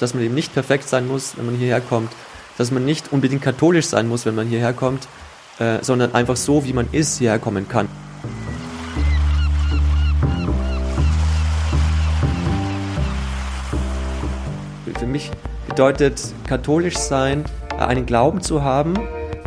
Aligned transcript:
dass 0.00 0.14
man 0.14 0.22
eben 0.22 0.34
nicht 0.34 0.52
perfekt 0.52 0.88
sein 0.88 1.06
muss, 1.06 1.36
wenn 1.36 1.46
man 1.46 1.56
hierher 1.56 1.80
kommt, 1.80 2.10
dass 2.58 2.70
man 2.70 2.84
nicht 2.84 3.12
unbedingt 3.12 3.42
katholisch 3.42 3.86
sein 3.86 4.08
muss, 4.08 4.26
wenn 4.26 4.34
man 4.34 4.46
hierher 4.46 4.72
kommt, 4.72 5.08
äh, 5.58 5.78
sondern 5.82 6.14
einfach 6.14 6.36
so, 6.36 6.64
wie 6.64 6.72
man 6.72 6.88
ist, 6.92 7.18
hierher 7.18 7.38
kommen 7.38 7.68
kann. 7.68 7.88
Für 14.98 15.06
mich 15.06 15.30
bedeutet 15.68 16.32
katholisch 16.46 16.96
sein, 16.96 17.44
äh, 17.78 17.82
einen 17.82 18.06
Glauben 18.06 18.40
zu 18.40 18.62
haben, 18.62 18.94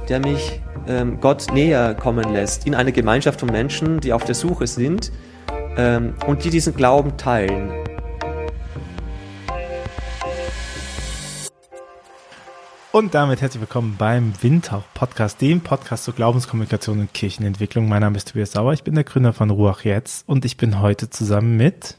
der 0.10 0.20
mich 0.20 0.62
ähm, 0.88 1.20
Gott 1.20 1.48
näher 1.54 1.94
kommen 1.96 2.32
lässt, 2.34 2.66
in 2.66 2.76
eine 2.76 2.92
Gemeinschaft 2.92 3.40
von 3.40 3.50
Menschen, 3.50 4.00
die 4.00 4.14
auf 4.14 4.24
der 4.24 4.36
Suche 4.36 4.68
sind 4.68 5.12
ähm, 5.78 6.16
und 6.28 6.44
die 6.44 6.50
diesen 6.50 6.76
Glauben 6.76 7.18
teilen. 7.18 7.87
Und 12.98 13.14
damit 13.14 13.42
herzlich 13.42 13.62
willkommen 13.62 13.96
beim 13.96 14.34
Windhauch 14.42 14.82
Podcast, 14.96 15.40
dem 15.40 15.62
Podcast 15.62 16.06
zur 16.06 16.16
Glaubenskommunikation 16.16 17.00
und 17.00 17.14
Kirchenentwicklung. 17.14 17.88
Mein 17.88 18.02
Name 18.02 18.18
ist 18.18 18.30
Tobias 18.30 18.54
Sauer, 18.54 18.74
ich 18.74 18.84
bin 18.84 18.96
der 18.96 19.04
Gründer 19.04 19.34
von 19.34 19.52
Ruach 19.52 19.84
Jetzt 19.84 20.28
und 20.28 20.46
ich 20.46 20.58
bin 20.58 20.82
heute 20.82 21.08
zusammen 21.12 21.58
mit 21.58 21.96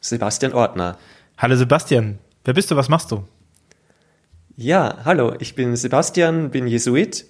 Sebastian 0.00 0.52
Ortner. 0.52 0.96
Hallo 1.38 1.56
Sebastian, 1.56 2.20
wer 2.44 2.54
bist 2.54 2.70
du, 2.70 2.76
was 2.76 2.88
machst 2.88 3.10
du? 3.10 3.24
Ja, 4.54 4.98
hallo, 5.04 5.34
ich 5.40 5.56
bin 5.56 5.74
Sebastian, 5.74 6.52
bin 6.52 6.68
Jesuit 6.68 7.26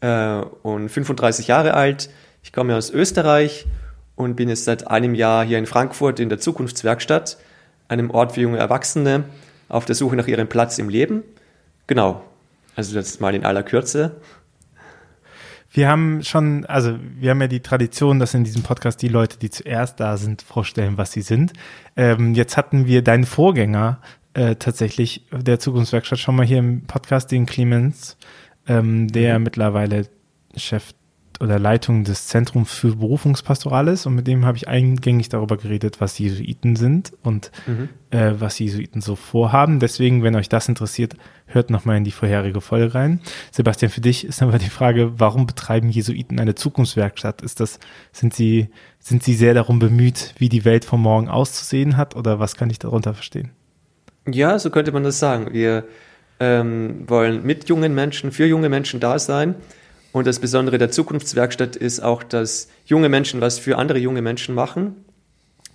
äh, 0.00 0.40
und 0.64 0.88
35 0.88 1.46
Jahre 1.46 1.74
alt. 1.74 2.10
Ich 2.42 2.52
komme 2.52 2.74
aus 2.74 2.90
Österreich 2.90 3.66
und 4.16 4.34
bin 4.34 4.48
jetzt 4.48 4.64
seit 4.64 4.88
einem 4.88 5.14
Jahr 5.14 5.44
hier 5.44 5.58
in 5.58 5.66
Frankfurt 5.66 6.18
in 6.18 6.28
der 6.28 6.40
Zukunftswerkstatt, 6.40 7.38
einem 7.86 8.10
Ort 8.10 8.32
für 8.32 8.40
junge 8.40 8.58
Erwachsene, 8.58 9.26
auf 9.68 9.84
der 9.84 9.94
Suche 9.94 10.16
nach 10.16 10.26
ihrem 10.26 10.48
Platz 10.48 10.76
im 10.78 10.88
Leben 10.88 11.22
Genau. 11.86 12.22
Also 12.74 12.94
das 12.94 13.20
mal 13.20 13.34
in 13.34 13.44
aller 13.44 13.62
Kürze. 13.62 14.20
Wir 15.70 15.88
haben 15.88 16.22
schon, 16.22 16.64
also 16.66 16.98
wir 17.18 17.30
haben 17.30 17.40
ja 17.40 17.48
die 17.48 17.60
Tradition, 17.60 18.18
dass 18.18 18.34
in 18.34 18.44
diesem 18.44 18.62
Podcast 18.62 19.02
die 19.02 19.08
Leute, 19.08 19.38
die 19.38 19.50
zuerst 19.50 20.00
da 20.00 20.16
sind, 20.16 20.42
vorstellen, 20.42 20.96
was 20.96 21.12
sie 21.12 21.22
sind. 21.22 21.52
Ähm, 21.96 22.34
jetzt 22.34 22.56
hatten 22.56 22.86
wir 22.86 23.02
deinen 23.02 23.24
Vorgänger 23.24 24.00
äh, 24.34 24.56
tatsächlich 24.56 25.26
der 25.32 25.58
Zukunftswerkstatt 25.58 26.18
schon 26.18 26.36
mal 26.36 26.46
hier 26.46 26.58
im 26.58 26.86
Podcast, 26.86 27.30
den 27.30 27.46
Clemens, 27.46 28.16
ähm, 28.66 29.08
der 29.08 29.38
mhm. 29.38 29.44
mittlerweile 29.44 30.08
Chef 30.56 30.92
oder 31.40 31.58
Leitung 31.58 32.04
des 32.04 32.26
Zentrums 32.26 32.72
für 32.72 32.96
Berufungspastorales 32.96 34.06
und 34.06 34.14
mit 34.14 34.26
dem 34.26 34.46
habe 34.46 34.56
ich 34.56 34.68
eingängig 34.68 35.28
darüber 35.28 35.56
geredet, 35.56 36.00
was 36.00 36.18
Jesuiten 36.18 36.76
sind 36.76 37.12
und 37.22 37.50
mhm. 37.66 37.88
äh, 38.10 38.32
was 38.38 38.58
Jesuiten 38.58 39.00
so 39.00 39.16
vorhaben. 39.16 39.80
Deswegen, 39.80 40.22
wenn 40.22 40.34
euch 40.34 40.48
das 40.48 40.68
interessiert, 40.68 41.14
hört 41.46 41.70
nochmal 41.70 41.98
in 41.98 42.04
die 42.04 42.10
vorherige 42.10 42.60
Folge 42.60 42.94
rein. 42.94 43.20
Sebastian, 43.50 43.90
für 43.90 44.00
dich 44.00 44.24
ist 44.24 44.42
aber 44.42 44.58
die 44.58 44.70
Frage, 44.70 45.18
warum 45.18 45.46
betreiben 45.46 45.90
Jesuiten 45.90 46.40
eine 46.40 46.54
Zukunftswerkstatt? 46.54 47.42
Ist 47.42 47.60
das, 47.60 47.78
sind 48.12 48.34
sie, 48.34 48.68
sind 48.98 49.22
sie 49.22 49.34
sehr 49.34 49.54
darum 49.54 49.78
bemüht, 49.78 50.34
wie 50.38 50.48
die 50.48 50.64
Welt 50.64 50.84
von 50.84 51.00
morgen 51.00 51.28
auszusehen 51.28 51.96
hat 51.96 52.16
oder 52.16 52.38
was 52.38 52.56
kann 52.56 52.70
ich 52.70 52.78
darunter 52.78 53.14
verstehen? 53.14 53.50
Ja, 54.28 54.58
so 54.58 54.70
könnte 54.70 54.92
man 54.92 55.04
das 55.04 55.18
sagen. 55.18 55.52
Wir 55.52 55.84
ähm, 56.40 57.04
wollen 57.06 57.44
mit 57.44 57.68
jungen 57.68 57.94
Menschen, 57.94 58.32
für 58.32 58.46
junge 58.46 58.68
Menschen 58.68 59.00
da 59.00 59.18
sein 59.18 59.54
und 60.16 60.26
das 60.26 60.38
Besondere 60.38 60.78
der 60.78 60.90
Zukunftswerkstatt 60.90 61.76
ist 61.76 62.00
auch, 62.00 62.22
dass 62.22 62.68
junge 62.86 63.10
Menschen 63.10 63.42
was 63.42 63.58
für 63.58 63.76
andere 63.76 63.98
junge 63.98 64.22
Menschen 64.22 64.54
machen. 64.54 65.04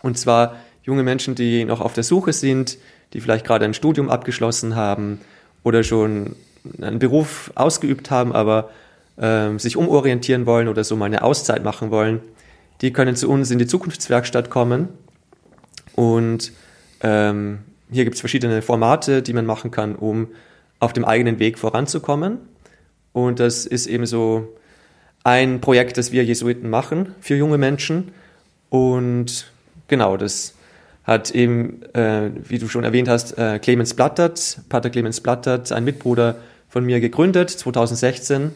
Und 0.02 0.18
zwar 0.18 0.56
junge 0.82 1.04
Menschen, 1.04 1.36
die 1.36 1.64
noch 1.64 1.80
auf 1.80 1.94
der 1.94 2.04
Suche 2.04 2.34
sind, 2.34 2.80
die 3.14 3.22
vielleicht 3.22 3.46
gerade 3.46 3.66
ein 3.66 3.76
Studium 3.76 4.10
abgeschlossen 4.10 4.76
haben 4.76 5.22
oder 5.62 5.84
schon 5.84 6.36
einen 6.82 6.98
Beruf 6.98 7.52
ausgeübt 7.54 8.10
haben, 8.10 8.34
aber 8.34 8.72
äh, 9.18 9.60
sich 9.60 9.78
umorientieren 9.78 10.48
wollen 10.48 10.70
oder 10.70 10.84
so 10.84 10.96
mal 10.96 11.06
eine 11.06 11.22
Auszeit 11.22 11.64
machen 11.64 11.92
wollen. 11.92 12.20
Die 12.82 12.92
können 12.92 13.16
zu 13.16 13.30
uns 13.30 13.52
in 13.52 13.60
die 13.60 13.68
Zukunftswerkstatt 13.68 14.50
kommen. 14.50 14.90
Und 15.94 16.52
ähm, 17.02 17.60
hier 17.92 18.06
gibt 18.06 18.16
es 18.16 18.22
verschiedene 18.22 18.64
Formate, 18.64 19.22
die 19.22 19.34
man 19.34 19.46
machen 19.46 19.70
kann, 19.70 19.96
um 19.96 20.30
auf 20.80 20.94
dem 20.94 21.06
eigenen 21.06 21.38
Weg 21.38 21.60
voranzukommen. 21.60 22.40
Und 23.14 23.40
das 23.40 23.66
ist 23.66 23.88
eben 23.88 24.06
so 24.06 24.48
ein 25.24 25.62
Projekt, 25.62 25.98
das 25.98 26.12
wir 26.12 26.24
Jesuiten 26.24 26.70
machen 26.70 27.14
für 27.20 27.36
junge 27.36 27.58
Menschen. 27.58 28.12
Und 28.70 29.52
genau, 29.88 30.18
das 30.18 30.56
hat 31.04 31.32
eben, 31.32 31.84
äh, 31.94 32.32
wie 32.48 32.60
du 32.60 32.68
schon 32.68 32.84
erwähnt 32.84 33.10
hast, 33.10 33.38
äh, 33.38 33.60
Clemens 33.60 33.94
Blattert, 33.94 34.62
Pater 34.70 34.90
Clemens 34.90 35.20
Blattert, 35.22 35.72
ein 35.72 35.84
Mitbruder 35.84 36.38
von 36.70 36.86
mir 36.86 37.00
gegründet, 37.00 37.50
2016, 37.50 38.52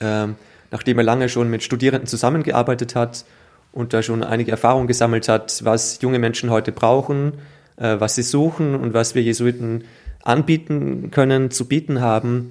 äh, 0.00 0.26
nachdem 0.70 0.98
er 0.98 1.04
lange 1.04 1.28
schon 1.28 1.48
mit 1.48 1.62
Studierenden 1.62 2.06
zusammengearbeitet 2.06 2.94
hat 2.94 3.24
und 3.72 3.94
da 3.94 4.02
schon 4.02 4.22
einige 4.22 4.50
Erfahrungen 4.50 4.86
gesammelt 4.86 5.28
hat, 5.28 5.64
was 5.64 6.00
junge 6.02 6.18
Menschen 6.18 6.50
heute 6.50 6.72
brauchen, 6.72 7.34
äh, 7.76 7.98
was 7.98 8.16
sie 8.16 8.22
suchen 8.22 8.74
und 8.74 8.92
was 8.92 9.14
wir 9.14 9.22
Jesuiten 9.22 9.84
anbieten 10.22 11.10
können, 11.10 11.50
zu 11.50 11.66
bieten 11.66 12.00
haben. 12.00 12.50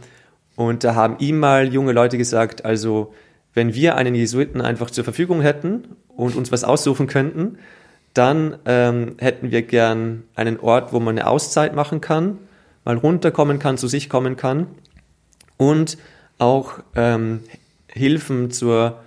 Und 0.57 0.83
da 0.83 0.95
haben 0.95 1.17
ihm 1.19 1.39
mal 1.39 1.71
junge 1.71 1.91
Leute 1.93 2.17
gesagt, 2.17 2.65
also 2.65 3.13
wenn 3.53 3.75
wir 3.75 3.95
einen 3.95 4.15
Jesuiten 4.15 4.59
einfach 4.59 4.89
zur 4.89 5.03
Verfügung 5.03 5.39
hätten 5.39 5.83
und 6.15 6.35
uns 6.35 6.51
was 6.51 6.63
aussuchen 6.63 7.05
könnten, 7.05 7.59
dann 8.15 8.57
ähm, 8.65 9.15
hätten 9.19 9.51
wir 9.51 9.61
gern 9.61 10.23
einen 10.35 10.59
Ort, 10.59 10.93
wo 10.93 10.99
man 10.99 11.17
eine 11.17 11.27
Auszeit 11.27 11.75
machen 11.75 12.01
kann, 12.01 12.39
mal 12.85 12.97
runterkommen 12.97 13.59
kann, 13.59 13.77
zu 13.77 13.87
sich 13.87 14.09
kommen 14.09 14.35
kann 14.35 14.65
und 15.57 15.99
auch 16.39 16.79
ähm, 16.95 17.41
Hilfen 17.87 18.49
zur 18.49 18.99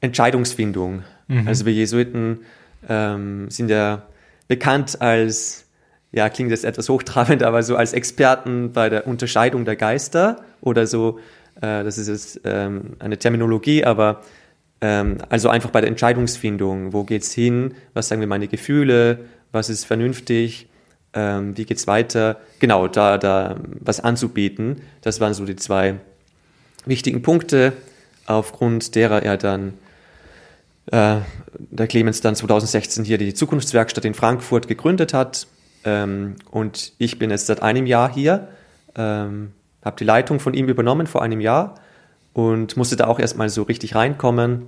Entscheidungsfindung. 0.00 1.02
Mhm. 1.28 1.46
Also 1.46 1.66
wir 1.66 1.74
Jesuiten 1.74 2.40
ähm, 2.88 3.50
sind 3.50 3.68
ja 3.68 4.02
bekannt 4.48 5.02
als 5.02 5.65
ja, 6.12 6.28
klingt 6.28 6.50
jetzt 6.50 6.64
etwas 6.64 6.88
hochtrabend, 6.88 7.42
aber 7.42 7.62
so 7.62 7.76
als 7.76 7.92
Experten 7.92 8.72
bei 8.72 8.88
der 8.88 9.06
Unterscheidung 9.06 9.64
der 9.64 9.76
Geister 9.76 10.42
oder 10.60 10.86
so, 10.86 11.18
äh, 11.56 11.84
das 11.84 11.98
ist 11.98 12.08
jetzt 12.08 12.40
ähm, 12.44 12.96
eine 12.98 13.18
Terminologie, 13.18 13.84
aber 13.84 14.22
ähm, 14.80 15.18
also 15.28 15.48
einfach 15.48 15.70
bei 15.70 15.80
der 15.80 15.90
Entscheidungsfindung, 15.90 16.92
wo 16.92 17.04
geht's 17.04 17.32
hin, 17.32 17.74
was 17.94 18.08
sagen 18.08 18.20
wir 18.20 18.28
meine 18.28 18.48
Gefühle, 18.48 19.26
was 19.52 19.68
ist 19.68 19.84
vernünftig, 19.84 20.68
ähm, 21.12 21.56
wie 21.56 21.64
geht's 21.64 21.86
weiter, 21.86 22.40
genau, 22.58 22.88
da, 22.88 23.18
da 23.18 23.56
was 23.80 24.00
anzubieten, 24.00 24.82
das 25.02 25.20
waren 25.20 25.34
so 25.34 25.44
die 25.44 25.56
zwei 25.56 25.96
wichtigen 26.84 27.22
Punkte, 27.22 27.72
aufgrund 28.26 28.94
derer 28.94 29.22
er 29.22 29.36
dann 29.36 29.74
äh, 30.92 31.16
der 31.58 31.86
Clemens 31.88 32.20
dann 32.20 32.36
2016 32.36 33.04
hier 33.04 33.18
die 33.18 33.34
Zukunftswerkstatt 33.34 34.04
in 34.04 34.14
Frankfurt 34.14 34.68
gegründet 34.68 35.14
hat 35.14 35.46
ähm, 35.86 36.34
und 36.50 36.92
ich 36.98 37.18
bin 37.18 37.30
jetzt 37.30 37.46
seit 37.46 37.62
einem 37.62 37.86
Jahr 37.86 38.12
hier, 38.12 38.48
ähm, 38.96 39.52
habe 39.82 39.96
die 39.96 40.04
Leitung 40.04 40.40
von 40.40 40.52
ihm 40.52 40.68
übernommen 40.68 41.06
vor 41.06 41.22
einem 41.22 41.40
Jahr 41.40 41.76
und 42.32 42.76
musste 42.76 42.96
da 42.96 43.06
auch 43.06 43.20
erstmal 43.20 43.48
so 43.48 43.62
richtig 43.62 43.94
reinkommen. 43.94 44.66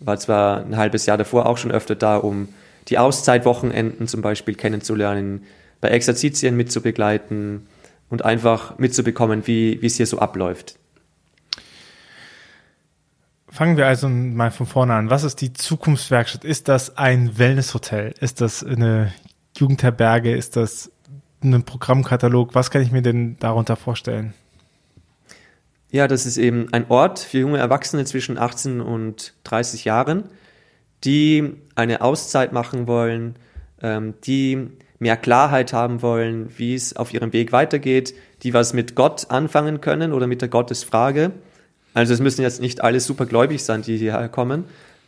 War 0.00 0.18
zwar 0.18 0.58
ein 0.58 0.76
halbes 0.76 1.06
Jahr 1.06 1.16
davor 1.16 1.46
auch 1.46 1.58
schon 1.58 1.70
öfter 1.70 1.94
da, 1.94 2.16
um 2.16 2.48
die 2.88 2.98
Auszeitwochenenden 2.98 4.08
zum 4.08 4.20
Beispiel 4.20 4.54
kennenzulernen, 4.54 5.44
bei 5.80 5.88
Exerzitien 5.88 6.56
mitzubegleiten 6.56 7.68
und 8.10 8.24
einfach 8.24 8.78
mitzubekommen, 8.78 9.46
wie, 9.46 9.78
es 9.84 9.96
hier 9.96 10.06
so 10.06 10.18
abläuft. 10.18 10.76
Fangen 13.48 13.76
wir 13.76 13.86
also 13.86 14.08
mal 14.08 14.50
von 14.50 14.66
vorne 14.66 14.94
an. 14.94 15.10
Was 15.10 15.22
ist 15.22 15.40
die 15.40 15.52
Zukunftswerkstatt? 15.52 16.44
Ist 16.44 16.68
das 16.68 16.96
ein 16.96 17.38
Wellnesshotel? 17.38 18.14
Ist 18.20 18.40
das 18.40 18.64
eine 18.64 19.12
Jugendherberge? 19.58 20.34
Ist 20.34 20.56
das 20.56 20.90
ein 21.42 21.62
Programmkatalog? 21.64 22.54
Was 22.54 22.70
kann 22.70 22.82
ich 22.82 22.90
mir 22.90 23.02
denn 23.02 23.36
darunter 23.38 23.76
vorstellen? 23.76 24.34
Ja, 25.90 26.06
das 26.06 26.26
ist 26.26 26.36
eben 26.36 26.72
ein 26.72 26.86
Ort 26.90 27.18
für 27.18 27.38
junge 27.38 27.58
Erwachsene 27.58 28.04
zwischen 28.04 28.36
18 28.36 28.80
und 28.80 29.34
30 29.44 29.84
Jahren, 29.86 30.24
die 31.04 31.54
eine 31.74 32.02
Auszeit 32.02 32.52
machen 32.52 32.86
wollen, 32.86 33.36
ähm, 33.80 34.14
die 34.24 34.68
mehr 34.98 35.16
Klarheit 35.16 35.72
haben 35.72 36.02
wollen, 36.02 36.52
wie 36.58 36.74
es 36.74 36.96
auf 36.96 37.14
ihrem 37.14 37.32
Weg 37.32 37.52
weitergeht, 37.52 38.14
die 38.42 38.52
was 38.52 38.74
mit 38.74 38.96
Gott 38.96 39.30
anfangen 39.30 39.80
können 39.80 40.12
oder 40.12 40.26
mit 40.26 40.42
der 40.42 40.48
Gottesfrage. 40.48 41.30
Also 41.94 42.12
es 42.12 42.20
müssen 42.20 42.42
jetzt 42.42 42.60
nicht 42.60 42.82
alle 42.82 43.00
supergläubig 43.00 43.64
sein, 43.64 43.82
die 43.82 43.96
hierher 43.96 44.28
kommen, 44.28 44.64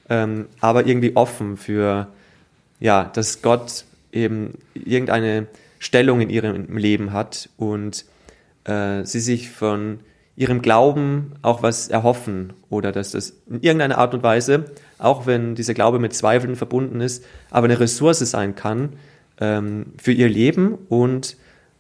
ähm, 0.09 0.47
aber 0.61 0.87
irgendwie 0.87 1.15
offen 1.17 1.57
für, 1.57 2.09
ja, 2.79 3.05
dass 3.05 3.43
Gott 3.43 3.85
eben 4.13 4.59
irgendeine 4.75 5.47
Stellung 5.79 6.21
in 6.21 6.31
ihrem 6.31 6.77
Leben 6.77 7.13
hat 7.13 7.49
und 7.57 8.05
äh, 8.65 9.05
sie 9.05 9.21
sich 9.21 9.51
von 9.51 10.01
ihrem 10.37 10.63
Glauben 10.63 11.33
auch 11.43 11.63
was 11.63 11.89
erhoffen 11.89 12.53
oder 12.71 12.93
dass 12.93 13.13
das 13.13 13.35
in 13.49 13.61
irgendeiner 13.61 13.99
Art 13.99 14.15
und 14.15 14.23
Weise, 14.23 14.65
auch 14.99 15.27
wenn 15.27 15.55
dieser 15.55 15.75
Glaube 15.75 15.99
mit 15.99 16.15
Zweifeln 16.15 16.57
verbunden 16.57 17.01
ist, 17.01 17.25
aber 17.51 17.67
eine 17.67 17.81
Ressource 17.81 18.21
sein 18.21 18.55
kann 18.55 18.95
ähm, 19.41 19.87
für 19.99 20.13
ihr 20.13 20.29
Leben 20.29 20.75
und 20.89 21.37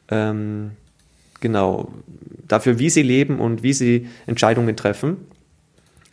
ähm, 0.08 0.72
genau, 1.40 1.92
dafür, 2.48 2.78
wie 2.78 2.90
sie 2.90 3.02
leben 3.02 3.40
und 3.40 3.62
wie 3.62 3.72
sie 3.72 4.08
Entscheidungen 4.26 4.76
treffen. 4.76 5.18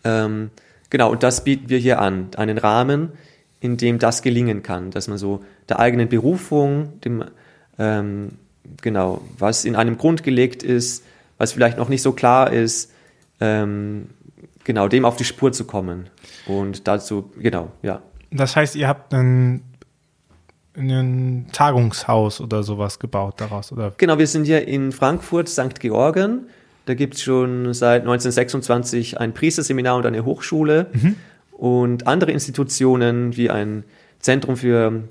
Ähm, 0.04 0.52
genau, 0.90 1.12
und 1.12 1.24
das 1.24 1.44
bieten 1.44 1.70
wir 1.70 1.80
hier 1.80 2.00
an, 2.00 2.30
einen 2.38 2.58
Rahmen, 2.58 3.12
in 3.60 3.78
dem 3.78 4.00
das 4.00 4.22
gelingen 4.22 4.64
kann, 4.64 4.92
dass 4.92 5.08
man 5.08 5.18
so 5.18 5.44
der 5.68 5.80
eigenen 5.80 6.10
Berufung, 6.10 7.00
dem, 7.02 7.24
ähm, 7.80 8.34
genau, 8.82 9.22
was 9.38 9.66
in 9.66 9.76
einem 9.76 9.98
Grund 9.98 10.24
gelegt 10.24 10.64
ist, 10.64 11.04
was 11.38 11.54
vielleicht 11.54 11.78
noch 11.78 11.90
nicht 11.90 12.02
so 12.02 12.12
klar 12.12 12.52
ist, 12.52 12.92
ähm, 13.40 14.10
genau, 14.64 14.88
dem 14.88 15.06
auf 15.06 15.16
die 15.16 15.24
Spur 15.24 15.52
zu 15.52 15.66
kommen. 15.66 16.10
Und 16.46 16.88
dazu, 16.88 17.32
genau, 17.38 17.72
ja. 17.82 18.02
Das 18.32 18.56
heißt, 18.56 18.76
ihr 18.76 18.88
habt 18.88 19.14
ein, 19.14 19.64
ein 20.76 21.48
Tagungshaus 21.52 22.42
oder 22.42 22.64
sowas 22.64 23.00
gebaut 23.00 23.36
daraus, 23.42 23.72
oder? 23.72 23.94
Genau, 23.98 24.18
wir 24.18 24.28
sind 24.28 24.46
hier 24.46 24.68
in 24.68 24.92
Frankfurt, 24.92 25.50
St. 25.50 25.80
Georgen. 25.80 26.48
Da 26.86 26.94
gibt 26.94 27.16
es 27.16 27.22
schon 27.22 27.74
seit 27.74 28.02
1926 28.02 29.20
ein 29.20 29.34
Priesterseminar 29.34 29.98
und 29.98 30.06
eine 30.06 30.26
Hochschule. 30.26 30.88
Mhm 30.94 31.16
und 31.58 32.06
andere 32.06 32.32
Institutionen 32.32 33.36
wie 33.36 33.50
ein 33.50 33.84
Zentrum 34.20 34.58
für 34.58 35.04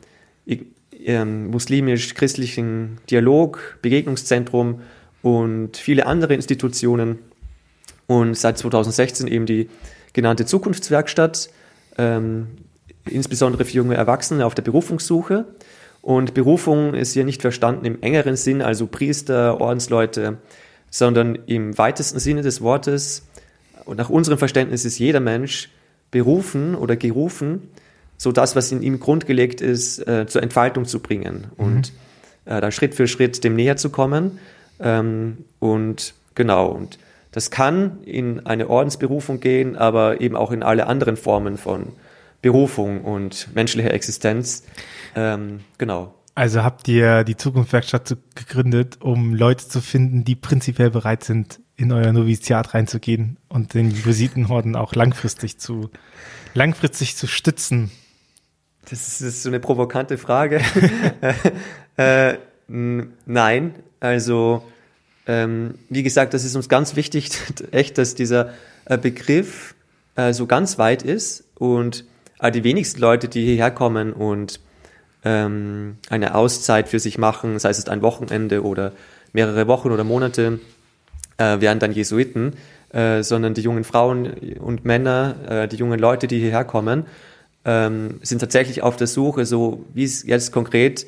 äh, 0.47 1.25
muslimisch-christlichen 1.25 2.99
Dialog, 3.11 3.79
Begegnungszentrum 3.83 4.81
und 5.23 5.77
viele 5.77 6.07
andere 6.07 6.35
Institutionen. 6.35 7.19
Und 8.07 8.37
seit 8.37 8.59
2016 8.59 9.27
eben 9.27 9.47
die 9.47 9.69
genannte 10.13 10.47
Zukunftswerkstatt, 10.47 11.51
ähm, 11.99 12.47
insbesondere 13.05 13.65
für 13.65 13.75
junge 13.75 13.97
Erwachsene 13.97 14.47
auf 14.47 14.55
der 14.55 14.63
Berufungssuche. 14.63 15.47
Und 16.01 16.35
Berufung 16.35 16.95
ist 16.95 17.13
hier 17.13 17.25
nicht 17.25 17.43
verstanden 17.43 17.85
im 17.85 18.01
engeren 18.03 18.37
Sinn, 18.37 18.63
also 18.63 18.87
Priester, 18.87 19.61
Ordensleute, 19.61 20.39
sondern 20.91 21.37
im 21.47 21.77
weitesten 21.77 22.21
Sinne 22.21 22.43
des 22.43 22.61
Wortes. 22.61 23.27
Und 23.85 23.97
nach 23.97 24.11
unserem 24.11 24.39
Verständnis 24.39 24.85
ist 24.85 25.01
jeder 25.01 25.21
Mensch 25.21 25.71
berufen 26.17 26.75
oder 26.75 26.97
gerufen, 26.97 27.69
so 28.17 28.33
das, 28.33 28.57
was 28.57 28.73
in 28.73 28.81
ihm 28.81 29.01
grundgelegt 29.01 29.61
ist, 29.61 29.99
äh, 30.09 30.27
zur 30.27 30.43
Entfaltung 30.43 30.87
zu 30.87 31.01
bringen 31.01 31.49
mhm. 31.59 31.65
und 31.65 31.93
äh, 32.47 32.59
da 32.59 32.71
Schritt 32.71 32.95
für 32.95 33.07
Schritt 33.07 33.45
dem 33.45 33.55
näher 33.55 33.77
zu 33.77 33.91
kommen. 33.91 34.39
Ähm, 34.81 35.45
und 35.59 36.15
genau, 36.35 36.69
und 36.69 36.99
das 37.33 37.51
kann 37.51 37.99
in 38.05 38.47
eine 38.47 38.71
Ordensberufung 38.71 39.41
gehen, 39.41 39.77
aber 39.77 40.23
eben 40.23 40.37
auch 40.37 40.53
in 40.53 40.63
alle 40.63 40.87
anderen 40.87 41.19
Formen 41.19 41.59
von 41.59 41.89
Berufung 42.41 43.05
und 43.05 43.55
menschlicher 43.55 43.93
Existenz. 43.93 44.65
Ähm, 45.15 45.61
genau. 45.77 46.15
Also 46.35 46.63
habt 46.63 46.89
ihr 46.89 47.25
die 47.25 47.37
Zukunftswerkstatt 47.37 48.17
gegründet, 48.35 49.03
um 49.03 49.35
Leute 49.35 49.69
zu 49.69 49.83
finden, 49.83 50.25
die 50.25 50.35
prinzipiell 50.35 50.91
bereit 50.91 51.25
sind, 51.25 51.61
in 51.77 51.93
euer 51.93 52.13
Noviziat 52.13 52.75
reinzugehen 52.75 53.37
und 53.49 53.75
den 53.75 53.91
Jesuitenhorden 53.91 54.77
auch 54.77 54.95
langfristig 54.95 55.59
zu, 55.59 55.91
langfristig 56.55 57.17
zu 57.17 57.27
stützen? 57.27 57.91
Das 58.89 59.21
ist, 59.21 59.43
so 59.43 59.51
eine 59.51 59.61
provokante 59.61 60.17
Frage. 60.17 60.61
äh, 61.97 62.35
nein, 62.69 63.75
also 64.01 64.63
ähm, 65.27 65.75
wie 65.89 66.03
gesagt, 66.03 66.35
das 66.35 66.45
ist 66.45 66.55
uns 66.55 66.69
ganz 66.69 66.97
wichtig, 66.97 67.33
echt, 67.73 67.99
dass 67.99 68.15
dieser 68.15 68.53
äh, 68.85 68.97
Begriff 68.97 69.75
äh, 70.15 70.33
so 70.33 70.47
ganz 70.47 70.79
weit 70.79 71.03
ist 71.03 71.45
und 71.57 72.05
äh, 72.41 72.51
die 72.53 72.65
wenigsten 72.65 73.01
Leute, 73.01 73.29
die 73.29 73.45
hierher 73.45 73.71
kommen 73.73 74.13
und 74.13 74.61
ähm, 75.25 75.99
eine 76.09 76.35
Auszeit 76.37 76.89
für 76.89 77.01
sich 77.01 77.19
machen, 77.19 77.59
sei 77.59 77.71
es 77.71 77.89
ein 77.89 78.03
Wochenende 78.03 78.63
oder 78.63 78.93
mehrere 79.33 79.67
Wochen 79.67 79.91
oder 79.91 80.05
Monate, 80.05 80.61
äh, 81.39 81.61
wären 81.61 81.79
dann 81.79 81.93
Jesuiten, 81.93 82.55
äh, 82.93 83.23
sondern 83.23 83.55
die 83.55 83.63
jungen 83.63 83.85
Frauen 83.85 84.33
und 84.59 84.85
Männer, 84.85 85.37
äh, 85.49 85.69
die 85.69 85.77
jungen 85.77 85.99
Leute, 85.99 86.27
die 86.27 86.39
hierher 86.39 86.65
kommen, 86.65 87.07
ähm, 87.65 88.21
sind 88.23 88.39
tatsächlich 88.39 88.83
auf 88.83 88.97
der 88.97 89.07
Suche, 89.07 89.45
so 89.45 89.85
wie 89.93 90.05
es 90.05 90.25
jetzt 90.25 90.53
konkret 90.53 91.07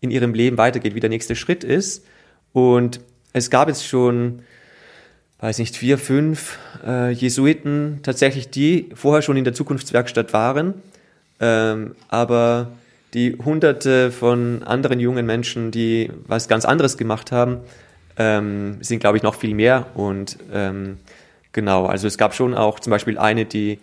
in 0.00 0.10
ihrem 0.10 0.34
Leben 0.34 0.56
weitergeht, 0.56 0.94
wie 0.94 1.00
der 1.00 1.10
nächste 1.10 1.36
Schritt 1.36 1.64
ist. 1.64 2.04
Und 2.52 3.00
es 3.32 3.50
gab 3.50 3.68
jetzt 3.68 3.86
schon, 3.86 4.42
weiß 5.40 5.58
nicht, 5.58 5.76
vier, 5.76 5.98
fünf 5.98 6.58
äh, 6.86 7.10
Jesuiten 7.10 8.00
tatsächlich, 8.02 8.48
die 8.48 8.90
vorher 8.94 9.22
schon 9.22 9.36
in 9.36 9.44
der 9.44 9.52
Zukunftswerkstatt 9.52 10.32
waren, 10.32 10.74
ähm, 11.40 11.96
aber 12.08 12.68
die 13.14 13.36
hunderte 13.44 14.10
von 14.10 14.62
anderen 14.62 15.00
jungen 15.00 15.26
Menschen, 15.26 15.70
die 15.70 16.10
was 16.26 16.48
ganz 16.48 16.64
anderes 16.64 16.96
gemacht 16.96 17.32
haben, 17.32 17.58
ähm, 18.16 18.78
sind, 18.80 19.00
glaube 19.00 19.16
ich, 19.16 19.22
noch 19.22 19.34
viel 19.34 19.54
mehr. 19.54 19.86
Und 19.94 20.38
ähm, 20.52 20.98
genau, 21.52 21.86
also 21.86 22.06
es 22.06 22.18
gab 22.18 22.34
schon 22.34 22.54
auch 22.54 22.80
zum 22.80 22.90
Beispiel 22.90 23.18
eine, 23.18 23.44
die 23.44 23.78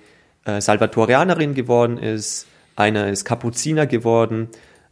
äh, 0.45 0.62
Salvatorianerin 0.62 1.53
geworden 1.53 1.97
ist, 1.97 2.47
einer 2.75 3.09
ist 3.09 3.25
Kapuziner 3.25 3.85
geworden, 3.85 4.50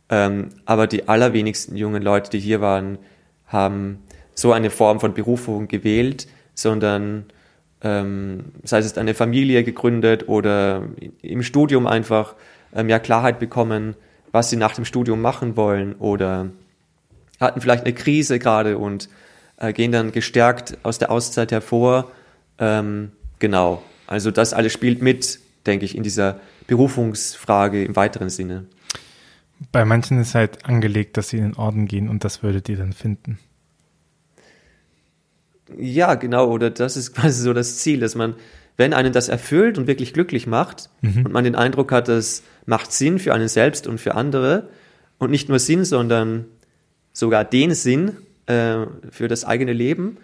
ähm, 0.10 0.50
aber 0.66 0.88
die 0.88 1.08
allerwenigsten 1.08 1.76
jungen 1.76 2.04
Leute, 2.04 2.30
die 2.30 2.40
hier 2.40 2.62
waren, 2.62 2.98
haben 3.48 4.00
so 4.36 4.54
eine 4.54 4.70
Form 4.70 5.00
von 5.00 5.14
Berufung 5.14 5.68
gewählt, 5.68 6.28
sondern 6.54 7.26
ähm, 7.82 8.46
sei 8.64 8.80
es 8.80 8.98
eine 8.98 9.14
Familie 9.14 9.64
gegründet 9.64 10.28
oder 10.28 10.84
im 11.22 11.44
Studium 11.44 11.88
einfach 11.88 12.36
äh, 12.74 12.84
mehr 12.84 13.00
Klarheit 13.00 13.40
bekommen, 13.40 13.96
was 14.32 14.50
sie 14.50 14.58
nach 14.58 14.76
dem 14.76 14.86
Studium 14.86 15.22
machen 15.22 15.58
wollen 15.58 15.96
oder 15.96 16.50
hatten 17.40 17.60
vielleicht 17.60 17.86
eine 17.86 17.94
Krise 17.94 18.40
gerade 18.40 18.78
und 18.78 19.10
äh, 19.62 19.74
gehen 19.74 19.92
dann 19.92 20.12
gestärkt 20.12 20.78
aus 20.84 20.98
der 20.98 21.12
Auszeit 21.12 21.52
hervor. 21.52 22.12
Ähm, 22.58 23.12
genau, 23.40 23.84
also 24.08 24.32
das 24.32 24.54
alles 24.54 24.74
spielt 24.74 25.02
mit, 25.02 25.40
denke 25.66 25.86
ich, 25.86 25.96
in 25.96 26.04
dieser 26.04 26.40
Berufungsfrage 26.68 27.84
im 27.84 27.96
weiteren 27.96 28.30
Sinne. 28.30 28.66
Bei 29.72 29.86
manchen 29.86 30.20
ist 30.20 30.34
halt 30.34 30.66
angelegt, 30.66 31.16
dass 31.16 31.30
sie 31.30 31.38
in 31.38 31.44
den 31.44 31.56
Orden 31.56 31.86
gehen 31.86 32.10
und 32.10 32.24
das 32.24 32.42
würdet 32.42 32.68
ihr 32.70 32.78
dann 32.78 32.94
finden. 32.94 33.38
Ja, 35.78 36.16
genau, 36.16 36.50
oder 36.50 36.72
das 36.72 36.98
ist 36.98 37.14
quasi 37.16 37.44
so 37.44 37.54
das 37.54 37.78
Ziel, 37.78 38.00
dass 38.00 38.16
man, 38.16 38.36
wenn 38.78 38.94
einen 38.94 39.14
das 39.14 39.30
erfüllt 39.30 39.78
und 39.78 39.86
wirklich 39.86 40.14
glücklich 40.14 40.48
macht 40.48 40.90
mhm. 41.02 41.26
und 41.26 41.32
man 41.32 41.44
den 41.44 41.56
Eindruck 41.56 41.92
hat, 41.92 42.08
das 42.08 42.42
macht 42.66 42.92
Sinn 42.92 43.20
für 43.20 43.34
einen 43.34 43.48
selbst 43.48 43.86
und 43.86 44.00
für 44.00 44.16
andere 44.16 44.70
und 45.20 45.30
nicht 45.30 45.50
nur 45.50 45.60
Sinn, 45.60 45.86
sondern 45.86 46.46
sogar 47.14 47.46
den 47.46 47.76
Sinn, 47.76 48.18
äh, 48.46 48.86
für 49.10 49.28
das 49.28 49.46
eigene 49.46 49.74
Leben. 49.74 50.18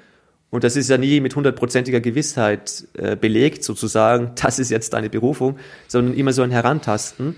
Und 0.49 0.63
das 0.63 0.75
ist 0.75 0.89
ja 0.89 0.97
nie 0.97 1.19
mit 1.19 1.35
hundertprozentiger 1.35 1.99
Gewissheit 1.99 2.87
äh, 2.93 3.15
belegt, 3.15 3.63
sozusagen, 3.63 4.31
das 4.41 4.59
ist 4.59 4.71
jetzt 4.71 4.93
deine 4.93 5.09
Berufung, 5.09 5.57
sondern 5.87 6.15
immer 6.15 6.33
so 6.33 6.41
ein 6.41 6.51
Herantasten. 6.51 7.35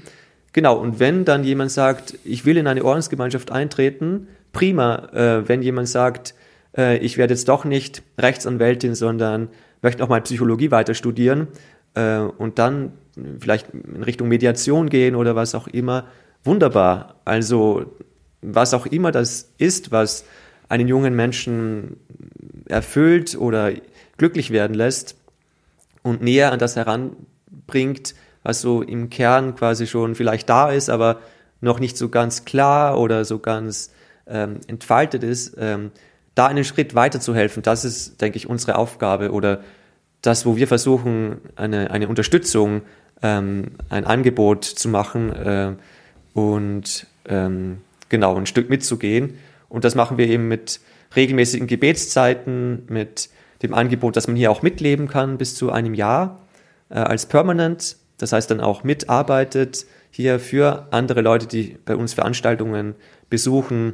Genau, 0.53 0.77
und 0.77 1.00
wenn 1.00 1.25
dann 1.25 1.43
jemand 1.43 1.71
sagt, 1.71 2.17
ich 2.24 2.45
will 2.45 2.57
in 2.57 2.67
eine 2.67 2.83
Ordensgemeinschaft 2.83 3.51
eintreten, 3.51 4.27
prima. 4.51 5.09
Äh, 5.13 5.48
wenn 5.48 5.62
jemand 5.62 5.88
sagt, 5.88 6.33
äh, 6.77 6.98
ich 6.98 7.17
werde 7.17 7.33
jetzt 7.33 7.48
doch 7.48 7.65
nicht 7.65 8.03
Rechtsanwältin, 8.17 8.95
sondern 8.95 9.50
möchte 9.81 10.03
auch 10.03 10.09
mal 10.09 10.21
Psychologie 10.21 10.71
weiter 10.71 10.93
studieren 10.93 11.48
äh, 11.93 12.17
und 12.19 12.59
dann 12.59 12.93
vielleicht 13.39 13.69
in 13.74 14.03
Richtung 14.03 14.27
Mediation 14.27 14.89
gehen 14.89 15.15
oder 15.15 15.36
was 15.36 15.55
auch 15.55 15.67
immer, 15.67 16.07
wunderbar. 16.43 17.15
Also 17.25 17.86
was 18.41 18.74
auch 18.74 18.86
immer 18.86 19.12
das 19.12 19.51
ist, 19.57 19.91
was 19.91 20.25
einen 20.69 20.88
jungen 20.88 21.15
Menschen 21.15 21.97
erfüllt 22.67 23.35
oder 23.35 23.71
glücklich 24.17 24.51
werden 24.51 24.75
lässt 24.75 25.17
und 26.03 26.21
näher 26.21 26.51
an 26.51 26.59
das 26.59 26.75
heranbringt, 26.75 28.15
was 28.43 28.61
so 28.61 28.81
im 28.81 29.09
Kern 29.09 29.55
quasi 29.55 29.88
schon 29.88 30.15
vielleicht 30.15 30.47
da 30.47 30.71
ist, 30.71 30.89
aber 30.89 31.19
noch 31.61 31.79
nicht 31.79 31.97
so 31.97 32.09
ganz 32.09 32.45
klar 32.45 32.99
oder 32.99 33.25
so 33.25 33.39
ganz 33.39 33.91
ähm, 34.27 34.61
entfaltet 34.67 35.23
ist, 35.23 35.55
ähm, 35.57 35.91
da 36.35 36.45
einen 36.47 36.63
Schritt 36.63 36.95
weiter 36.95 37.19
zu 37.19 37.35
helfen, 37.35 37.63
das 37.63 37.83
ist, 37.83 38.21
denke 38.21 38.38
ich, 38.38 38.47
unsere 38.47 38.77
Aufgabe 38.77 39.31
oder 39.31 39.61
das, 40.21 40.45
wo 40.45 40.55
wir 40.55 40.67
versuchen, 40.67 41.38
eine, 41.55 41.91
eine 41.91 42.07
Unterstützung, 42.07 42.83
ähm, 43.21 43.71
ein 43.89 44.05
Angebot 44.05 44.63
zu 44.63 44.88
machen 44.88 45.33
äh, 45.33 45.73
und 46.33 47.07
ähm, 47.25 47.81
genau 48.09 48.35
ein 48.38 48.45
Stück 48.45 48.69
mitzugehen. 48.69 49.38
Und 49.69 49.85
das 49.85 49.95
machen 49.95 50.17
wir 50.17 50.27
eben 50.27 50.47
mit 50.47 50.81
regelmäßigen 51.15 51.67
Gebetszeiten, 51.67 52.83
mit 52.89 53.29
dem 53.61 53.73
Angebot, 53.73 54.15
dass 54.15 54.27
man 54.27 54.35
hier 54.35 54.51
auch 54.51 54.61
mitleben 54.61 55.07
kann 55.07 55.38
bis 55.38 55.55
zu 55.55 55.71
einem 55.71 55.93
Jahr 55.93 56.41
äh, 56.89 56.95
als 56.95 57.25
Permanent. 57.25 57.97
Das 58.17 58.33
heißt 58.33 58.51
dann 58.51 58.61
auch 58.61 58.83
mitarbeitet 58.83 59.85
hier 60.11 60.39
für 60.39 60.88
andere 60.91 61.21
Leute, 61.21 61.47
die 61.47 61.77
bei 61.85 61.95
uns 61.95 62.13
Veranstaltungen 62.13 62.95
besuchen, 63.29 63.93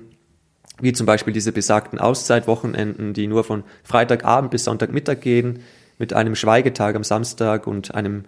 wie 0.82 0.94
zum 0.94 1.06
Beispiel 1.06 1.34
diese 1.34 1.52
besagten 1.52 2.00
Auszeitwochenenden, 2.00 3.14
die 3.14 3.28
nur 3.28 3.44
von 3.44 3.64
Freitagabend 3.84 4.52
bis 4.52 4.66
Sonntagmittag 4.66 5.22
gehen, 5.22 5.60
mit 5.98 6.14
einem 6.14 6.36
Schweigetag 6.36 6.96
am 6.96 7.04
Samstag 7.04 7.68
und 7.68 7.96
einem 7.96 8.26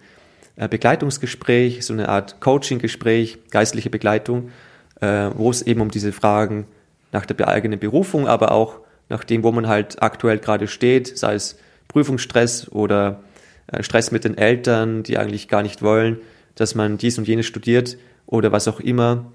äh, 0.56 0.68
Begleitungsgespräch, 0.68 1.84
so 1.84 1.92
eine 1.92 2.08
Art 2.08 2.40
Coaching-Gespräch, 2.40 3.38
geistliche 3.50 3.90
Begleitung, 3.90 4.50
äh, 5.00 5.30
wo 5.34 5.50
es 5.50 5.62
eben 5.62 5.80
um 5.80 5.90
diese 5.90 6.12
Fragen 6.12 6.66
nach 7.12 7.26
der 7.26 7.48
eigenen 7.48 7.78
Berufung, 7.78 8.28
aber 8.28 8.52
auch 8.52 8.80
nach 9.08 9.24
dem, 9.24 9.42
wo 9.42 9.52
man 9.52 9.66
halt 9.66 10.02
aktuell 10.02 10.38
gerade 10.38 10.68
steht, 10.68 11.16
sei 11.16 11.34
es 11.34 11.58
Prüfungsstress 11.88 12.70
oder 12.70 13.22
äh, 13.68 13.82
Stress 13.82 14.10
mit 14.10 14.24
den 14.24 14.36
Eltern, 14.36 15.02
die 15.02 15.18
eigentlich 15.18 15.48
gar 15.48 15.62
nicht 15.62 15.82
wollen, 15.82 16.18
dass 16.54 16.74
man 16.74 16.98
dies 16.98 17.18
und 17.18 17.26
jenes 17.26 17.46
studiert 17.46 17.96
oder 18.26 18.52
was 18.52 18.68
auch 18.68 18.80
immer. 18.80 19.32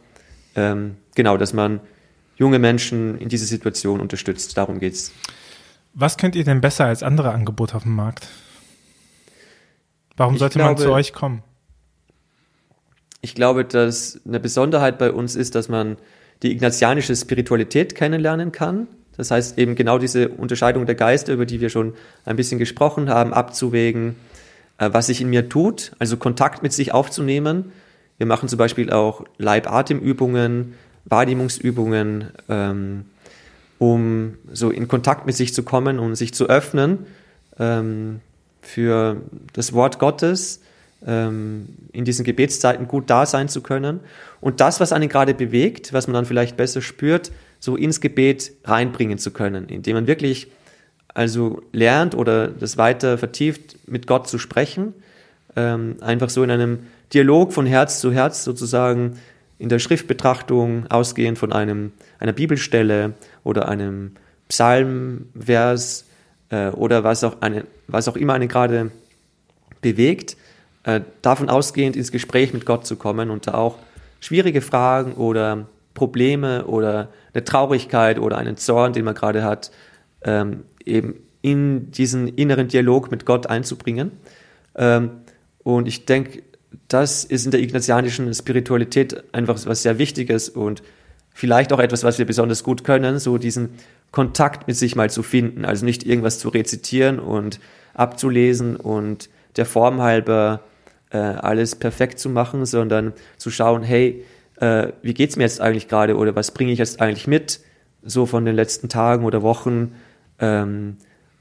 Ähm, 0.55 0.97
genau, 1.15 1.37
dass 1.37 1.53
man 1.53 1.79
junge 2.35 2.59
Menschen 2.59 3.17
in 3.17 3.29
dieser 3.29 3.45
Situation 3.45 3.99
unterstützt. 3.99 4.57
Darum 4.57 4.79
geht's. 4.79 5.11
Was 5.93 6.17
könnt 6.17 6.35
ihr 6.35 6.43
denn 6.43 6.61
besser 6.61 6.85
als 6.85 7.03
andere 7.03 7.31
Angebote 7.31 7.75
auf 7.75 7.83
dem 7.83 7.95
Markt? 7.95 8.27
Warum 10.17 10.35
ich 10.35 10.39
sollte 10.39 10.59
glaube, 10.59 10.73
man 10.73 10.77
zu 10.81 10.91
euch 10.91 11.13
kommen? 11.13 11.43
Ich 13.21 13.35
glaube, 13.35 13.65
dass 13.65 14.19
eine 14.27 14.39
Besonderheit 14.39 14.97
bei 14.97 15.11
uns 15.11 15.35
ist, 15.35 15.55
dass 15.55 15.69
man 15.69 15.97
die 16.43 16.51
ignatianische 16.51 17.15
Spiritualität 17.15 17.95
kennenlernen 17.95 18.51
kann. 18.51 18.87
Das 19.15 19.31
heißt 19.31 19.57
eben 19.57 19.75
genau 19.75 19.97
diese 19.97 20.29
Unterscheidung 20.29 20.85
der 20.85 20.95
Geister, 20.95 21.33
über 21.33 21.45
die 21.45 21.61
wir 21.61 21.69
schon 21.69 21.93
ein 22.25 22.35
bisschen 22.35 22.59
gesprochen 22.59 23.09
haben, 23.09 23.33
abzuwägen, 23.33 24.15
äh, 24.77 24.89
was 24.91 25.07
sich 25.07 25.21
in 25.21 25.29
mir 25.29 25.49
tut, 25.49 25.93
also 25.99 26.17
Kontakt 26.17 26.63
mit 26.63 26.73
sich 26.73 26.93
aufzunehmen. 26.93 27.71
Wir 28.17 28.27
machen 28.27 28.49
zum 28.49 28.57
Beispiel 28.57 28.91
auch 28.91 29.23
Leib-Atem-Übungen, 29.37 30.73
Wahrnehmungsübungen, 31.05 32.29
ähm, 32.49 33.05
um 33.79 34.35
so 34.51 34.69
in 34.69 34.87
Kontakt 34.87 35.25
mit 35.25 35.35
sich 35.35 35.53
zu 35.53 35.63
kommen 35.63 35.99
und 35.99 36.15
sich 36.15 36.33
zu 36.33 36.47
öffnen 36.47 37.05
ähm, 37.59 38.19
für 38.61 39.17
das 39.53 39.73
Wort 39.73 39.99
Gottes, 39.99 40.61
in 41.05 42.05
diesen 42.05 42.23
Gebetszeiten 42.23 42.87
gut 42.87 43.09
da 43.09 43.25
sein 43.25 43.49
zu 43.49 43.61
können. 43.61 43.99
Und 44.39 44.61
das, 44.61 44.79
was 44.79 44.93
einen 44.93 45.09
gerade 45.09 45.33
bewegt, 45.33 45.91
was 45.91 46.07
man 46.07 46.13
dann 46.13 46.25
vielleicht 46.25 46.55
besser 46.55 46.81
spürt, 46.81 47.31
so 47.59 47.75
ins 47.75 48.01
Gebet 48.01 48.53
reinbringen 48.63 49.17
zu 49.17 49.31
können, 49.31 49.67
indem 49.67 49.95
man 49.95 50.07
wirklich 50.07 50.47
also 51.13 51.61
lernt 51.71 52.15
oder 52.15 52.47
das 52.47 52.77
weiter 52.77 53.17
vertieft 53.17 53.87
mit 53.87 54.07
Gott 54.07 54.27
zu 54.27 54.37
sprechen, 54.37 54.93
ähm, 55.55 55.97
einfach 56.01 56.29
so 56.29 56.43
in 56.43 56.51
einem 56.51 56.79
Dialog 57.13 57.53
von 57.53 57.65
Herz 57.65 57.99
zu 57.99 58.11
Herz 58.11 58.43
sozusagen 58.43 59.19
in 59.59 59.69
der 59.69 59.79
Schriftbetrachtung 59.79 60.87
ausgehend 60.89 61.37
von 61.37 61.53
einem, 61.53 61.91
einer 62.19 62.33
Bibelstelle 62.33 63.13
oder 63.43 63.69
einem 63.69 64.11
Psalmvers 64.49 66.05
äh, 66.49 66.69
oder 66.69 67.03
was 67.03 67.23
auch, 67.23 67.41
eine, 67.41 67.65
was 67.87 68.07
auch 68.07 68.15
immer 68.15 68.33
einen 68.33 68.47
gerade 68.47 68.91
bewegt, 69.81 70.35
äh, 70.83 71.01
davon 71.21 71.49
ausgehend 71.49 71.95
ins 71.95 72.11
Gespräch 72.11 72.53
mit 72.53 72.65
Gott 72.65 72.85
zu 72.85 72.95
kommen 72.95 73.29
und 73.29 73.47
da 73.47 73.53
auch 73.53 73.77
schwierige 74.19 74.61
Fragen 74.61 75.13
oder 75.13 75.67
Probleme 75.93 76.65
oder 76.65 77.09
eine 77.33 77.43
Traurigkeit 77.43 78.19
oder 78.19 78.37
einen 78.37 78.57
Zorn, 78.57 78.93
den 78.93 79.05
man 79.05 79.15
gerade 79.15 79.43
hat, 79.43 79.71
ähm, 80.23 80.63
eben 80.85 81.15
in 81.41 81.91
diesen 81.91 82.27
inneren 82.27 82.67
Dialog 82.67 83.11
mit 83.11 83.25
Gott 83.25 83.47
einzubringen. 83.47 84.11
Ähm, 84.75 85.11
und 85.63 85.87
ich 85.87 86.05
denke, 86.05 86.43
das 86.87 87.23
ist 87.23 87.45
in 87.45 87.51
der 87.51 87.61
ignatianischen 87.61 88.33
Spiritualität 88.33 89.23
einfach 89.33 89.59
was 89.65 89.83
sehr 89.83 89.99
Wichtiges 89.99 90.49
und 90.49 90.83
vielleicht 91.33 91.73
auch 91.73 91.79
etwas, 91.79 92.03
was 92.03 92.17
wir 92.17 92.25
besonders 92.25 92.63
gut 92.63 92.83
können, 92.83 93.19
so 93.19 93.37
diesen 93.37 93.71
Kontakt 94.11 94.67
mit 94.67 94.75
sich 94.75 94.95
mal 94.95 95.09
zu 95.09 95.23
finden. 95.23 95.65
Also 95.65 95.85
nicht 95.85 96.05
irgendwas 96.05 96.39
zu 96.39 96.49
rezitieren 96.49 97.19
und 97.19 97.59
abzulesen 97.93 98.75
und 98.75 99.29
der 99.55 99.65
Form 99.65 100.01
halber 100.01 100.61
äh, 101.13 101.17
alles 101.17 101.75
perfekt 101.75 102.19
zu 102.19 102.29
machen, 102.29 102.65
sondern 102.65 103.13
zu 103.37 103.51
schauen, 103.51 103.83
hey, 103.83 104.25
äh, 104.59 104.87
wie 105.01 105.13
geht's 105.13 105.35
mir 105.35 105.43
jetzt 105.43 105.61
eigentlich 105.61 105.87
gerade 105.87 106.17
oder 106.17 106.35
was 106.35 106.51
bringe 106.51 106.71
ich 106.71 106.79
jetzt 106.79 107.01
eigentlich 107.01 107.27
mit, 107.27 107.59
so 108.03 108.25
von 108.25 108.45
den 108.45 108.55
letzten 108.55 108.89
Tagen 108.89 109.23
oder 109.23 109.41
Wochen. 109.41 109.93
Ähm, 110.39 110.97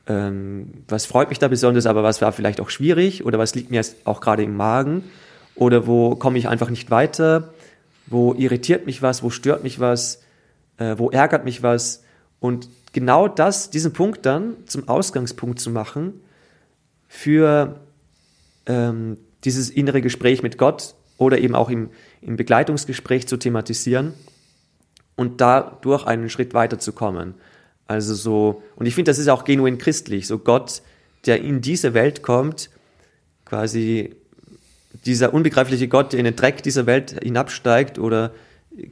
ähm, 0.07 0.85
was 0.89 1.07
freut 1.07 1.31
mich 1.31 1.39
da 1.39 1.49
besonders, 1.49 1.87
aber 1.87 2.03
was 2.03 2.21
war 2.21 2.33
vielleicht 2.33 2.61
auch 2.61 2.71
schwierig 2.71 3.25
oder 3.25 3.39
was 3.39 3.55
liegt 3.55 3.71
mir 3.71 3.77
jetzt 3.77 3.97
auch 4.05 4.21
gerade 4.21 4.43
im 4.43 4.57
Magen 4.57 5.05
oder 5.55 5.87
wo 5.87 6.17
komme 6.17 6.39
ich 6.39 6.49
einfach 6.49 6.71
nicht 6.71 6.91
weiter, 6.91 7.51
wo 8.07 8.35
irritiert 8.35 8.87
mich 8.87 9.01
was, 9.01 9.23
wo 9.23 9.31
stört 9.31 9.63
mich 9.63 9.81
was, 9.81 10.23
äh, 10.79 10.97
wo 10.99 11.11
ärgert 11.11 11.45
mich 11.45 11.63
was 11.63 12.03
und 12.41 12.69
genau 12.93 13.29
das, 13.29 13.71
diesen 13.71 13.93
Punkt 13.93 14.27
dann 14.27 14.55
zum 14.67 14.89
Ausgangspunkt 14.89 15.61
zu 15.61 15.71
machen 15.71 16.21
für 17.09 17.81
ähm, 18.67 19.17
dieses 19.45 19.71
innere 19.71 20.03
Gespräch 20.03 20.43
mit 20.43 20.59
Gott 20.59 20.95
oder 21.19 21.39
eben 21.39 21.55
auch 21.55 21.71
im, 21.71 21.91
im 22.21 22.37
Begleitungsgespräch 22.37 23.27
zu 23.27 23.37
thematisieren 23.37 24.15
und 25.17 25.41
dadurch 25.41 26.05
einen 26.07 26.29
Schritt 26.29 26.55
weiter 26.55 26.79
zu 26.79 26.93
kommen. 26.93 27.35
Also 27.87 28.15
so, 28.15 28.63
und 28.77 28.87
ich 28.87 28.95
finde, 28.95 29.11
das 29.11 29.19
ist 29.19 29.29
auch 29.29 29.45
genuin 29.45 29.79
christlich, 29.79 30.27
so 30.27 30.39
Gott, 30.39 30.83
der 31.27 31.43
in 31.43 31.61
diese 31.61 31.95
Welt 31.95 32.23
kommt, 32.23 32.71
quasi 33.45 34.15
dieser 35.05 35.35
unbegreifliche 35.35 35.89
Gott, 35.89 36.13
der 36.13 36.21
in 36.21 36.25
den 36.25 36.37
Dreck 36.37 36.63
dieser 36.63 36.87
Welt 36.87 37.23
hinabsteigt 37.23 37.99
oder 37.99 38.33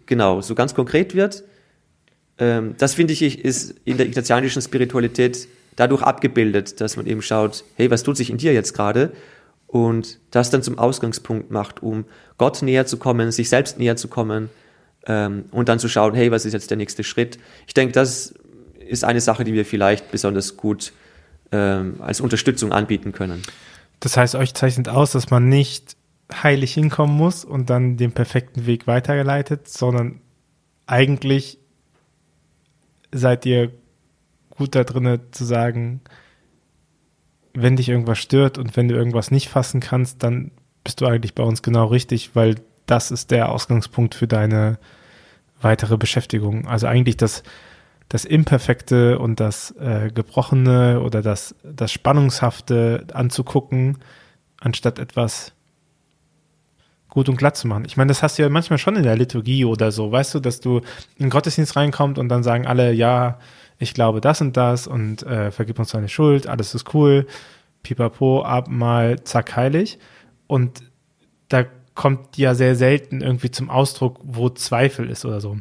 genau, 0.07 0.41
so 0.41 0.55
ganz 0.55 0.75
konkret 0.75 1.15
wird. 1.15 1.45
Ähm, 2.39 2.75
das 2.79 2.95
finde 2.95 3.13
ich, 3.13 3.45
ist 3.45 3.75
in 3.85 3.97
der 3.97 4.07
ignatianischen 4.07 4.63
Spiritualität 4.63 5.49
dadurch 5.77 6.03
abgebildet, 6.03 6.81
dass 6.81 6.97
man 6.97 7.07
eben 7.07 7.23
schaut, 7.23 7.65
hey, 7.77 7.91
was 7.91 8.03
tut 8.03 8.17
sich 8.17 8.31
in 8.31 8.39
dir 8.39 8.53
jetzt 8.53 8.75
gerade? 8.75 9.13
Und 9.71 10.19
das 10.33 10.51
dann 10.51 10.65
zum 10.65 10.81
Ausgangspunkt 10.81 11.53
macht, 11.53 11.81
um 11.81 12.05
Gott 12.39 12.61
näher 12.61 12.87
zu 12.87 12.97
kommen, 12.97 13.31
sich 13.31 13.49
selbst 13.49 13.79
näher 13.79 13.95
zu 13.95 14.09
kommen 14.09 14.51
ähm, 15.07 15.45
und 15.53 15.69
dann 15.69 15.79
zu 15.79 15.89
schauen, 15.89 16.15
hey, 16.15 16.33
was 16.33 16.45
ist 16.45 16.55
jetzt 16.55 16.71
der 16.71 16.77
nächste 16.77 17.05
Schritt? 17.05 17.39
Ich 17.69 17.75
denke, 17.75 17.93
das 17.93 18.35
ist 18.81 19.05
eine 19.05 19.21
Sache, 19.21 19.45
die 19.45 19.55
wir 19.55 19.65
vielleicht 19.65 20.11
besonders 20.11 20.57
gut 20.57 20.93
ähm, 21.53 21.97
als 22.01 22.21
Unterstützung 22.21 22.73
anbieten 22.73 23.13
können. 23.13 23.43
Das 24.01 24.17
heißt, 24.17 24.35
euch 24.35 24.55
zeichnet 24.55 24.89
aus, 24.89 25.13
dass 25.13 25.31
man 25.31 25.49
nicht 25.49 25.97
heilig 26.33 26.75
hinkommen 26.75 27.17
muss 27.17 27.45
und 27.45 27.71
dann 27.71 27.97
den 27.97 28.11
perfekten 28.11 28.67
Weg 28.67 28.89
weitergeleitet, 28.89 29.69
sondern 29.69 30.21
eigentlich 30.87 31.59
seid 33.13 33.47
ihr 33.47 33.71
gut 34.51 34.75
da 34.75 34.83
drin 34.83 35.21
zu 35.31 35.45
sagen, 35.45 36.01
wenn 37.55 37.77
dich 37.77 37.89
irgendwas 37.89 38.19
stört 38.19 38.59
und 38.59 38.77
wenn 38.77 38.89
du 38.89 38.95
irgendwas 38.95 39.31
nicht 39.31 39.49
fassen 39.49 39.81
kannst, 39.81 40.23
dann 40.23 40.51
bist 40.85 41.01
du 41.01 41.07
eigentlich 41.07 41.35
bei 41.35 41.43
uns 41.43 41.63
genau 41.63 41.87
richtig, 41.87 42.31
weil 42.35 42.57
das 42.87 43.11
ist 43.11 43.31
der 43.31 43.51
Ausgangspunkt 43.51 44.15
für 44.15 44.27
deine 44.27 44.79
weitere 45.61 45.97
Beschäftigung. 45.97 46.67
Also 46.67 46.87
eigentlich 46.87 47.17
das, 47.17 47.43
das 48.09 48.25
Imperfekte 48.25 49.19
und 49.19 49.41
das 49.41 49.73
äh, 49.73 50.11
Gebrochene 50.13 51.01
oder 51.01 51.23
das, 51.23 51.55
das 51.63 51.93
Spannungshafte 51.93 53.07
anzugucken, 53.13 53.99
anstatt 54.59 54.99
etwas 54.99 55.53
gut 57.09 57.29
und 57.29 57.37
glatt 57.37 57.57
zu 57.57 57.67
machen. 57.67 57.85
Ich 57.87 57.97
meine, 57.97 58.09
das 58.09 58.23
hast 58.23 58.39
du 58.39 58.43
ja 58.43 58.49
manchmal 58.49 58.79
schon 58.79 58.97
in 58.97 59.03
der 59.03 59.17
Liturgie 59.17 59.65
oder 59.65 59.91
so, 59.91 60.11
weißt 60.11 60.35
du, 60.35 60.41
dass 60.41 60.61
du 60.61 60.79
in 61.17 61.27
den 61.27 61.31
Gottesdienst 61.31 61.77
reinkommst 61.77 62.19
und 62.19 62.29
dann 62.29 62.43
sagen 62.43 62.67
alle, 62.67 62.93
ja, 62.93 63.39
ich 63.81 63.95
glaube 63.95 64.21
das 64.21 64.41
und 64.43 64.57
das 64.57 64.87
und 64.87 65.25
äh, 65.25 65.51
vergib 65.51 65.79
uns 65.79 65.91
deine 65.91 66.09
Schuld, 66.09 66.47
alles 66.47 66.75
ist 66.75 66.95
cool, 66.95 67.27
pipapo, 67.83 68.45
Abendmahl, 68.45 69.25
zack, 69.25 69.57
heilig. 69.57 69.99
Und 70.47 70.83
da 71.49 71.65
kommt 71.95 72.37
ja 72.37 72.55
sehr 72.55 72.77
selten 72.77 73.23
irgendwie 73.23 73.51
zum 73.51 73.71
Ausdruck, 73.71 74.21
wo 74.23 74.51
Zweifel 74.51 75.09
ist 75.09 75.25
oder 75.25 75.41
so. 75.41 75.57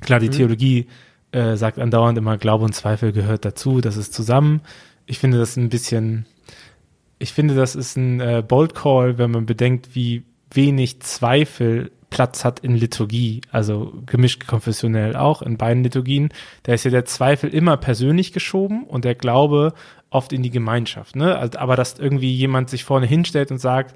Klar, 0.00 0.20
die 0.20 0.28
mhm. 0.28 0.32
Theologie 0.32 0.86
äh, 1.32 1.56
sagt 1.56 1.80
andauernd 1.80 2.16
immer, 2.16 2.38
Glaube 2.38 2.64
und 2.64 2.74
Zweifel 2.74 3.12
gehört 3.12 3.44
dazu, 3.44 3.80
das 3.80 3.96
ist 3.96 4.14
zusammen. 4.14 4.60
Ich 5.06 5.18
finde 5.18 5.38
das 5.38 5.56
ein 5.56 5.68
bisschen, 5.68 6.26
ich 7.18 7.32
finde, 7.32 7.56
das 7.56 7.74
ist 7.74 7.96
ein 7.96 8.20
äh, 8.20 8.44
Bold 8.46 8.76
Call, 8.76 9.18
wenn 9.18 9.32
man 9.32 9.46
bedenkt, 9.46 9.96
wie 9.96 10.22
wenig 10.52 11.00
Zweifel 11.00 11.90
Platz 12.10 12.44
hat 12.44 12.60
in 12.60 12.74
Liturgie, 12.74 13.42
also 13.50 13.92
gemischt 14.06 14.46
konfessionell 14.46 15.14
auch 15.16 15.42
in 15.42 15.56
beiden 15.56 15.82
Liturgien, 15.82 16.30
da 16.62 16.72
ist 16.72 16.84
ja 16.84 16.90
der 16.90 17.04
Zweifel 17.04 17.50
immer 17.50 17.76
persönlich 17.76 18.32
geschoben 18.32 18.84
und 18.84 19.04
der 19.04 19.14
Glaube 19.14 19.74
oft 20.10 20.32
in 20.32 20.42
die 20.42 20.50
Gemeinschaft. 20.50 21.16
Ne? 21.16 21.36
Also, 21.36 21.58
aber 21.58 21.76
dass 21.76 21.98
irgendwie 21.98 22.34
jemand 22.34 22.70
sich 22.70 22.84
vorne 22.84 23.06
hinstellt 23.06 23.50
und 23.50 23.58
sagt, 23.58 23.94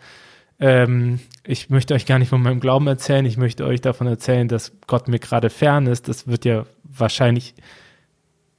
ähm, 0.60 1.20
ich 1.44 1.70
möchte 1.70 1.94
euch 1.94 2.06
gar 2.06 2.18
nicht 2.18 2.28
von 2.28 2.42
meinem 2.42 2.60
Glauben 2.60 2.86
erzählen, 2.86 3.24
ich 3.24 3.36
möchte 3.36 3.64
euch 3.64 3.80
davon 3.80 4.06
erzählen, 4.06 4.48
dass 4.48 4.72
Gott 4.86 5.08
mir 5.08 5.18
gerade 5.18 5.50
fern 5.50 5.86
ist, 5.86 6.08
das 6.08 6.26
wird 6.26 6.44
ja 6.44 6.66
wahrscheinlich 6.84 7.54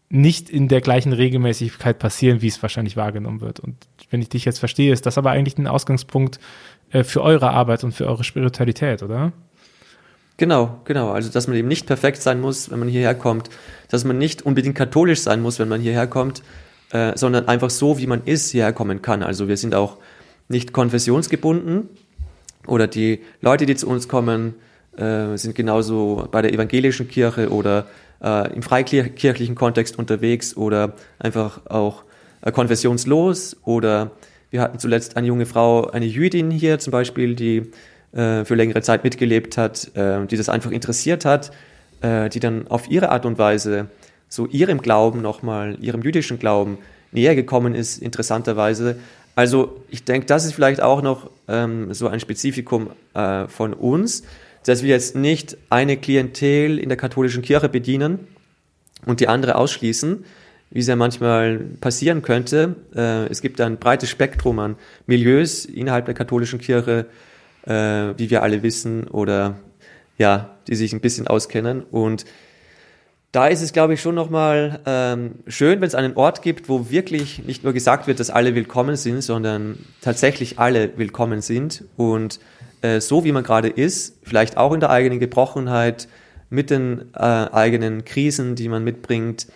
nicht 0.10 0.50
in 0.50 0.68
der 0.68 0.82
gleichen 0.82 1.12
Regelmäßigkeit 1.12 1.98
passieren, 1.98 2.42
wie 2.44 2.48
es 2.48 2.62
wahrscheinlich 2.62 2.96
wahrgenommen 2.96 3.42
wird. 3.42 3.60
Und 3.60 3.76
wenn 4.12 4.22
ich 4.22 4.30
dich 4.30 4.46
jetzt 4.46 4.60
verstehe, 4.60 4.94
ist 4.94 5.08
das 5.08 5.18
aber 5.18 5.32
eigentlich 5.32 5.58
ein 5.58 5.66
Ausgangspunkt 5.66 6.40
äh, 6.94 7.04
für 7.04 7.22
eure 7.22 7.50
Arbeit 7.50 7.84
und 7.84 7.92
für 7.92 8.08
eure 8.08 8.24
Spiritualität, 8.24 9.04
oder? 9.04 9.34
Genau, 10.38 10.80
genau. 10.86 11.12
Also, 11.12 11.30
dass 11.30 11.48
man 11.48 11.58
eben 11.58 11.68
nicht 11.68 11.86
perfekt 11.86 12.22
sein 12.22 12.40
muss, 12.40 12.72
wenn 12.72 12.80
man 12.80 12.88
hierher 12.88 13.16
kommt, 13.16 13.50
dass 13.90 14.04
man 14.04 14.18
nicht 14.18 14.44
unbedingt 14.44 14.76
katholisch 14.76 15.22
sein 15.22 15.42
muss, 15.42 15.60
wenn 15.60 15.70
man 15.70 15.82
hierher 15.82 16.08
kommt, 16.08 16.42
äh, 16.92 17.14
sondern 17.16 17.48
einfach 17.48 17.70
so, 17.70 17.98
wie 17.98 18.08
man 18.08 18.24
ist, 18.26 18.52
hierher 18.52 18.74
kommen 18.74 19.02
kann. 19.02 19.24
Also, 19.24 19.48
wir 19.48 19.58
sind 19.58 19.76
auch 19.76 19.98
nicht 20.48 20.74
konfessionsgebunden 20.74 21.90
oder 22.68 22.88
die 22.88 23.22
Leute, 23.42 23.66
die 23.66 23.76
zu 23.76 23.88
uns 23.88 24.08
kommen, 24.08 24.56
äh, 24.98 25.36
sind 25.38 25.56
genauso 25.56 26.28
bei 26.32 26.42
der 26.42 26.54
evangelischen 26.54 27.08
Kirche 27.08 27.50
oder 27.50 27.88
äh, 28.22 28.54
im 28.54 28.62
freikirchlichen 28.62 29.56
Kontext 29.56 29.98
unterwegs 29.98 30.56
oder 30.56 30.94
einfach 31.20 31.66
auch 31.68 32.04
äh, 32.42 32.52
konfessionslos 32.52 33.58
oder 33.64 34.12
wir 34.54 34.62
hatten 34.62 34.78
zuletzt 34.78 35.18
eine 35.18 35.26
junge 35.26 35.48
Frau, 35.48 35.88
eine 35.88 36.06
Jüdin 36.06 36.52
hier 36.52 36.78
zum 36.78 36.92
Beispiel, 36.92 37.34
die 37.34 37.72
äh, 38.12 38.46
für 38.46 38.54
längere 38.54 38.84
Zeit 38.84 39.04
mitgelebt 39.04 39.58
hat, 39.58 39.90
äh, 39.96 40.28
die 40.28 40.38
das 40.38 40.48
einfach 40.48 40.70
interessiert 40.70 41.26
hat, 41.26 41.52
äh, 42.02 42.30
die 42.30 42.40
dann 42.40 42.68
auf 42.68 42.88
ihre 42.88 43.10
Art 43.10 43.26
und 43.26 43.40
Weise 43.40 43.88
so 44.30 44.46
ihrem 44.46 44.80
Glauben 44.80 45.24
nochmal, 45.24 45.76
ihrem 45.82 46.04
jüdischen 46.04 46.38
Glauben 46.38 46.78
näher 47.12 47.34
gekommen 47.36 47.74
ist, 47.74 48.00
interessanterweise. 48.00 48.98
Also 49.34 49.84
ich 49.90 50.04
denke, 50.06 50.28
das 50.28 50.46
ist 50.46 50.54
vielleicht 50.54 50.84
auch 50.84 51.02
noch 51.02 51.32
ähm, 51.48 51.92
so 51.92 52.08
ein 52.08 52.20
Spezifikum 52.20 52.92
äh, 53.16 53.48
von 53.48 53.74
uns, 53.74 54.22
dass 54.66 54.84
wir 54.84 54.90
jetzt 54.90 55.16
nicht 55.16 55.58
eine 55.72 55.98
Klientel 55.98 56.78
in 56.78 56.90
der 56.90 56.98
katholischen 56.98 57.42
Kirche 57.42 57.70
bedienen 57.70 58.28
und 59.08 59.20
die 59.20 59.28
andere 59.28 59.56
ausschließen, 59.56 60.24
wie 60.74 60.80
es 60.80 60.88
ja 60.88 60.96
manchmal 60.96 61.60
passieren 61.80 62.24
könnte. 62.24 62.76
Äh, 62.96 63.28
es 63.28 63.42
gibt 63.42 63.62
ein 63.62 63.78
breites 63.78 64.10
Spektrum 64.10 64.58
an 64.58 64.76
Milieus 65.06 65.66
innerhalb 65.66 66.06
der 66.06 66.16
katholischen 66.16 66.60
Kirche, 66.60 67.06
äh, 67.66 67.72
wie 68.18 68.32
wir 68.32 68.42
alle 68.42 68.64
wissen, 68.64 69.08
oder 69.08 69.56
ja, 70.18 70.50
die 70.68 70.76
sich 70.76 70.92
ein 70.92 71.00
bisschen 71.00 71.28
auskennen. 71.28 71.84
Und 71.84 72.26
da 73.32 73.48
ist 73.48 73.62
es, 73.62 73.72
glaube 73.72 73.94
ich, 73.94 74.02
schon 74.02 74.16
nochmal 74.16 74.80
ähm, 74.88 75.36
schön, 75.48 75.80
wenn 75.80 75.88
es 75.88 75.96
einen 75.96 76.16
Ort 76.16 76.42
gibt, 76.42 76.70
wo 76.70 76.90
wirklich 76.90 77.44
nicht 77.46 77.64
nur 77.64 77.74
gesagt 77.74 78.08
wird, 78.08 78.20
dass 78.20 78.32
alle 78.32 78.56
willkommen 78.56 78.96
sind, 78.96 79.22
sondern 79.22 79.78
tatsächlich 80.02 80.58
alle 80.58 80.98
willkommen 80.98 81.42
sind 81.42 81.84
und 81.98 82.40
äh, 82.82 83.00
so 83.00 83.24
wie 83.24 83.32
man 83.32 83.44
gerade 83.44 83.70
ist, 83.70 84.18
vielleicht 84.24 84.58
auch 84.58 84.74
in 84.74 84.80
der 84.80 84.90
eigenen 84.90 85.20
Gebrochenheit, 85.20 86.08
mit 86.50 86.70
den 86.70 87.14
äh, 87.16 87.20
eigenen 87.20 88.06
Krisen, 88.06 88.56
die 88.56 88.70
man 88.70 88.84
mitbringt, 88.84 89.48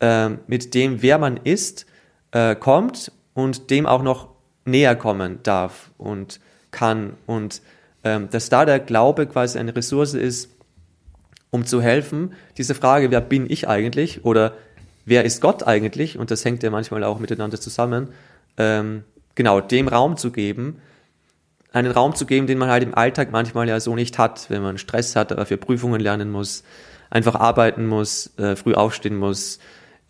äh, 0.00 0.30
mit 0.46 0.74
dem, 0.74 1.02
wer 1.02 1.18
man 1.18 1.36
ist, 1.36 1.86
äh, 2.32 2.54
kommt 2.54 3.12
und 3.34 3.70
dem 3.70 3.86
auch 3.86 4.02
noch 4.02 4.28
näher 4.64 4.96
kommen 4.96 5.40
darf 5.42 5.90
und 5.98 6.40
kann. 6.70 7.14
Und 7.26 7.62
ähm, 8.04 8.28
dass 8.30 8.48
da 8.48 8.64
der 8.64 8.80
Glaube 8.80 9.26
quasi 9.26 9.58
eine 9.58 9.74
Ressource 9.74 10.14
ist, 10.14 10.50
um 11.50 11.66
zu 11.66 11.82
helfen, 11.82 12.32
diese 12.56 12.74
Frage, 12.74 13.10
wer 13.10 13.20
bin 13.20 13.50
ich 13.50 13.68
eigentlich 13.68 14.24
oder 14.24 14.54
wer 15.04 15.24
ist 15.24 15.40
Gott 15.40 15.66
eigentlich, 15.66 16.18
und 16.18 16.30
das 16.30 16.44
hängt 16.44 16.62
ja 16.62 16.70
manchmal 16.70 17.02
auch 17.04 17.18
miteinander 17.18 17.60
zusammen, 17.60 18.08
ähm, 18.56 19.04
genau, 19.34 19.60
dem 19.60 19.88
Raum 19.88 20.16
zu 20.16 20.30
geben, 20.30 20.80
einen 21.72 21.90
Raum 21.90 22.14
zu 22.14 22.26
geben, 22.26 22.46
den 22.46 22.58
man 22.58 22.68
halt 22.68 22.82
im 22.82 22.94
Alltag 22.94 23.30
manchmal 23.32 23.68
ja 23.68 23.80
so 23.80 23.94
nicht 23.94 24.18
hat, 24.18 24.48
wenn 24.50 24.62
man 24.62 24.78
Stress 24.78 25.16
hat, 25.16 25.30
dafür 25.32 25.56
Prüfungen 25.56 26.00
lernen 26.00 26.30
muss, 26.30 26.64
einfach 27.10 27.34
arbeiten 27.34 27.86
muss, 27.86 28.36
äh, 28.38 28.56
früh 28.56 28.74
aufstehen 28.74 29.16
muss, 29.16 29.58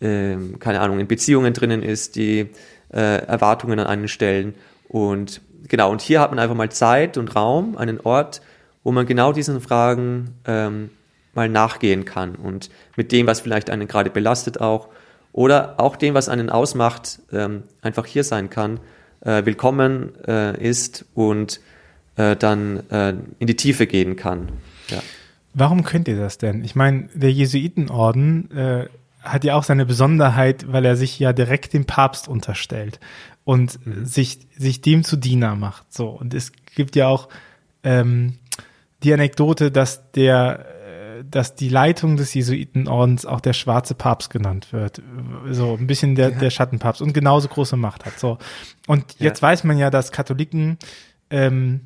äh, 0.01 0.35
keine 0.59 0.81
Ahnung, 0.81 0.99
in 0.99 1.07
Beziehungen 1.07 1.53
drinnen 1.53 1.83
ist, 1.83 2.15
die 2.15 2.49
äh, 2.93 3.25
Erwartungen 3.25 3.79
an 3.79 3.87
einen 3.87 4.07
stellen. 4.07 4.53
Und 4.87 5.41
genau, 5.67 5.91
und 5.91 6.01
hier 6.01 6.19
hat 6.19 6.31
man 6.31 6.39
einfach 6.39 6.55
mal 6.55 6.71
Zeit 6.71 7.17
und 7.17 7.35
Raum, 7.35 7.77
einen 7.77 7.99
Ort, 7.99 8.41
wo 8.83 8.91
man 8.91 9.05
genau 9.05 9.31
diesen 9.31 9.61
Fragen 9.61 10.35
ähm, 10.45 10.89
mal 11.33 11.47
nachgehen 11.47 12.05
kann 12.05 12.35
und 12.35 12.69
mit 12.97 13.11
dem, 13.11 13.27
was 13.27 13.39
vielleicht 13.39 13.69
einen 13.69 13.87
gerade 13.87 14.09
belastet 14.09 14.59
auch 14.59 14.89
oder 15.33 15.79
auch 15.79 15.95
dem, 15.95 16.13
was 16.13 16.27
einen 16.27 16.49
ausmacht, 16.49 17.19
ähm, 17.31 17.63
einfach 17.81 18.05
hier 18.05 18.23
sein 18.23 18.49
kann, 18.49 18.79
äh, 19.21 19.45
willkommen 19.45 20.11
äh, 20.27 20.61
ist 20.61 21.05
und 21.13 21.61
äh, 22.17 22.35
dann 22.35 22.89
äh, 22.89 23.13
in 23.39 23.47
die 23.47 23.55
Tiefe 23.55 23.87
gehen 23.87 24.15
kann. 24.15 24.49
Ja. 24.89 25.01
Warum 25.53 25.83
könnt 25.83 26.07
ihr 26.07 26.17
das 26.17 26.37
denn? 26.37 26.63
Ich 26.63 26.75
meine, 26.75 27.07
der 27.13 27.31
Jesuitenorden 27.31 28.51
äh, 28.51 28.87
hat 29.21 29.43
ja 29.43 29.55
auch 29.55 29.63
seine 29.63 29.85
Besonderheit, 29.85 30.71
weil 30.71 30.85
er 30.85 30.95
sich 30.95 31.19
ja 31.19 31.33
direkt 31.33 31.73
dem 31.73 31.85
Papst 31.85 32.27
unterstellt 32.27 32.99
und 33.43 33.85
mhm. 33.85 34.05
sich, 34.05 34.47
sich 34.57 34.81
dem 34.81 35.03
zu 35.03 35.17
Diener 35.17 35.55
macht. 35.55 35.91
So. 35.93 36.09
Und 36.09 36.33
es 36.33 36.51
gibt 36.75 36.95
ja 36.95 37.07
auch 37.07 37.29
ähm, 37.83 38.37
die 39.03 39.13
Anekdote, 39.13 39.71
dass 39.71 40.11
der 40.11 40.65
dass 41.29 41.55
die 41.55 41.69
Leitung 41.69 42.17
des 42.17 42.33
Jesuitenordens 42.33 43.25
auch 43.25 43.41
der 43.41 43.53
schwarze 43.53 43.95
Papst 43.95 44.29
genannt 44.29 44.71
wird. 44.71 45.01
So 45.49 45.75
ein 45.75 45.87
bisschen 45.87 46.15
der, 46.15 46.31
ja. 46.31 46.39
der 46.39 46.49
Schattenpapst 46.49 47.01
und 47.01 47.13
genauso 47.13 47.47
große 47.47 47.77
Macht 47.77 48.05
hat. 48.05 48.19
So. 48.19 48.37
Und 48.87 49.15
jetzt 49.19 49.41
ja. 49.41 49.47
weiß 49.49 49.63
man 49.63 49.77
ja, 49.77 49.89
dass 49.89 50.11
Katholiken 50.11 50.77
ähm, 51.29 51.81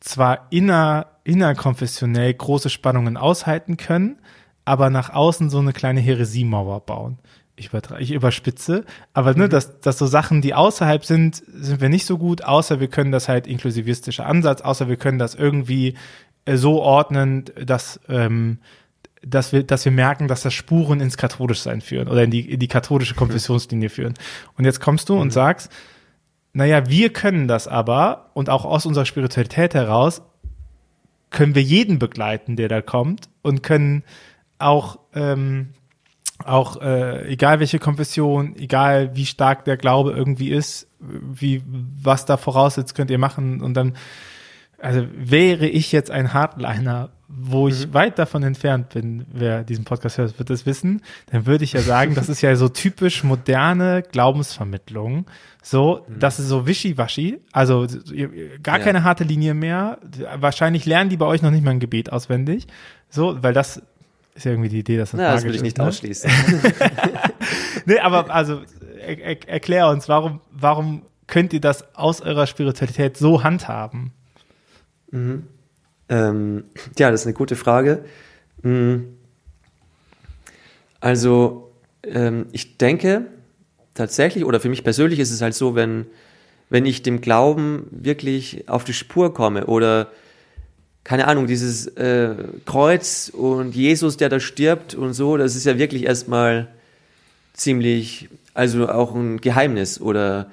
zwar 0.00 0.46
inner, 0.50 1.06
innerkonfessionell 1.24 2.34
große 2.34 2.70
Spannungen 2.70 3.16
aushalten 3.16 3.76
können, 3.76 4.18
aber 4.64 4.90
nach 4.90 5.10
außen 5.10 5.50
so 5.50 5.58
eine 5.58 5.72
kleine 5.72 6.00
Heresiemauer 6.00 6.80
bauen. 6.80 7.18
Ich, 7.56 7.70
ich 8.00 8.10
überspitze, 8.10 8.84
aber 9.12 9.34
ne, 9.34 9.44
mhm. 9.44 9.50
dass, 9.50 9.80
dass 9.80 9.98
so 9.98 10.06
Sachen, 10.06 10.42
die 10.42 10.54
außerhalb 10.54 11.04
sind, 11.04 11.36
sind 11.46 11.80
wir 11.80 11.88
nicht 11.88 12.04
so 12.04 12.18
gut, 12.18 12.42
außer 12.42 12.80
wir 12.80 12.88
können 12.88 13.12
das 13.12 13.28
halt 13.28 13.46
inklusivistischer 13.46 14.26
Ansatz, 14.26 14.60
außer 14.60 14.88
wir 14.88 14.96
können 14.96 15.20
das 15.20 15.36
irgendwie 15.36 15.94
äh, 16.46 16.56
so 16.56 16.82
ordnen, 16.82 17.44
dass, 17.64 18.00
ähm, 18.08 18.58
dass, 19.22 19.52
wir, 19.52 19.62
dass 19.62 19.84
wir 19.84 19.92
merken, 19.92 20.26
dass 20.26 20.42
das 20.42 20.52
Spuren 20.52 21.00
ins 21.00 21.16
Katholischsein 21.16 21.80
führen 21.80 22.08
oder 22.08 22.24
in 22.24 22.32
die, 22.32 22.50
in 22.50 22.58
die 22.58 22.66
katholische 22.66 23.14
Konfessionslinie 23.14 23.88
führen. 23.88 24.14
Und 24.56 24.64
jetzt 24.64 24.80
kommst 24.80 25.08
du 25.08 25.14
mhm. 25.14 25.20
und 25.20 25.32
sagst, 25.32 25.70
naja, 26.54 26.88
wir 26.88 27.12
können 27.12 27.46
das 27.46 27.68
aber 27.68 28.30
und 28.34 28.50
auch 28.50 28.64
aus 28.64 28.84
unserer 28.84 29.06
Spiritualität 29.06 29.74
heraus 29.74 30.22
können 31.30 31.54
wir 31.54 31.62
jeden 31.62 31.98
begleiten, 31.98 32.56
der 32.56 32.68
da 32.68 32.80
kommt 32.80 33.28
und 33.42 33.62
können 33.62 34.04
auch 34.58 34.98
ähm, 35.14 35.74
auch 36.44 36.80
äh, 36.80 37.26
egal 37.28 37.60
welche 37.60 37.78
Konfession, 37.78 38.56
egal 38.56 39.14
wie 39.14 39.26
stark 39.26 39.64
der 39.64 39.76
Glaube 39.76 40.12
irgendwie 40.12 40.50
ist, 40.50 40.88
wie 40.98 41.62
was 41.66 42.26
da 42.26 42.36
voraussetzt, 42.36 42.94
könnt 42.94 43.10
ihr 43.10 43.18
machen 43.18 43.60
und 43.60 43.74
dann 43.74 43.94
also 44.84 45.06
wäre 45.16 45.66
ich 45.66 45.92
jetzt 45.92 46.10
ein 46.10 46.34
Hardliner, 46.34 47.08
wo 47.26 47.68
ich 47.68 47.86
mhm. 47.86 47.94
weit 47.94 48.18
davon 48.18 48.42
entfernt 48.42 48.90
bin, 48.90 49.24
wer 49.32 49.64
diesen 49.64 49.84
Podcast 49.84 50.18
hört, 50.18 50.38
wird 50.38 50.50
es 50.50 50.66
wissen, 50.66 51.00
dann 51.30 51.46
würde 51.46 51.64
ich 51.64 51.72
ja 51.72 51.80
sagen, 51.80 52.14
das 52.14 52.28
ist 52.28 52.42
ja 52.42 52.54
so 52.54 52.68
typisch 52.68 53.24
moderne 53.24 54.02
Glaubensvermittlung. 54.02 55.24
So, 55.62 56.04
mhm. 56.06 56.18
das 56.18 56.38
ist 56.38 56.48
so 56.48 56.66
wischiwaschi, 56.66 57.40
also 57.50 57.86
gar 58.62 58.78
ja. 58.78 58.84
keine 58.84 59.04
harte 59.04 59.24
Linie 59.24 59.54
mehr. 59.54 59.98
Wahrscheinlich 60.36 60.84
lernen 60.84 61.08
die 61.08 61.16
bei 61.16 61.26
euch 61.26 61.40
noch 61.40 61.50
nicht 61.50 61.64
mal 61.64 61.70
ein 61.70 61.80
Gebet 61.80 62.12
auswendig. 62.12 62.66
So, 63.08 63.42
weil 63.42 63.54
das 63.54 63.80
ist 64.34 64.44
ja 64.44 64.50
irgendwie 64.50 64.68
die 64.68 64.80
Idee, 64.80 64.96
dass 64.96 65.12
das 65.12 65.18
Na, 65.18 65.32
das 65.32 65.44
will 65.44 65.54
ich 65.54 65.62
nicht 65.62 65.78
ist, 65.78 65.82
ne? 65.82 65.88
ausschließen. 65.88 66.30
nee, 67.86 67.98
aber 67.98 68.32
also 68.34 68.62
er, 69.00 69.18
er, 69.18 69.48
erklär 69.48 69.88
uns, 69.88 70.08
warum, 70.08 70.40
warum 70.50 71.02
könnt 71.26 71.52
ihr 71.52 71.60
das 71.60 71.94
aus 71.94 72.20
eurer 72.20 72.46
Spiritualität 72.46 73.16
so 73.16 73.44
handhaben? 73.44 74.12
Mhm. 75.10 75.44
Ähm, 76.08 76.64
ja, 76.98 77.10
das 77.10 77.22
ist 77.22 77.26
eine 77.26 77.34
gute 77.34 77.56
Frage. 77.56 78.04
Mhm. 78.62 79.16
Also, 81.00 81.72
ähm, 82.02 82.46
ich 82.52 82.76
denke 82.76 83.26
tatsächlich, 83.94 84.44
oder 84.44 84.60
für 84.60 84.68
mich 84.68 84.84
persönlich 84.84 85.20
ist 85.20 85.30
es 85.30 85.40
halt 85.40 85.54
so, 85.54 85.74
wenn, 85.74 86.06
wenn 86.70 86.86
ich 86.86 87.02
dem 87.02 87.20
Glauben 87.20 87.86
wirklich 87.90 88.68
auf 88.68 88.84
die 88.84 88.92
Spur 88.92 89.32
komme 89.32 89.66
oder 89.66 90.08
keine 91.04 91.28
Ahnung, 91.28 91.46
dieses 91.46 91.86
äh, 91.86 92.34
Kreuz 92.64 93.30
und 93.32 93.76
Jesus, 93.76 94.16
der 94.16 94.30
da 94.30 94.40
stirbt 94.40 94.94
und 94.94 95.12
so, 95.12 95.36
das 95.36 95.54
ist 95.54 95.66
ja 95.66 95.78
wirklich 95.78 96.04
erstmal 96.04 96.68
ziemlich, 97.52 98.30
also 98.54 98.88
auch 98.88 99.14
ein 99.14 99.40
Geheimnis 99.40 100.00
oder 100.00 100.50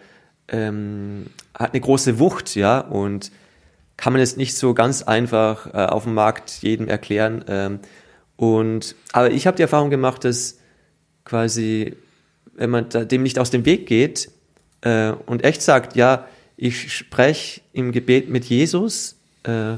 ähm, 0.49 1.27
hat 1.53 1.71
eine 1.71 1.79
große 1.79 2.19
Wucht, 2.19 2.55
ja, 2.55 2.79
und 2.79 3.31
kann 3.95 4.13
man 4.13 4.19
jetzt 4.19 4.37
nicht 4.37 4.55
so 4.55 4.73
ganz 4.73 5.03
einfach 5.03 5.73
äh, 5.73 5.85
auf 5.85 6.03
dem 6.03 6.15
Markt 6.15 6.61
jedem 6.61 6.87
erklären. 6.87 7.45
Ähm, 7.47 7.79
und, 8.35 8.95
aber 9.13 9.31
ich 9.31 9.47
habe 9.47 9.55
die 9.55 9.61
Erfahrung 9.61 9.89
gemacht, 9.89 10.25
dass 10.25 10.57
quasi, 11.23 11.95
wenn 12.55 12.71
man 12.71 12.89
dem 12.89 13.23
nicht 13.23 13.39
aus 13.39 13.51
dem 13.51 13.65
Weg 13.65 13.85
geht 13.85 14.31
äh, 14.81 15.11
und 15.27 15.45
echt 15.45 15.61
sagt, 15.61 15.95
ja, 15.95 16.27
ich 16.57 16.93
spreche 16.93 17.61
im 17.73 17.91
Gebet 17.91 18.29
mit 18.29 18.45
Jesus, 18.45 19.15
äh, 19.43 19.75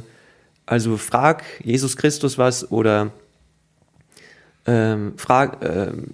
also 0.66 0.98
frag 0.98 1.44
Jesus 1.64 1.98
Christus 1.98 2.38
was 2.38 2.72
oder 2.72 3.12
ähm, 4.66 5.14
frag, 5.18 5.58
ähm, 5.64 6.14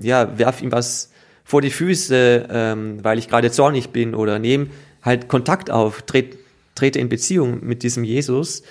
ja, 0.00 0.38
werf 0.38 0.62
ihm 0.62 0.72
was 0.72 1.10
vor 1.44 1.62
die 1.62 1.70
Füße, 1.70 2.48
ähm, 2.50 3.02
weil 3.02 3.18
ich 3.18 3.28
gerade 3.28 3.50
zornig 3.50 3.90
bin 3.90 4.14
oder 4.14 4.38
nehme 4.38 4.68
halt 5.02 5.28
Kontakt 5.28 5.70
auf, 5.70 6.02
tret, 6.02 6.38
trete 6.74 6.98
in 6.98 7.08
Beziehung 7.08 7.64
mit 7.64 7.82
diesem 7.82 8.04
Jesus, 8.04 8.62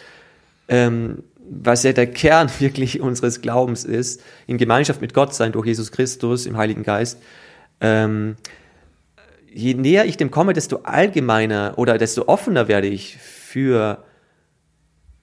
ähm, 0.68 1.24
was 1.38 1.84
ja 1.84 1.94
der 1.94 2.08
Kern 2.08 2.50
wirklich 2.60 3.00
unseres 3.02 3.42
Glaubens 3.42 3.86
ist, 3.86 4.22
in 4.48 4.58
Gemeinschaft 4.58 5.02
mit 5.02 5.14
Gott 5.14 5.34
sein 5.34 5.52
durch 5.52 5.68
Jesus 5.68 5.92
Christus 5.92 6.46
im 6.46 6.58
Heiligen 6.58 6.84
Geist. 6.84 7.20
Ähm, 7.82 8.36
je 9.52 9.74
näher 9.74 10.06
ich 10.06 10.18
dem 10.18 10.32
komme, 10.32 10.54
desto 10.54 10.78
allgemeiner 10.84 11.74
oder 11.78 11.98
desto 11.98 12.28
offener 12.28 12.68
werde 12.68 12.88
ich 12.88 13.18
für, 13.18 14.04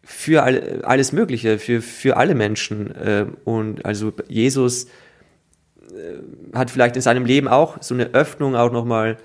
für 0.07 0.45
all, 0.45 0.83
alles 0.85 1.13
Mögliche, 1.13 1.59
für, 1.59 1.83
für 1.83 2.17
alle 2.17 2.37
Menschen. 2.37 2.95
Äh, 2.95 3.27
und 3.45 3.85
also 3.85 4.13
Jesus 4.29 4.85
äh, 4.85 6.57
hat 6.57 6.71
vielleicht 6.71 6.95
in 6.95 7.03
seinem 7.03 7.27
Leben 7.27 7.49
auch 7.49 7.83
so 7.83 7.93
eine 7.93 8.15
Öffnung 8.15 8.55
auch 8.55 8.71
nochmal 8.71 9.17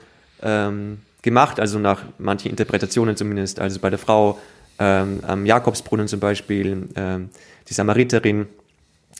ähm, 0.42 0.98
gemacht, 1.22 1.60
also 1.60 1.78
nach 1.78 2.02
manchen 2.18 2.50
Interpretationen 2.50 3.16
zumindest. 3.16 3.60
Also 3.60 3.80
bei 3.80 3.92
der 3.92 4.00
Frau 4.00 4.40
ähm, 4.80 5.20
am 5.22 5.46
Jakobsbrunnen 5.46 6.08
zum 6.08 6.20
Beispiel, 6.20 6.90
ähm, 6.96 7.30
die 7.70 7.74
Samariterin, 7.76 8.48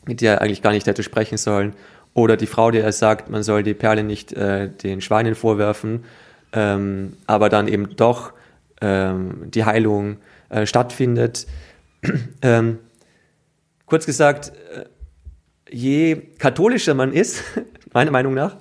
mit 0.08 0.22
der 0.22 0.34
er 0.34 0.42
eigentlich 0.42 0.64
gar 0.64 0.72
nicht 0.72 0.88
hätte 0.88 1.04
sprechen 1.04 1.38
sollen. 1.38 1.74
Oder 2.16 2.38
die 2.38 2.48
Frau, 2.48 2.72
der 2.72 2.84
er 2.84 2.92
sagt, 2.92 3.30
man 3.30 3.44
soll 3.44 3.62
die 3.62 3.76
Perle 3.76 4.04
nicht 4.04 4.34
äh, 4.34 4.68
den 4.68 5.00
Schweinen 5.00 5.36
vorwerfen, 5.36 6.06
ähm, 6.54 7.14
aber 7.28 7.50
dann 7.50 7.68
eben 7.68 7.96
doch 7.96 8.34
ähm, 8.82 9.52
die 9.52 9.64
Heilung 9.64 10.18
äh, 10.52 10.66
stattfindet. 10.66 11.48
ähm, 12.42 12.80
kurz 13.86 14.06
gesagt, 14.06 14.52
äh, 14.76 14.86
je 15.70 16.18
katholischer 16.38 16.94
man 16.94 17.14
ist, 17.14 17.44
meiner 17.94 18.12
Meinung 18.12 18.34
nach, 18.34 18.58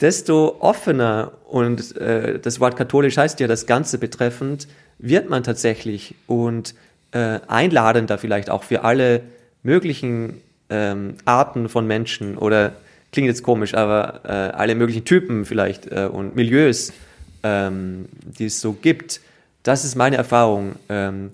desto 0.00 0.56
offener 0.60 1.32
und 1.46 1.96
äh, 1.96 2.38
das 2.38 2.60
Wort 2.60 2.76
katholisch 2.76 3.16
heißt 3.16 3.40
ja 3.40 3.46
das 3.46 3.66
Ganze 3.66 3.98
betreffend, 3.98 4.68
wird 4.98 5.28
man 5.28 5.42
tatsächlich 5.42 6.14
und 6.26 6.74
äh, 7.12 7.40
einladender 7.48 8.16
vielleicht 8.18 8.50
auch 8.50 8.62
für 8.62 8.84
alle 8.84 9.22
möglichen 9.62 10.40
ähm, 10.70 11.14
Arten 11.24 11.68
von 11.68 11.86
Menschen 11.86 12.38
oder 12.38 12.72
klingt 13.12 13.26
jetzt 13.26 13.42
komisch, 13.42 13.74
aber 13.74 14.20
äh, 14.24 14.28
alle 14.28 14.74
möglichen 14.74 15.04
Typen 15.04 15.44
vielleicht 15.44 15.90
äh, 15.90 16.08
und 16.10 16.36
Milieus, 16.36 16.92
ähm, 17.42 18.06
die 18.22 18.46
es 18.46 18.60
so 18.60 18.72
gibt. 18.72 19.20
Das 19.62 19.84
ist 19.84 19.94
meine 19.94 20.16
Erfahrung. 20.16 20.76
Ähm, 20.88 21.32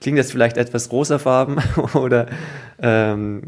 klingt 0.00 0.18
das 0.18 0.30
vielleicht 0.30 0.56
etwas 0.56 0.90
rosafarben 0.92 1.58
oder 1.94 2.26
ähm, 2.80 3.42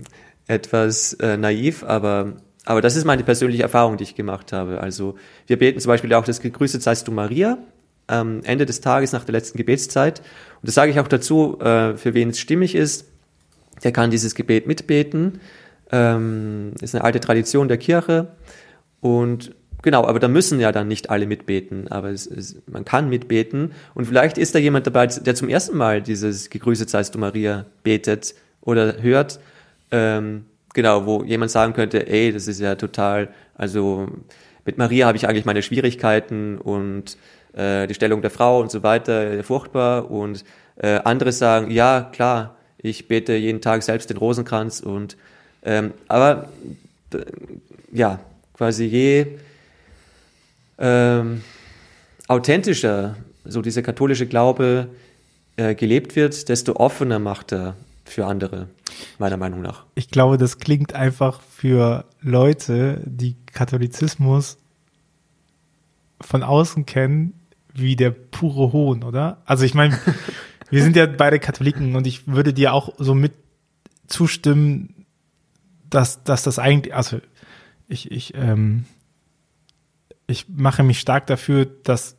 etwas 0.46 1.14
äh, 1.14 1.36
naiv, 1.36 1.84
aber, 1.84 2.34
aber 2.64 2.80
das 2.80 2.96
ist 2.96 3.04
meine 3.04 3.22
persönliche 3.22 3.62
Erfahrung, 3.62 3.96
die 3.96 4.04
ich 4.04 4.14
gemacht 4.14 4.52
habe. 4.52 4.80
Also 4.80 5.16
wir 5.46 5.58
beten 5.58 5.80
zum 5.80 5.90
Beispiel 5.90 6.12
auch 6.14 6.24
das 6.24 6.40
Gegrüßet 6.40 6.82
seist 6.82 7.06
du 7.08 7.12
Maria 7.12 7.58
am 8.06 8.42
Ende 8.42 8.66
des 8.66 8.80
Tages 8.80 9.12
nach 9.12 9.24
der 9.24 9.32
letzten 9.32 9.56
Gebetszeit. 9.56 10.18
Und 10.18 10.66
das 10.66 10.74
sage 10.74 10.90
ich 10.90 10.98
auch 10.98 11.08
dazu, 11.08 11.60
äh, 11.60 11.96
für 11.96 12.14
wen 12.14 12.30
es 12.30 12.40
stimmig 12.40 12.74
ist, 12.74 13.06
der 13.84 13.92
kann 13.92 14.10
dieses 14.10 14.34
Gebet 14.34 14.66
mitbeten. 14.66 15.40
Ähm, 15.92 16.74
ist 16.80 16.94
eine 16.94 17.04
alte 17.04 17.20
Tradition 17.20 17.68
der 17.68 17.78
Kirche. 17.78 18.28
Und 19.00 19.54
genau, 19.82 20.04
aber 20.06 20.18
da 20.18 20.28
müssen 20.28 20.60
ja 20.60 20.72
dann 20.72 20.88
nicht 20.88 21.10
alle 21.10 21.26
mitbeten, 21.26 21.88
aber 21.88 22.10
es, 22.10 22.26
es, 22.26 22.56
man 22.66 22.84
kann 22.84 23.08
mitbeten. 23.08 23.72
Und 23.94 24.06
vielleicht 24.06 24.38
ist 24.38 24.54
da 24.54 24.58
jemand 24.58 24.86
dabei, 24.86 25.06
der 25.06 25.34
zum 25.34 25.48
ersten 25.48 25.76
Mal 25.76 26.02
dieses 26.02 26.50
Gegrüßet 26.50 26.88
seist 26.88 27.14
du 27.14 27.18
Maria 27.18 27.66
betet 27.82 28.34
oder 28.60 29.02
hört. 29.02 29.40
Ähm, 29.90 30.44
genau, 30.74 31.06
wo 31.06 31.24
jemand 31.24 31.50
sagen 31.50 31.72
könnte, 31.72 32.06
ey, 32.08 32.32
das 32.32 32.46
ist 32.48 32.60
ja 32.60 32.74
total, 32.74 33.28
also 33.54 34.08
mit 34.64 34.78
Maria 34.78 35.06
habe 35.06 35.16
ich 35.16 35.26
eigentlich 35.26 35.44
meine 35.44 35.62
Schwierigkeiten 35.62 36.58
und 36.58 37.16
äh, 37.54 37.86
die 37.86 37.94
Stellung 37.94 38.22
der 38.22 38.30
Frau 38.30 38.60
und 38.60 38.70
so 38.70 38.82
weiter, 38.82 39.42
furchtbar. 39.42 40.10
Und 40.10 40.44
äh, 40.76 41.00
andere 41.04 41.32
sagen, 41.32 41.70
ja, 41.70 42.08
klar, 42.12 42.56
ich 42.78 43.08
bete 43.08 43.34
jeden 43.34 43.60
Tag 43.60 43.82
selbst 43.82 44.10
den 44.10 44.16
Rosenkranz 44.16 44.80
und 44.80 45.16
ähm, 45.62 45.92
aber 46.08 46.48
ja, 47.92 48.20
quasi 48.54 48.84
je 48.84 49.26
ähm, 50.80 51.42
authentischer 52.28 53.16
so 53.44 53.62
dieser 53.62 53.82
katholische 53.82 54.26
Glaube 54.26 54.88
äh, 55.56 55.74
gelebt 55.74 56.16
wird, 56.16 56.48
desto 56.48 56.76
offener 56.76 57.18
macht 57.18 57.52
er 57.52 57.76
für 58.04 58.26
andere, 58.26 58.68
meiner 59.18 59.36
Meinung 59.36 59.62
nach. 59.62 59.84
Ich 59.94 60.10
glaube, 60.10 60.36
das 60.36 60.58
klingt 60.58 60.94
einfach 60.94 61.40
für 61.40 62.04
Leute, 62.20 63.02
die 63.04 63.36
Katholizismus 63.52 64.58
von 66.20 66.42
außen 66.42 66.86
kennen, 66.86 67.34
wie 67.72 67.96
der 67.96 68.10
pure 68.10 68.72
Hohn, 68.72 69.04
oder? 69.04 69.38
Also 69.44 69.64
ich 69.64 69.74
meine, 69.74 69.98
wir 70.70 70.82
sind 70.82 70.96
ja 70.96 71.06
beide 71.06 71.38
Katholiken 71.38 71.94
und 71.96 72.06
ich 72.06 72.26
würde 72.26 72.52
dir 72.52 72.72
auch 72.72 72.94
so 72.98 73.14
mit 73.14 73.32
zustimmen, 74.06 75.06
dass, 75.88 76.22
dass 76.24 76.42
das 76.42 76.58
eigentlich, 76.58 76.94
also 76.94 77.20
ich, 77.88 78.10
ich, 78.10 78.34
ähm, 78.34 78.84
ich 80.30 80.46
mache 80.48 80.82
mich 80.82 81.00
stark 81.00 81.26
dafür, 81.26 81.66
dass 81.66 82.16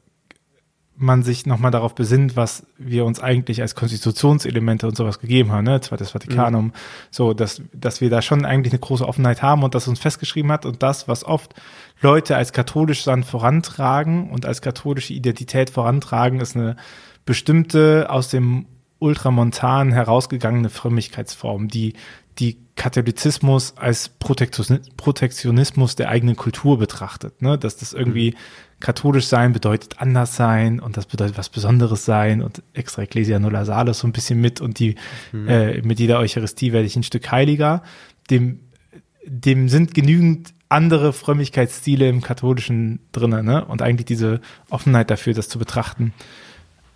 man 0.96 1.24
sich 1.24 1.48
nochmal 1.48 1.72
darauf 1.72 1.96
besinnt, 1.96 2.36
was 2.36 2.68
wir 2.78 3.06
uns 3.06 3.20
eigentlich 3.20 3.62
als 3.62 3.74
Konstitutionselemente 3.74 4.88
und 4.88 4.96
sowas 4.96 5.20
gegeben 5.20 5.52
haben, 5.52 5.64
ne? 5.64 5.82
Zweites 5.82 6.12
Vatikanum, 6.12 6.66
mhm. 6.66 6.74
so, 7.10 7.34
dass, 7.34 7.64
dass 7.74 8.02
wir 8.02 8.12
da 8.12 8.22
schon 8.22 8.46
eigentlich 8.46 8.74
eine 8.74 8.82
große 8.82 9.08
Offenheit 9.08 9.42
haben 9.42 9.64
und 9.64 9.74
das 9.74 9.88
uns 9.88 10.00
festgeschrieben 10.00 10.52
hat 10.52 10.66
und 10.66 10.84
das, 10.84 11.08
was 11.08 11.24
oft 11.24 11.56
Leute 12.02 12.36
als 12.36 12.54
katholisch 12.54 13.04
dann 13.04 13.24
vorantragen 13.24 14.30
und 14.30 14.46
als 14.46 14.62
katholische 14.62 15.14
Identität 15.14 15.72
vorantragen, 15.72 16.40
ist 16.40 16.56
eine 16.56 16.76
bestimmte 17.26 18.08
aus 18.10 18.30
dem 18.30 18.68
Ultramontan 19.00 19.92
herausgegangene 19.92 20.70
Frömmigkeitsform, 20.70 21.68
die 21.68 21.96
die 22.40 22.58
Katholizismus 22.76 23.78
als 23.78 24.10
Protektionismus 24.10 25.96
der 25.96 26.10
eigenen 26.10 26.36
Kultur 26.36 26.80
betrachtet, 26.80 27.42
ne? 27.42 27.58
dass 27.58 27.78
das 27.78 27.94
irgendwie 27.94 28.32
mhm. 28.32 28.36
katholisch 28.80 29.28
sein 29.28 29.54
bedeutet 29.54 30.00
anders 30.00 30.36
sein 30.36 30.80
und 30.80 30.98
das 30.98 31.06
bedeutet 31.06 31.38
was 31.38 31.50
Besonderes 31.50 32.06
sein 32.06 32.42
und 32.42 32.64
extra 32.74 33.04
Ecclesia 33.04 33.38
nulla 33.40 33.66
salus 33.66 34.00
so 34.00 34.08
ein 34.08 34.14
bisschen 34.14 34.42
mit 34.42 34.62
und 34.62 34.80
die 34.80 34.96
mhm. 35.32 35.48
äh, 35.48 35.82
mit 35.82 36.00
jeder 36.00 36.20
Eucharistie 36.20 36.74
werde 36.74 36.88
ich 36.88 36.96
ein 36.96 37.04
Stück 37.04 37.32
heiliger. 37.32 37.84
Dem 38.30 38.62
dem 39.24 39.70
sind 39.70 39.94
genügend 39.94 40.54
andere 40.70 41.14
Frömmigkeitsstile 41.14 42.08
im 42.08 42.22
Katholischen 42.22 43.00
drinne, 43.12 43.44
ne? 43.44 43.66
Und 43.66 43.82
eigentlich 43.82 44.06
diese 44.06 44.40
Offenheit 44.70 45.12
dafür, 45.12 45.34
das 45.34 45.50
zu 45.50 45.60
betrachten. 45.60 46.14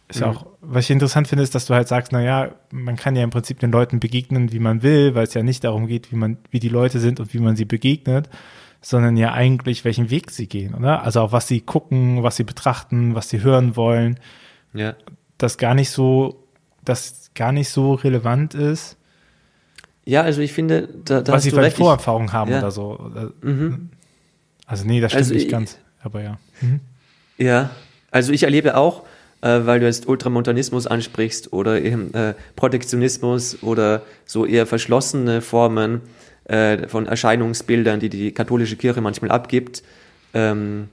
Ist 0.08 0.22
mhm. 0.22 0.28
auch, 0.28 0.46
was 0.62 0.86
ich 0.86 0.92
interessant 0.92 1.28
finde, 1.28 1.44
ist, 1.44 1.56
dass 1.56 1.66
du 1.66 1.74
halt 1.74 1.88
sagst, 1.88 2.12
na 2.12 2.22
ja, 2.22 2.52
man 2.72 2.96
kann 2.96 3.16
ja 3.16 3.24
im 3.24 3.32
Prinzip 3.32 3.60
den 3.60 3.72
Leuten 3.72 4.00
begegnen, 4.00 4.52
wie 4.52 4.60
man 4.60 4.84
will, 4.84 5.16
weil 5.16 5.24
es 5.24 5.34
ja 5.34 5.42
nicht 5.42 5.64
darum 5.64 5.88
geht, 5.88 6.12
wie 6.12 6.16
man, 6.16 6.38
wie 6.52 6.60
die 6.60 6.70
Leute 6.70 7.00
sind 7.00 7.20
und 7.20 7.34
wie 7.34 7.40
man 7.40 7.56
sie 7.56 7.66
begegnet, 7.66 8.30
sondern 8.82 9.18
ja 9.18 9.34
eigentlich, 9.34 9.84
welchen 9.84 10.12
Weg 10.12 10.30
sie 10.30 10.48
gehen, 10.48 10.76
oder? 10.76 11.02
Also 11.02 11.22
auch 11.22 11.32
was 11.32 11.48
sie 11.48 11.62
gucken, 11.62 12.22
was 12.22 12.36
sie 12.36 12.44
betrachten, 12.44 13.16
was 13.16 13.30
sie 13.30 13.42
hören 13.42 13.76
wollen. 13.76 14.20
Ja. 14.74 14.96
Das 15.40 15.58
gar 15.58 15.74
nicht 15.74 15.90
so, 15.90 16.48
das 16.84 17.32
gar 17.34 17.52
nicht 17.52 17.70
so 17.70 17.96
relevant 17.96 18.54
ist. 18.54 18.98
Ja, 20.06 20.22
also 20.22 20.42
ich 20.42 20.54
finde, 20.54 20.88
da, 21.04 21.22
da 21.22 21.34
was 21.34 21.44
sie 21.44 21.50
vielleicht 21.50 21.78
Vorerfahrung 21.78 22.32
haben 22.32 22.52
ja. 22.52 22.60
oder 22.60 22.70
so. 22.70 23.12
Mhm. 23.42 23.90
Also 24.68 24.86
nee, 24.86 25.02
das 25.02 25.14
stimmt 25.14 25.24
also 25.24 25.34
nicht 25.34 25.46
ich, 25.46 25.52
ganz, 25.52 25.80
aber 26.00 26.22
ja. 26.22 26.38
Mhm. 26.62 26.80
Ja, 27.38 27.72
also 28.12 28.32
ich 28.32 28.44
erlebe 28.44 28.78
auch, 28.78 29.04
weil 29.42 29.80
du 29.80 29.86
jetzt 29.86 30.08
Ultramontanismus 30.08 30.88
ansprichst 30.88 31.54
oder 31.54 31.82
eben 31.82 32.14
äh, 32.14 32.34
Protektionismus 32.56 33.62
oder 33.62 34.02
so 34.26 34.46
eher 34.46 34.66
verschlossene 34.66 35.42
Formen 35.42 36.02
äh, 36.46 36.88
von 36.88 37.06
Erscheinungsbildern, 37.06 38.00
die 38.00 38.10
die 38.10 38.32
katholische 38.32 38.76
Kirche 38.76 39.02
manchmal 39.02 39.32
abgibt. 39.32 39.84
Ähm, 40.34 40.90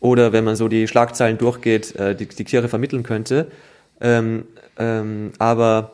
oder 0.00 0.32
wenn 0.32 0.44
man 0.44 0.56
so 0.56 0.68
die 0.68 0.88
Schlagzeilen 0.88 1.38
durchgeht, 1.38 1.94
äh, 1.96 2.16
die 2.16 2.26
die 2.26 2.44
Kirche 2.44 2.68
vermitteln 2.68 3.02
könnte. 3.04 3.46
Ähm, 4.00 4.44
ähm, 4.78 5.32
aber 5.38 5.92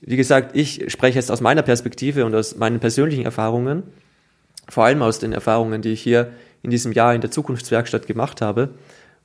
wie 0.00 0.16
gesagt, 0.16 0.56
ich 0.56 0.90
spreche 0.90 1.18
jetzt 1.18 1.30
aus 1.30 1.40
meiner 1.40 1.62
Perspektive 1.62 2.24
und 2.24 2.34
aus 2.34 2.56
meinen 2.56 2.80
persönlichen 2.80 3.24
Erfahrungen, 3.24 3.82
vor 4.68 4.84
allem 4.84 5.02
aus 5.02 5.18
den 5.18 5.32
Erfahrungen, 5.32 5.82
die 5.82 5.92
ich 5.92 6.02
hier 6.02 6.32
in 6.62 6.70
diesem 6.70 6.92
Jahr 6.92 7.14
in 7.14 7.20
der 7.20 7.30
Zukunftswerkstatt 7.30 8.06
gemacht 8.06 8.40
habe. 8.40 8.70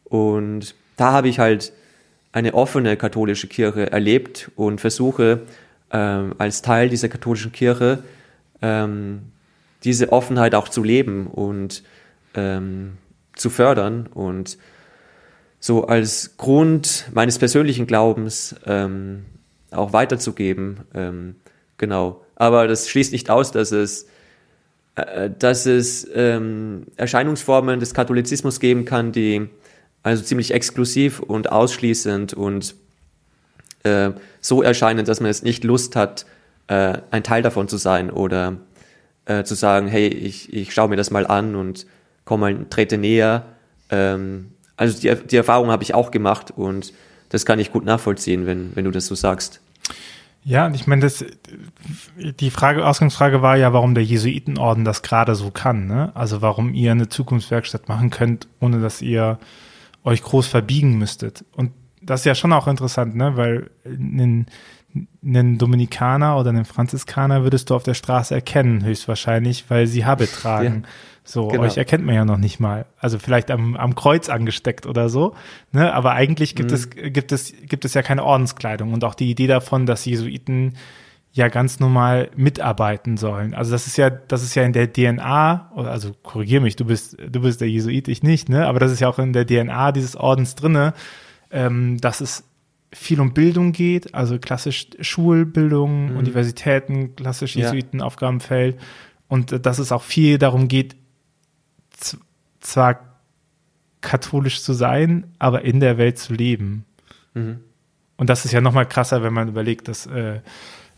Und 0.04 0.76
da 0.98 1.12
habe 1.12 1.30
ich 1.30 1.40
halt 1.40 1.72
eine 2.32 2.54
offene 2.54 2.96
katholische 2.98 3.48
Kirche 3.48 3.92
erlebt 3.92 4.52
und 4.56 4.82
versuche 4.82 5.42
ähm, 5.92 6.36
als 6.38 6.62
Teil 6.62 6.90
dieser 6.90 7.10
katholischen 7.10 7.52
Kirche 7.52 8.04
ähm, 8.62 9.32
diese 9.84 10.12
Offenheit 10.12 10.56
auch 10.56 10.70
zu 10.70 10.84
leben 10.84 11.28
und 11.28 11.84
ähm, 12.36 12.98
zu 13.36 13.50
fördern 13.50 14.08
und 14.14 14.58
so 15.60 15.86
als 15.88 16.38
Grund 16.38 17.10
meines 17.14 17.38
persönlichen 17.38 17.88
Glaubens 17.88 18.56
ähm, 18.66 19.26
auch 19.72 19.94
weiterzugeben. 19.94 20.82
Ähm, 20.94 21.36
genau. 21.78 22.24
Aber 22.36 22.68
das 22.68 22.88
schließt 22.90 23.12
nicht 23.12 23.30
aus, 23.30 23.52
dass 23.52 23.72
es, 23.72 24.08
äh, 24.96 25.30
dass 25.38 25.66
es 25.66 26.08
ähm, 26.14 26.86
Erscheinungsformen 26.96 27.80
des 27.80 27.94
Katholizismus 27.94 28.60
geben 28.60 28.86
kann, 28.86 29.12
die 29.12 29.50
also 30.04 30.24
ziemlich 30.24 30.54
exklusiv 30.54 31.20
und 31.20 31.52
ausschließend 31.52 32.34
und 32.34 32.76
äh, 33.84 34.12
so 34.42 34.62
erscheinen, 34.62 35.06
dass 35.06 35.20
man 35.20 35.28
jetzt 35.28 35.44
nicht 35.44 35.64
Lust 35.64 35.96
hat, 35.96 36.26
äh, 36.68 37.00
ein 37.12 37.24
Teil 37.24 37.42
davon 37.42 37.68
zu 37.68 37.78
sein 37.78 38.10
oder 38.10 38.58
äh, 39.26 39.44
zu 39.44 39.56
sagen, 39.56 39.88
hey, 39.88 40.08
ich, 40.08 40.54
ich 40.54 40.74
schaue 40.74 40.90
mir 40.90 40.96
das 40.96 41.12
mal 41.12 41.28
an 41.28 41.56
und 41.56 41.86
komm 42.26 42.42
mal, 42.42 42.66
trete 42.70 42.98
näher. 42.98 43.46
Ähm, 43.90 44.52
also 44.78 45.00
die, 45.00 45.14
die 45.28 45.36
Erfahrung 45.36 45.72
habe 45.72 45.84
ich 45.84 45.94
auch 45.94 46.12
gemacht 46.12 46.52
und 46.56 46.94
das 47.30 47.46
kann 47.46 47.60
ich 47.60 47.72
gut 47.72 47.86
nachvollziehen, 47.86 48.46
wenn, 48.46 48.76
wenn 48.76 48.86
du 48.86 48.92
das 48.92 49.08
so 49.08 49.16
sagst. 49.16 49.62
Ja, 50.46 50.72
ich 50.74 50.88
meine, 50.88 51.02
das, 51.02 51.26
die 52.18 52.50
Frage, 52.50 52.86
Ausgangsfrage 52.86 53.42
war 53.42 53.58
ja, 53.58 53.74
warum 53.74 53.94
der 53.94 54.06
Jesuitenorden 54.06 54.86
das 54.86 55.02
gerade 55.02 55.36
so 55.36 55.52
kann, 55.52 55.86
ne? 55.86 56.12
Also 56.16 56.42
warum 56.42 56.74
ihr 56.74 56.92
eine 56.92 57.10
Zukunftswerkstatt 57.10 57.90
machen 57.90 58.10
könnt, 58.10 58.48
ohne 58.60 58.80
dass 58.80 59.02
ihr 59.02 59.38
euch 60.10 60.22
groß 60.22 60.48
verbiegen 60.48 60.98
müsstet. 60.98 61.46
Und 61.56 61.72
das 62.02 62.22
ist 62.22 62.26
ja 62.26 62.36
schon 62.36 62.54
auch 62.54 62.68
interessant, 62.68 63.16
ne? 63.16 63.38
Weil 63.38 63.70
einen, 63.86 64.48
einen 65.24 65.58
Dominikaner 65.58 66.38
oder 66.38 66.50
einen 66.50 66.66
Franziskaner 66.66 67.44
würdest 67.44 67.70
du 67.70 67.76
auf 67.76 67.84
der 67.84 67.94
Straße 67.94 68.34
erkennen, 68.34 68.84
höchstwahrscheinlich, 68.84 69.66
weil 69.70 69.88
sie 69.88 70.06
Habit 70.06 70.34
tragen. 70.34 70.84
Ja. 70.84 70.90
So, 71.24 71.48
genau. 71.48 71.64
euch 71.64 71.78
erkennt 71.78 72.06
man 72.06 72.16
ja 72.16 72.26
noch 72.26 72.38
nicht 72.38 72.60
mal. 72.60 72.88
Also 72.98 73.20
vielleicht 73.20 73.52
am, 73.52 73.76
am 73.76 73.94
Kreuz 73.94 74.30
angesteckt 74.30 74.88
oder 74.88 75.10
so. 75.10 75.36
Ne? 75.72 75.94
Aber 75.94 76.14
eigentlich 76.14 76.56
gibt 76.56 76.72
mhm. 76.72 76.76
es, 76.76 76.90
gibt 76.90 77.32
es, 77.32 77.54
gibt 77.68 77.86
es 77.86 77.94
ja 77.94 78.02
keine 78.02 78.24
Ordenskleidung. 78.24 78.94
Und 78.94 79.04
auch 79.04 79.14
die 79.14 79.30
Idee 79.30 79.46
davon, 79.46 79.86
dass 79.86 80.06
Jesuiten 80.06 80.74
ja 81.32 81.48
ganz 81.48 81.80
normal 81.80 82.32
mitarbeiten 82.36 83.18
sollen. 83.18 83.54
Also 83.54 83.72
das 83.72 83.88
ist 83.88 83.98
ja, 83.98 84.10
das 84.10 84.44
ist 84.44 84.56
ja 84.56 84.64
in 84.64 84.74
der 84.74 84.92
DNA, 84.92 85.72
also 85.76 86.12
korrigier 86.24 86.60
mich, 86.60 86.76
du 86.76 86.86
bist, 86.86 87.18
du 87.20 87.42
bist 87.42 87.62
der 87.62 87.70
Jesuit, 87.70 88.08
ich 88.08 88.24
nicht, 88.24 88.50
ne? 88.50 88.68
Aber 88.68 88.80
das 88.80 88.92
ist 88.92 89.00
ja 89.00 89.08
auch 89.08 89.20
in 89.20 89.34
der 89.34 89.46
DNA 89.46 89.92
dieses 89.92 90.16
Ordens 90.16 90.56
drinne, 90.56 90.94
ähm, 91.52 92.00
dass 92.02 92.22
es 92.22 92.46
viel 92.92 93.22
um 93.22 93.34
Bildung 93.34 93.72
geht, 93.72 94.16
also 94.16 94.40
klassisch 94.40 94.88
Schulbildung, 95.00 96.12
mhm. 96.12 96.18
Universitäten, 96.18 97.16
klassisch 97.16 97.56
Jesuitenaufgabenfeld. 97.56 98.80
Und 99.28 99.52
äh, 99.52 99.60
dass 99.60 99.78
es 99.78 99.92
auch 99.92 100.04
viel 100.04 100.40
darum 100.40 100.68
geht, 100.68 100.96
zwar 102.60 103.20
katholisch 104.02 104.62
zu 104.62 104.74
sein, 104.74 105.28
aber 105.38 105.64
in 105.64 105.80
der 105.80 105.98
Welt 105.98 106.18
zu 106.18 106.34
leben. 106.34 106.86
Mhm. 107.34 107.60
Und 108.18 108.30
das 108.30 108.46
ist 108.46 108.52
ja 108.52 108.62
noch 108.62 108.74
mal 108.74 108.86
krasser, 108.86 109.24
wenn 109.24 109.34
man 109.34 109.48
überlegt, 109.48 109.88
dass 109.88 110.06
äh, 110.08 110.42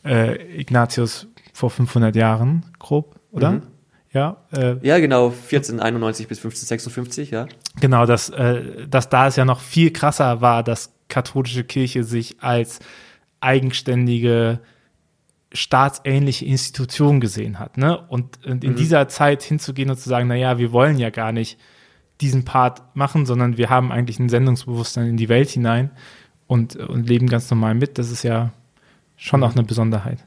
äh, 0.04 0.60
Ignatius 0.60 1.28
vor 1.54 1.70
500 1.70 2.16
Jahren, 2.16 2.66
grob, 2.80 3.20
oder? 3.32 3.52
Mhm. 3.52 3.62
Ja, 4.14 4.38
äh, 4.52 4.76
ja, 4.86 5.00
genau, 5.00 5.28
1491 5.28 6.28
bis 6.28 6.40
1556, 6.40 7.32
ja. 7.32 7.48
Genau, 7.80 8.06
dass, 8.06 8.30
äh, 8.30 8.88
dass 8.88 9.08
da 9.08 9.28
es 9.28 9.38
ja 9.38 9.46
noch 9.46 9.62
viel 9.62 9.92
krasser 9.92 10.42
war, 10.42 10.64
dass 10.64 10.94
katholische 11.08 11.64
Kirche 11.64 12.04
sich 12.04 12.42
als 12.42 12.80
eigenständige 13.40 14.60
staatsähnliche 15.54 16.46
Institution 16.46 17.20
gesehen 17.20 17.60
hat. 17.60 17.78
Ne? 17.78 17.98
Und, 17.98 18.46
und 18.46 18.64
in 18.64 18.72
mhm. 18.72 18.76
dieser 18.78 19.08
Zeit 19.08 19.44
hinzugehen 19.44 19.90
und 19.90 19.98
zu 19.98 20.08
sagen, 20.10 20.28
naja, 20.28 20.58
wir 20.58 20.72
wollen 20.72 20.98
ja 20.98 21.10
gar 21.10 21.32
nicht 21.32 21.58
diesen 22.22 22.46
Part 22.46 22.96
machen, 22.96 23.26
sondern 23.26 23.58
wir 23.58 23.70
haben 23.70 23.92
eigentlich 23.92 24.20
ein 24.20 24.30
Sendungsbewusstsein 24.30 25.08
in 25.08 25.18
die 25.18 25.30
Welt 25.30 25.50
hinein 25.50 25.92
und, 26.48 26.76
und 26.76 27.08
leben 27.08 27.28
ganz 27.28 27.50
normal 27.50 27.76
mit. 27.76 27.98
Das 27.98 28.12
ist 28.12 28.24
ja 28.24 28.52
schon 29.21 29.43
auch 29.43 29.53
eine 29.53 29.63
Besonderheit. 29.63 30.17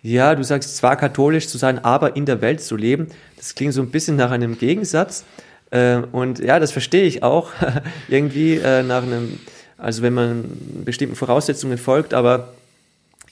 Ja, 0.00 0.34
du 0.34 0.44
sagst 0.44 0.76
zwar 0.76 0.96
katholisch 0.96 1.48
zu 1.48 1.58
sein, 1.58 1.84
aber 1.84 2.16
in 2.16 2.24
der 2.24 2.40
Welt 2.40 2.62
zu 2.62 2.76
leben. 2.76 3.08
Das 3.36 3.54
klingt 3.54 3.74
so 3.74 3.82
ein 3.82 3.90
bisschen 3.90 4.16
nach 4.16 4.30
einem 4.30 4.56
Gegensatz. 4.56 5.24
Äh, 5.70 5.96
und 6.12 6.38
ja, 6.38 6.58
das 6.58 6.72
verstehe 6.72 7.02
ich 7.02 7.22
auch 7.22 7.50
irgendwie 8.08 8.56
äh, 8.56 8.82
nach 8.82 9.02
einem, 9.02 9.38
also 9.76 10.02
wenn 10.02 10.14
man 10.14 10.44
bestimmten 10.84 11.16
Voraussetzungen 11.16 11.76
folgt, 11.76 12.14
aber 12.14 12.54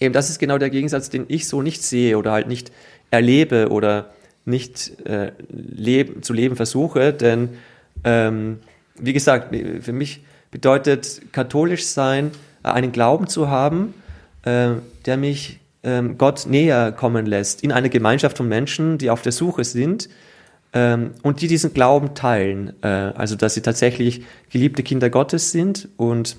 eben 0.01 0.13
das 0.13 0.29
ist 0.29 0.39
genau 0.39 0.59
der 0.59 0.71
Gegensatz, 0.71 1.09
den 1.09 1.25
ich 1.29 1.49
so 1.49 1.63
nicht 1.63 1.83
sehe 1.83 2.19
oder 2.19 2.33
halt 2.33 2.49
nicht 2.49 2.71
erlebe 3.11 3.69
oder 3.71 4.11
nicht 4.45 5.07
äh, 5.07 5.33
leben, 5.49 6.23
zu 6.23 6.33
leben 6.33 6.57
versuche. 6.57 7.13
Denn 7.13 7.51
ähm, 8.05 8.59
wie 8.99 9.13
gesagt, 9.13 9.55
für 9.81 9.93
mich 9.93 10.23
bedeutet 10.51 11.23
katholisch 11.33 11.87
sein, 11.87 12.33
einen 12.63 12.93
Glauben 12.93 13.29
zu 13.29 13.49
haben, 13.49 13.95
äh, 14.43 14.71
der 15.07 15.17
mich 15.17 15.61
äh, 15.83 16.03
Gott 16.17 16.47
näher 16.47 16.93
kommen 16.93 17.27
lässt, 17.27 17.63
in 17.63 17.73
eine 17.73 17.91
Gemeinschaft 17.91 18.37
von 18.37 18.49
Menschen, 18.49 18.99
die 18.99 19.11
auf 19.11 19.23
der 19.23 19.33
Suche 19.33 19.65
sind 19.65 20.09
ähm, 20.73 21.13
und 21.23 21.41
die 21.41 21.49
diesen 21.49 21.73
Glauben 21.73 22.15
teilen. 22.15 22.75
Äh, 22.83 22.87
also 22.87 23.37
dass 23.37 23.55
sie 23.55 23.63
tatsächlich 23.63 24.23
geliebte 24.51 24.83
Kinder 24.83 25.11
Gottes 25.11 25.51
sind 25.51 25.89
und 25.97 26.37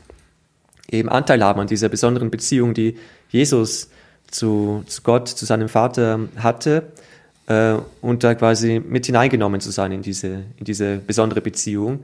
eben 0.91 1.09
Anteil 1.09 1.43
haben 1.43 1.59
an 1.59 1.67
dieser 1.67 1.89
besonderen 1.89 2.31
Beziehung, 2.31 2.73
die 2.73 2.97
Jesus 3.29 3.89
zu, 4.31 4.83
zu 4.87 5.01
Gott, 5.03 5.27
zu 5.27 5.45
seinem 5.45 5.69
Vater 5.69 6.19
hatte 6.37 6.91
äh, 7.47 7.75
und 8.01 8.23
da 8.23 8.35
quasi 8.35 8.79
mit 8.79 9.05
hineingenommen 9.05 9.61
zu 9.61 9.71
sein 9.71 9.91
in 9.91 10.01
diese, 10.01 10.45
in 10.57 10.65
diese 10.65 10.97
besondere 10.97 11.41
Beziehung. 11.41 11.99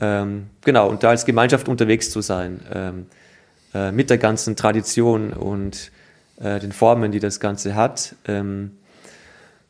Ähm, 0.00 0.46
genau, 0.62 0.88
und 0.88 1.02
da 1.02 1.10
als 1.10 1.24
Gemeinschaft 1.24 1.68
unterwegs 1.68 2.10
zu 2.10 2.20
sein, 2.20 2.60
ähm, 2.72 3.06
äh, 3.76 3.92
mit 3.92 4.08
der 4.08 4.16
ganzen 4.16 4.56
Tradition 4.56 5.32
und 5.32 5.90
äh, 6.40 6.58
den 6.60 6.72
Formen, 6.72 7.12
die 7.12 7.20
das 7.20 7.40
Ganze 7.40 7.74
hat. 7.74 8.14
Ähm, 8.26 8.70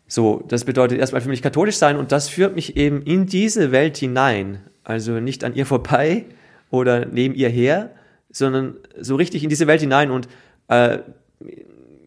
so, 0.07 0.45
das 0.47 0.64
bedeutet 0.64 1.01
erstmal 1.01 1.23
für 1.23 1.29
mich 1.29 1.42
katholisch 1.42 1.77
sein 1.77 1.97
und 1.97 2.12
das 2.12 2.29
führt 2.29 2.55
mich 2.55 2.77
eben 2.77 3.03
in 3.03 3.27
diese 3.27 3.73
Welt 3.73 3.97
hinein. 3.97 4.61
Also 4.85 5.19
nicht 5.19 5.42
an 5.42 5.57
ihr 5.57 5.66
vorbei 5.66 6.25
oder 6.71 7.07
neben 7.07 7.35
ihr 7.35 7.49
her, 7.49 7.90
sondern 8.31 8.77
so 9.01 9.16
richtig 9.16 9.42
in 9.42 9.49
diese 9.49 9.66
Welt 9.66 9.81
hinein. 9.81 10.12
Und 10.12 10.29
äh, 10.69 10.99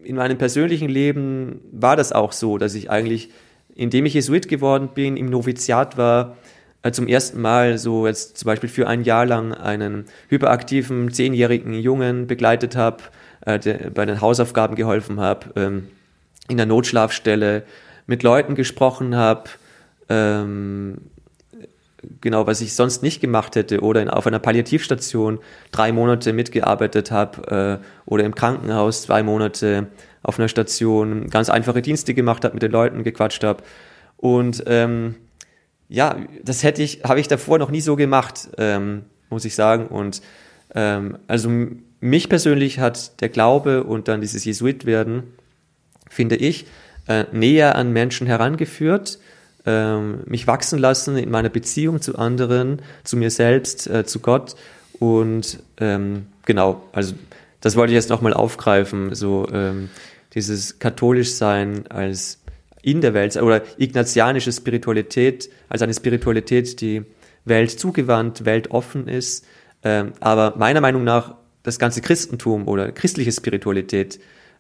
in 0.04 0.16
meinem 0.16 0.38
persönlichen 0.38 0.88
Leben 0.88 1.60
war 1.72 1.98
das 1.98 2.14
auch 2.14 2.32
so, 2.32 2.58
dass 2.58 2.76
ich 2.76 2.90
eigentlich, 2.90 3.30
indem 3.76 4.06
ich 4.06 4.14
Jesuit 4.14 4.48
geworden 4.48 4.90
bin, 4.94 5.18
im 5.18 5.30
Noviziat 5.30 5.98
war, 5.98 6.38
zum 6.92 7.08
ersten 7.08 7.42
Mal 7.42 7.78
so 7.78 8.08
jetzt 8.08 8.38
zum 8.38 8.48
Beispiel 8.48 8.70
für 8.70 8.88
ein 8.88 9.04
Jahr 9.04 9.26
lang 9.26 9.54
einen 9.54 10.06
hyperaktiven 10.30 11.12
zehnjährigen 11.12 11.74
Jungen 11.74 12.28
begleitet 12.28 12.76
habe, 12.76 13.04
äh, 13.46 13.60
bei 13.90 14.06
den 14.06 14.22
Hausaufgaben 14.22 14.76
geholfen 14.76 15.20
habe, 15.20 15.48
ähm, 15.56 15.88
in 16.48 16.58
der 16.58 16.66
Notschlafstelle 16.66 17.64
mit 18.08 18.24
Leuten 18.24 18.56
gesprochen 18.56 19.16
habe, 19.16 19.50
ähm, 20.08 20.98
genau, 22.22 22.48
was 22.48 22.62
ich 22.62 22.74
sonst 22.74 23.04
nicht 23.04 23.22
gemacht 23.22 23.56
hätte 23.56 23.82
oder 23.82 24.02
in, 24.02 24.10
auf 24.10 24.26
einer 24.26 24.40
Palliativstation 24.40 25.40
drei 25.72 25.92
Monate 25.92 26.34
mitgearbeitet 26.34 27.12
habe 27.12 27.80
äh, 27.82 27.86
oder 28.06 28.24
im 28.24 28.36
Krankenhaus 28.36 29.04
zwei 29.04 29.22
Monate 29.22 29.88
auf 30.24 30.40
einer 30.40 30.48
Station 30.48 31.30
ganz 31.30 31.50
einfache 31.50 31.82
Dienste 31.82 32.14
gemacht 32.14 32.44
habe, 32.44 32.54
mit 32.54 32.64
den 32.64 32.72
Leuten 32.72 33.04
gequatscht 33.04 33.44
habe. 33.44 33.64
Und 34.18 34.64
ähm, 34.66 35.16
ja, 35.90 36.18
das 36.44 36.64
hätte 36.64 36.82
ich, 36.82 37.04
habe 37.04 37.20
ich 37.20 37.28
davor 37.28 37.58
noch 37.58 37.72
nie 37.72 37.82
so 37.82 37.96
gemacht, 37.96 38.50
ähm, 38.58 39.04
muss 39.30 39.46
ich 39.46 39.56
sagen. 39.56 39.88
Und 39.88 40.22
ähm, 40.74 41.18
also 41.28 41.50
mich 42.00 42.30
persönlich 42.30 42.80
hat 42.80 43.20
der 43.22 43.30
Glaube 43.30 43.84
und 43.84 44.08
dann 44.08 44.22
dieses 44.22 44.46
Jesuitwerden, 44.46 45.24
finde 46.10 46.38
ich, 46.38 46.68
äh, 47.08 47.26
näher 47.32 47.76
an 47.76 47.92
Menschen 47.92 48.28
herangeführt 48.28 49.20
ähm, 49.66 50.22
mich 50.26 50.48
wachsen 50.48 50.80
lassen 50.80 51.18
in 51.18 51.30
meiner 51.30 51.50
Beziehung 51.50 52.02
zu 52.02 52.18
anderen, 52.18 52.82
zu 53.04 53.18
mir 53.18 53.30
selbst, 53.30 53.88
äh, 53.88 54.06
zu 54.06 54.20
Gott. 54.20 54.56
Und 55.00 55.60
ähm, 55.78 56.28
genau, 56.46 56.82
also 56.92 57.14
das 57.62 57.76
wollte 57.76 57.92
ich 57.92 57.96
jetzt 57.96 58.10
nochmal 58.10 58.34
aufgreifen, 58.34 59.14
so 59.16 59.48
ähm, 59.52 59.90
dieses 60.34 60.80
katholisch 60.80 61.34
sein 61.34 61.88
als 61.90 62.40
in 62.90 63.02
der 63.02 63.14
Welt 63.14 63.36
oder 63.38 63.62
ignatianische 63.78 64.52
Spiritualität, 64.52 65.50
als 65.68 65.82
eine 65.82 65.94
Spiritualität, 65.94 66.82
die 66.82 67.04
Welt 67.46 67.72
zugewandt, 67.72 68.46
weltoffen 68.46 69.08
ist, 69.08 69.46
ähm, 69.84 70.14
aber 70.20 70.56
meiner 70.58 70.82
Meinung 70.82 71.04
nach 71.04 71.36
das 71.64 71.80
ganze 71.80 72.02
Christentum 72.02 72.68
oder 72.68 72.92
christliche 72.92 73.32
Spiritualität, 73.32 74.20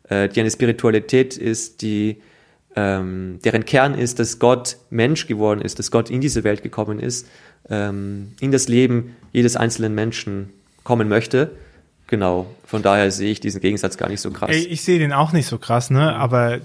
äh, 0.10 0.30
die 0.30 0.40
eine 0.40 0.52
Spiritualität 0.52 1.38
ist, 1.38 1.82
die 1.82 2.22
ähm, 2.76 3.40
deren 3.44 3.66
Kern 3.66 3.96
ist, 3.96 4.20
dass 4.20 4.40
Gott 4.40 4.78
Mensch 4.90 5.28
geworden 5.28 5.62
ist, 5.62 5.80
dass 5.80 5.92
Gott 5.92 6.10
in 6.10 6.22
diese 6.22 6.44
Welt 6.44 6.64
gekommen 6.64 7.00
ist, 7.00 7.28
ähm, 7.70 8.34
in 8.40 8.52
das 8.52 8.68
Leben 8.68 9.16
jedes 9.34 9.56
einzelnen 9.56 9.96
Menschen 9.96 10.50
kommen 10.84 11.10
möchte. 11.10 11.52
Genau, 12.08 12.48
von 12.66 12.82
daher 12.82 13.12
sehe 13.12 13.32
ich 13.32 13.40
diesen 13.40 13.62
Gegensatz 13.62 13.98
gar 13.98 14.10
nicht 14.10 14.22
so 14.22 14.32
krass. 14.32 14.50
Ich 14.52 14.84
sehe 14.84 15.00
den 15.00 15.14
auch 15.14 15.32
nicht 15.32 15.48
so 15.48 15.58
krass, 15.58 15.90
ne? 15.90 16.16
Aber 16.16 16.60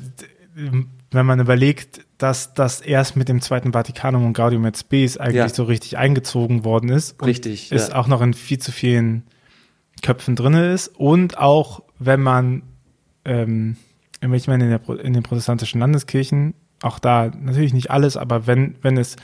wenn 1.15 1.27
man 1.27 1.41
überlegt, 1.41 2.05
dass 2.19 2.55
das 2.55 2.81
erst 2.81 3.17
mit 3.17 3.29
dem 3.29 3.41
Zweiten 3.41 3.73
Vatikanum 3.73 4.27
und 4.27 4.33
Gaudium 4.33 4.65
et 4.65 4.77
Spes 4.77 5.17
eigentlich 5.17 5.37
ja. 5.37 5.49
so 5.49 5.65
richtig 5.65 5.97
eingezogen 5.97 6.65
worden 6.65 6.91
ist. 6.91 7.23
richtig. 7.25 7.73
Ist 7.73 7.91
ja. 7.91 7.97
auch 7.97 8.07
noch 8.07 8.21
in 8.21 8.35
viel 8.35 8.59
zu 8.59 8.73
vielen 8.73 9.25
Köpfen 10.03 10.37
drin 10.37 10.55
ist. 10.55 10.89
Und 10.89 11.39
auch, 11.39 11.83
wenn 11.99 12.21
man 12.21 12.63
ähm, 13.25 13.77
ich 14.33 14.47
meine, 14.49 14.65
in, 14.65 14.71
der, 14.71 15.05
in 15.05 15.13
den 15.13 15.23
protestantischen 15.23 15.81
Landeskirchen, 15.81 16.55
auch 16.83 16.99
da 16.99 17.31
natürlich 17.39 17.75
nicht 17.75 17.91
alles, 17.91 18.17
aber 18.17 18.47
wenn, 18.47 18.77
wenn 18.83 18.97
es 18.97 19.17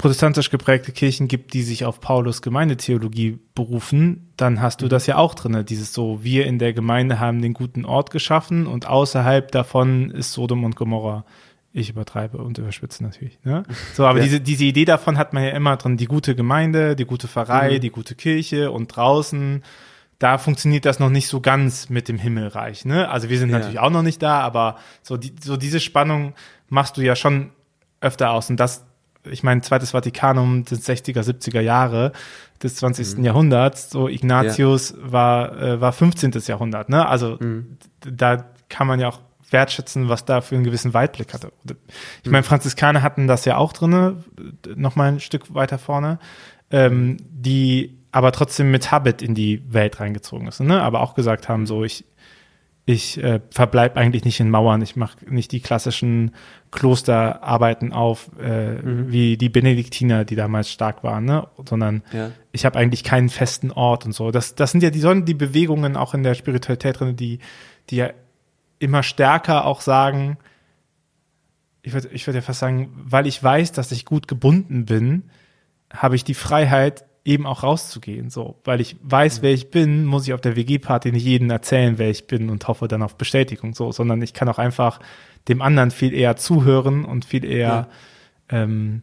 protestantisch 0.00 0.48
geprägte 0.48 0.92
Kirchen 0.92 1.28
gibt, 1.28 1.52
die 1.52 1.62
sich 1.62 1.84
auf 1.84 2.00
Paulus 2.00 2.40
Gemeindetheologie 2.40 3.38
berufen, 3.54 4.32
dann 4.38 4.62
hast 4.62 4.80
du 4.80 4.88
das 4.88 5.06
ja 5.06 5.16
auch 5.16 5.34
drin. 5.34 5.62
Dieses 5.68 5.92
so, 5.92 6.24
wir 6.24 6.46
in 6.46 6.58
der 6.58 6.72
Gemeinde 6.72 7.20
haben 7.20 7.42
den 7.42 7.52
guten 7.52 7.84
Ort 7.84 8.10
geschaffen 8.10 8.66
und 8.66 8.86
außerhalb 8.86 9.52
davon 9.52 10.10
ist 10.10 10.32
Sodom 10.32 10.64
und 10.64 10.74
Gomorra. 10.74 11.26
Ich 11.74 11.90
übertreibe 11.90 12.38
und 12.38 12.56
überspitze 12.56 13.02
natürlich. 13.04 13.38
Ne? 13.44 13.62
So, 13.94 14.06
aber 14.06 14.20
ja. 14.20 14.24
diese, 14.24 14.40
diese 14.40 14.64
Idee 14.64 14.86
davon 14.86 15.18
hat 15.18 15.34
man 15.34 15.44
ja 15.44 15.50
immer 15.50 15.76
drin, 15.76 15.98
die 15.98 16.06
gute 16.06 16.34
Gemeinde, 16.34 16.96
die 16.96 17.04
gute 17.04 17.28
Pfarrei, 17.28 17.74
mhm. 17.74 17.80
die 17.80 17.90
gute 17.90 18.14
Kirche 18.14 18.70
und 18.70 18.88
draußen 18.88 19.62
da 20.18 20.36
funktioniert 20.36 20.84
das 20.84 20.98
noch 20.98 21.08
nicht 21.08 21.28
so 21.28 21.40
ganz 21.40 21.88
mit 21.88 22.06
dem 22.06 22.18
Himmelreich. 22.18 22.84
Ne? 22.84 23.08
Also 23.08 23.30
wir 23.30 23.38
sind 23.38 23.48
ja. 23.48 23.56
natürlich 23.58 23.80
auch 23.80 23.88
noch 23.88 24.02
nicht 24.02 24.22
da, 24.22 24.40
aber 24.40 24.76
so, 25.02 25.16
die, 25.16 25.34
so 25.42 25.56
diese 25.56 25.80
Spannung 25.80 26.34
machst 26.68 26.98
du 26.98 27.00
ja 27.00 27.16
schon 27.16 27.52
öfter 28.02 28.30
aus. 28.30 28.50
Und 28.50 28.60
das, 28.60 28.84
ich 29.28 29.42
meine, 29.42 29.60
Zweites 29.60 29.90
Vatikanum 29.90 30.64
des 30.64 30.88
60er, 30.88 31.20
70er 31.20 31.60
Jahre 31.60 32.12
des 32.62 32.76
20. 32.76 33.18
Mhm. 33.18 33.24
Jahrhunderts, 33.24 33.90
so 33.90 34.08
Ignatius 34.08 34.90
ja. 34.90 35.12
war, 35.12 35.60
äh, 35.60 35.80
war 35.80 35.92
15. 35.92 36.32
Jahrhundert. 36.46 36.88
Ne? 36.88 37.06
Also 37.06 37.36
mhm. 37.40 37.78
da 38.00 38.44
kann 38.68 38.86
man 38.86 39.00
ja 39.00 39.08
auch 39.08 39.20
wertschätzen, 39.50 40.08
was 40.08 40.24
da 40.24 40.40
für 40.40 40.54
einen 40.54 40.64
gewissen 40.64 40.94
Weitblick 40.94 41.34
hatte. 41.34 41.52
Ich 41.64 42.26
mhm. 42.26 42.32
meine, 42.32 42.44
Franziskaner 42.44 43.02
hatten 43.02 43.26
das 43.26 43.44
ja 43.44 43.56
auch 43.56 43.72
drinne, 43.72 44.22
noch 44.76 44.96
mal 44.96 45.08
ein 45.08 45.20
Stück 45.20 45.54
weiter 45.54 45.78
vorne, 45.78 46.18
ähm, 46.70 47.16
die 47.30 47.98
aber 48.12 48.32
trotzdem 48.32 48.70
mit 48.70 48.90
Habit 48.90 49.22
in 49.22 49.34
die 49.34 49.62
Welt 49.72 50.00
reingezogen 50.00 50.48
ist, 50.48 50.60
ne? 50.60 50.82
aber 50.82 51.00
auch 51.00 51.14
gesagt 51.14 51.48
haben, 51.48 51.66
so 51.66 51.84
ich, 51.84 52.04
ich 52.90 53.22
äh, 53.22 53.40
verbleib 53.50 53.96
eigentlich 53.96 54.24
nicht 54.24 54.40
in 54.40 54.50
Mauern, 54.50 54.82
ich 54.82 54.96
mache 54.96 55.16
nicht 55.28 55.52
die 55.52 55.60
klassischen 55.60 56.32
Klosterarbeiten 56.70 57.92
auf, 57.92 58.30
äh, 58.40 58.72
mhm. 58.72 59.12
wie 59.12 59.36
die 59.36 59.48
Benediktiner, 59.48 60.24
die 60.24 60.36
damals 60.36 60.70
stark 60.70 61.04
waren, 61.04 61.24
ne? 61.24 61.46
sondern 61.68 62.02
ja. 62.12 62.30
ich 62.52 62.64
habe 62.64 62.78
eigentlich 62.78 63.04
keinen 63.04 63.28
festen 63.28 63.70
Ort 63.70 64.04
und 64.04 64.12
so. 64.12 64.30
Das, 64.30 64.54
das 64.54 64.72
sind 64.72 64.82
ja 64.82 64.90
die, 64.90 65.00
sollen 65.00 65.24
die 65.24 65.34
Bewegungen 65.34 65.96
auch 65.96 66.14
in 66.14 66.22
der 66.22 66.34
Spiritualität 66.34 67.00
drin, 67.00 67.16
die, 67.16 67.38
die 67.90 67.96
ja 67.96 68.10
immer 68.78 69.02
stärker 69.02 69.66
auch 69.66 69.80
sagen, 69.80 70.38
ich 71.82 71.92
würde 71.92 72.08
ich 72.08 72.26
würd 72.26 72.34
ja 72.34 72.42
fast 72.42 72.60
sagen, 72.60 72.90
weil 72.94 73.26
ich 73.26 73.42
weiß, 73.42 73.72
dass 73.72 73.92
ich 73.92 74.04
gut 74.04 74.28
gebunden 74.28 74.84
bin, 74.84 75.30
habe 75.92 76.16
ich 76.16 76.24
die 76.24 76.34
Freiheit, 76.34 77.04
eben 77.24 77.46
auch 77.46 77.62
rauszugehen, 77.62 78.30
so, 78.30 78.56
weil 78.64 78.80
ich 78.80 78.96
weiß, 79.02 79.42
wer 79.42 79.52
ich 79.52 79.70
bin, 79.70 80.04
muss 80.04 80.26
ich 80.26 80.32
auf 80.32 80.40
der 80.40 80.56
WG-Party 80.56 81.12
nicht 81.12 81.24
jedem 81.24 81.50
erzählen, 81.50 81.98
wer 81.98 82.10
ich 82.10 82.26
bin 82.26 82.48
und 82.48 82.66
hoffe 82.66 82.88
dann 82.88 83.02
auf 83.02 83.16
Bestätigung, 83.16 83.74
so, 83.74 83.92
sondern 83.92 84.22
ich 84.22 84.32
kann 84.32 84.48
auch 84.48 84.58
einfach 84.58 85.00
dem 85.48 85.60
anderen 85.60 85.90
viel 85.90 86.14
eher 86.14 86.36
zuhören 86.36 87.04
und 87.04 87.24
viel 87.24 87.44
eher 87.44 87.88
ja. 88.50 88.62
ähm, 88.62 89.02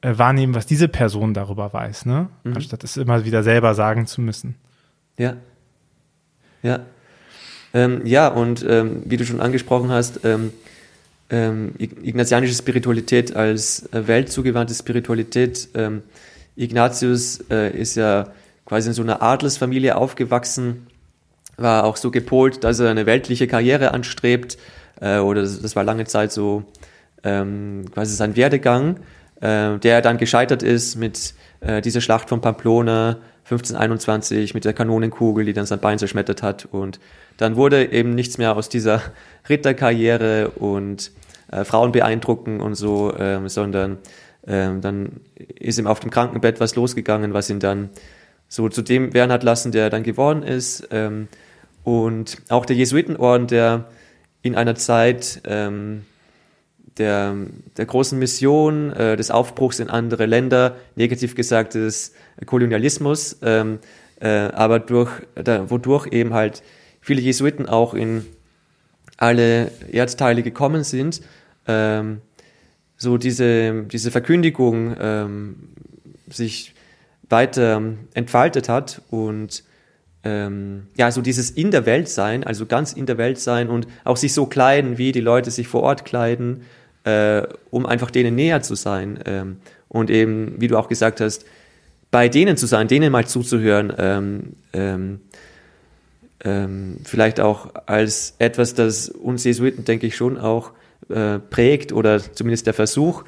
äh, 0.00 0.18
wahrnehmen, 0.18 0.54
was 0.54 0.66
diese 0.66 0.88
Person 0.88 1.34
darüber 1.34 1.72
weiß, 1.72 2.06
ne, 2.06 2.28
mhm. 2.42 2.54
anstatt 2.54 2.82
es 2.82 2.96
immer 2.96 3.24
wieder 3.24 3.42
selber 3.42 3.74
sagen 3.74 4.06
zu 4.06 4.20
müssen. 4.20 4.56
Ja, 5.16 5.36
ja, 6.62 6.80
ähm, 7.74 8.02
ja 8.04 8.28
und 8.28 8.64
ähm, 8.68 9.02
wie 9.04 9.16
du 9.16 9.24
schon 9.24 9.40
angesprochen 9.40 9.90
hast, 9.90 10.24
ähm, 10.24 10.52
ähm, 11.30 11.74
ignatianische 11.78 12.54
Spiritualität 12.54 13.34
als 13.34 13.86
äh, 13.92 14.06
weltzugewandte 14.06 14.74
Spiritualität 14.74 15.68
ähm, 15.74 16.02
Ignatius 16.56 17.44
äh, 17.50 17.70
ist 17.70 17.94
ja 17.96 18.28
quasi 18.64 18.88
in 18.88 18.94
so 18.94 19.02
einer 19.02 19.22
Adelsfamilie 19.22 19.96
aufgewachsen, 19.96 20.86
war 21.56 21.84
auch 21.84 21.96
so 21.96 22.10
gepolt, 22.10 22.64
dass 22.64 22.80
er 22.80 22.90
eine 22.90 23.06
weltliche 23.06 23.46
Karriere 23.46 23.92
anstrebt, 23.92 24.58
äh, 25.00 25.18
oder 25.18 25.42
das, 25.42 25.76
war 25.76 25.84
lange 25.84 26.04
Zeit 26.04 26.32
so 26.32 26.64
ähm, 27.22 27.84
quasi 27.92 28.14
sein 28.14 28.36
Werdegang, 28.36 29.00
äh, 29.40 29.78
der 29.78 30.02
dann 30.02 30.18
gescheitert 30.18 30.62
ist 30.62 30.96
mit 30.96 31.34
äh, 31.60 31.80
dieser 31.80 32.00
Schlacht 32.00 32.28
von 32.28 32.40
Pamplona 32.40 33.18
1521 33.44 34.54
mit 34.54 34.64
der 34.64 34.72
Kanonenkugel, 34.72 35.44
die 35.44 35.52
dann 35.52 35.66
sein 35.66 35.78
Bein 35.78 35.98
zerschmettert 35.98 36.42
hat. 36.42 36.66
Und 36.70 36.98
dann 37.36 37.56
wurde 37.56 37.92
eben 37.92 38.14
nichts 38.14 38.38
mehr 38.38 38.56
aus 38.56 38.68
dieser 38.68 39.02
Ritterkarriere 39.48 40.50
und 40.50 41.12
äh, 41.52 41.64
Frauen 41.64 41.92
beeindrucken 41.92 42.60
und 42.60 42.74
so, 42.74 43.14
ähm, 43.16 43.48
sondern 43.48 43.98
ähm, 44.46 44.80
dann 44.80 45.20
ist 45.36 45.78
ihm 45.78 45.86
auf 45.86 46.00
dem 46.00 46.10
Krankenbett 46.10 46.60
was 46.60 46.76
losgegangen, 46.76 47.34
was 47.34 47.50
ihn 47.50 47.60
dann 47.60 47.90
so 48.48 48.68
zu 48.68 48.82
dem 48.82 49.12
werden 49.12 49.32
hat 49.32 49.42
lassen, 49.42 49.72
der 49.72 49.90
dann 49.90 50.02
geworden 50.02 50.42
ist. 50.42 50.88
Ähm, 50.90 51.28
und 51.84 52.38
auch 52.48 52.66
der 52.66 52.76
Jesuitenorden, 52.76 53.46
der 53.46 53.86
in 54.42 54.54
einer 54.54 54.74
Zeit 54.74 55.40
ähm, 55.44 56.04
der, 56.98 57.34
der 57.76 57.86
großen 57.86 58.18
Mission, 58.18 58.92
äh, 58.92 59.16
des 59.16 59.30
Aufbruchs 59.30 59.80
in 59.80 59.90
andere 59.90 60.26
Länder, 60.26 60.76
negativ 60.94 61.34
gesagt 61.34 61.74
des 61.74 62.14
Kolonialismus, 62.44 63.38
ähm, 63.42 63.78
äh, 64.20 64.28
aber 64.28 64.78
durch, 64.78 65.10
da, 65.34 65.70
wodurch 65.70 66.06
eben 66.12 66.32
halt 66.32 66.62
viele 67.00 67.20
Jesuiten 67.20 67.68
auch 67.68 67.94
in 67.94 68.24
alle 69.16 69.70
Erdteile 69.90 70.42
gekommen 70.42 70.84
sind, 70.84 71.22
ähm, 71.66 72.20
so 72.96 73.18
diese, 73.18 73.84
diese 73.84 74.10
Verkündigung 74.10 74.96
ähm, 74.98 75.56
sich 76.28 76.74
weiter 77.28 77.82
entfaltet 78.14 78.68
hat 78.68 79.02
und 79.10 79.64
ähm, 80.24 80.88
ja, 80.96 81.10
so 81.10 81.20
dieses 81.20 81.50
in 81.50 81.70
der 81.70 81.86
Welt 81.86 82.08
sein, 82.08 82.44
also 82.44 82.66
ganz 82.66 82.92
in 82.92 83.06
der 83.06 83.18
Welt 83.18 83.38
sein 83.38 83.68
und 83.68 83.86
auch 84.04 84.16
sich 84.16 84.32
so 84.32 84.46
kleiden, 84.46 84.98
wie 84.98 85.12
die 85.12 85.20
Leute 85.20 85.50
sich 85.50 85.68
vor 85.68 85.82
Ort 85.82 86.04
kleiden, 86.04 86.62
äh, 87.04 87.42
um 87.70 87.86
einfach 87.86 88.10
denen 88.10 88.34
näher 88.34 88.62
zu 88.62 88.74
sein 88.74 89.20
ähm, 89.24 89.58
und 89.88 90.10
eben, 90.10 90.60
wie 90.60 90.68
du 90.68 90.76
auch 90.76 90.88
gesagt 90.88 91.20
hast, 91.20 91.44
bei 92.10 92.28
denen 92.28 92.56
zu 92.56 92.66
sein, 92.66 92.88
denen 92.88 93.12
mal 93.12 93.26
zuzuhören, 93.26 93.92
ähm, 93.98 94.52
ähm, 94.72 95.20
ähm 96.44 96.98
vielleicht 97.04 97.40
auch 97.40 97.70
als 97.86 98.34
etwas, 98.38 98.74
das 98.74 99.08
uns 99.08 99.44
Jesuiten, 99.44 99.84
denke 99.84 100.06
ich, 100.06 100.16
schon 100.16 100.38
auch 100.38 100.72
äh, 101.08 101.38
prägt 101.38 101.92
oder 101.92 102.20
zumindest 102.20 102.66
der 102.66 102.74
Versuch, 102.74 103.24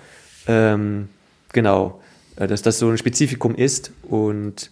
ähm, 0.47 1.09
genau, 1.53 2.01
äh, 2.37 2.47
dass 2.47 2.63
das 2.63 2.79
so 2.79 2.89
ein 2.89 2.99
Spezifikum 2.99 3.55
ist 3.55 3.93
und 4.03 4.71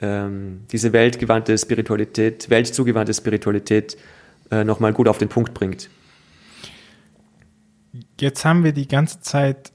ähm, 0.00 0.62
diese 0.72 0.92
weltgewandte 0.92 1.56
Spiritualität, 1.58 2.48
weltzugewandte 2.48 3.12
Spiritualität 3.12 3.96
äh, 4.50 4.64
nochmal 4.64 4.92
gut 4.92 5.08
auf 5.08 5.18
den 5.18 5.28
Punkt 5.28 5.54
bringt. 5.54 5.90
Jetzt 8.18 8.44
haben 8.44 8.64
wir 8.64 8.72
die 8.72 8.88
ganze 8.88 9.20
Zeit, 9.20 9.72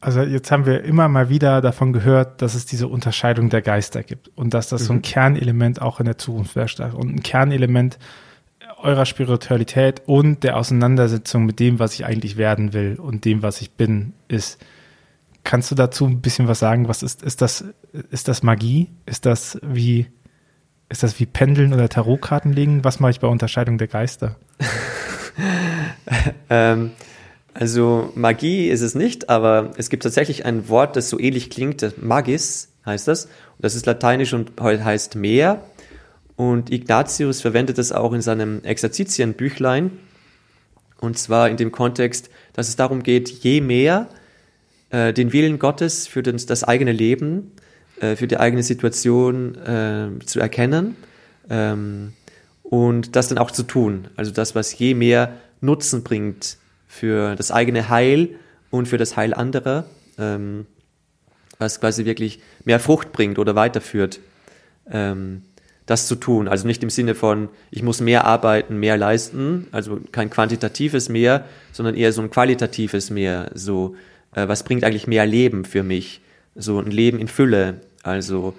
also 0.00 0.22
jetzt 0.22 0.50
haben 0.50 0.66
wir 0.66 0.84
immer 0.84 1.08
mal 1.08 1.28
wieder 1.28 1.60
davon 1.60 1.92
gehört, 1.92 2.42
dass 2.42 2.54
es 2.54 2.66
diese 2.66 2.88
Unterscheidung 2.88 3.50
der 3.50 3.62
Geister 3.62 4.02
gibt 4.02 4.30
und 4.36 4.52
dass 4.52 4.68
das 4.68 4.82
mhm. 4.82 4.86
so 4.86 4.92
ein 4.92 4.96
mhm. 4.96 5.02
Kernelement 5.02 5.82
auch 5.82 6.00
in 6.00 6.06
der 6.06 6.18
Zukunft 6.18 6.56
wäre 6.56 6.96
und 6.96 7.14
ein 7.14 7.22
Kernelement 7.22 7.98
eurer 8.82 9.06
Spiritualität 9.06 10.02
und 10.06 10.44
der 10.44 10.56
Auseinandersetzung 10.56 11.44
mit 11.44 11.60
dem, 11.60 11.78
was 11.78 11.94
ich 11.94 12.04
eigentlich 12.04 12.36
werden 12.36 12.72
will 12.72 12.98
und 13.00 13.24
dem, 13.24 13.42
was 13.42 13.60
ich 13.60 13.72
bin, 13.72 14.12
ist. 14.28 14.58
Kannst 15.44 15.70
du 15.70 15.74
dazu 15.74 16.06
ein 16.06 16.20
bisschen 16.20 16.46
was 16.46 16.60
sagen? 16.60 16.88
Was 16.88 17.02
ist, 17.02 17.22
ist 17.22 17.42
das, 17.42 17.64
ist 18.10 18.28
das 18.28 18.42
Magie? 18.42 18.90
Ist 19.06 19.26
das 19.26 19.58
wie, 19.62 20.06
ist 20.88 21.02
das 21.02 21.18
wie 21.18 21.26
Pendeln 21.26 21.72
oder 21.72 21.88
Tarotkarten 21.88 22.52
legen? 22.52 22.84
Was 22.84 23.00
mache 23.00 23.10
ich 23.10 23.20
bei 23.20 23.28
Unterscheidung 23.28 23.78
der 23.78 23.88
Geister? 23.88 24.36
ähm, 26.50 26.92
also 27.54 28.12
Magie 28.14 28.68
ist 28.68 28.82
es 28.82 28.94
nicht, 28.94 29.28
aber 29.28 29.72
es 29.76 29.90
gibt 29.90 30.04
tatsächlich 30.04 30.44
ein 30.44 30.68
Wort, 30.68 30.96
das 30.96 31.10
so 31.10 31.18
ähnlich 31.18 31.50
klingt. 31.50 32.02
Magis 32.02 32.68
heißt 32.86 33.08
das. 33.08 33.28
Das 33.58 33.74
ist 33.74 33.86
lateinisch 33.86 34.32
und 34.32 34.52
heißt 34.60 35.16
Meer. 35.16 35.62
Und 36.42 36.72
Ignatius 36.72 37.40
verwendet 37.40 37.78
es 37.78 37.92
auch 37.92 38.12
in 38.12 38.20
seinem 38.20 38.64
Exerzitienbüchlein. 38.64 39.92
Und 40.98 41.16
zwar 41.16 41.48
in 41.48 41.56
dem 41.56 41.70
Kontext, 41.70 42.30
dass 42.52 42.66
es 42.68 42.74
darum 42.74 43.04
geht, 43.04 43.28
je 43.28 43.60
mehr 43.60 44.08
äh, 44.90 45.12
den 45.12 45.32
Willen 45.32 45.60
Gottes 45.60 46.08
für 46.08 46.24
den, 46.24 46.44
das 46.44 46.64
eigene 46.64 46.90
Leben, 46.90 47.52
äh, 48.00 48.16
für 48.16 48.26
die 48.26 48.38
eigene 48.38 48.64
Situation 48.64 49.54
äh, 49.54 50.08
zu 50.26 50.40
erkennen 50.40 50.96
ähm, 51.48 52.12
und 52.64 53.14
das 53.14 53.28
dann 53.28 53.38
auch 53.38 53.52
zu 53.52 53.62
tun. 53.62 54.08
Also 54.16 54.32
das, 54.32 54.56
was 54.56 54.76
je 54.76 54.94
mehr 54.94 55.34
Nutzen 55.60 56.02
bringt 56.02 56.56
für 56.88 57.36
das 57.36 57.52
eigene 57.52 57.88
Heil 57.88 58.30
und 58.70 58.88
für 58.88 58.98
das 58.98 59.16
Heil 59.16 59.32
anderer, 59.32 59.84
ähm, 60.18 60.66
was 61.58 61.78
quasi 61.78 62.04
wirklich 62.04 62.40
mehr 62.64 62.80
Frucht 62.80 63.12
bringt 63.12 63.38
oder 63.38 63.54
weiterführt. 63.54 64.18
Ähm, 64.90 65.42
das 65.86 66.06
zu 66.06 66.14
tun. 66.14 66.48
Also 66.48 66.66
nicht 66.66 66.82
im 66.82 66.90
Sinne 66.90 67.14
von, 67.14 67.48
ich 67.70 67.82
muss 67.82 68.00
mehr 68.00 68.24
arbeiten, 68.24 68.78
mehr 68.78 68.96
leisten, 68.96 69.66
also 69.72 70.00
kein 70.12 70.30
quantitatives 70.30 71.08
mehr, 71.08 71.44
sondern 71.72 71.94
eher 71.94 72.12
so 72.12 72.22
ein 72.22 72.30
qualitatives 72.30 73.10
mehr. 73.10 73.50
So, 73.54 73.96
äh, 74.34 74.46
was 74.46 74.62
bringt 74.62 74.84
eigentlich 74.84 75.06
mehr 75.06 75.26
Leben 75.26 75.64
für 75.64 75.82
mich? 75.82 76.20
So 76.54 76.78
ein 76.78 76.90
Leben 76.90 77.18
in 77.18 77.28
Fülle. 77.28 77.80
Also 78.02 78.54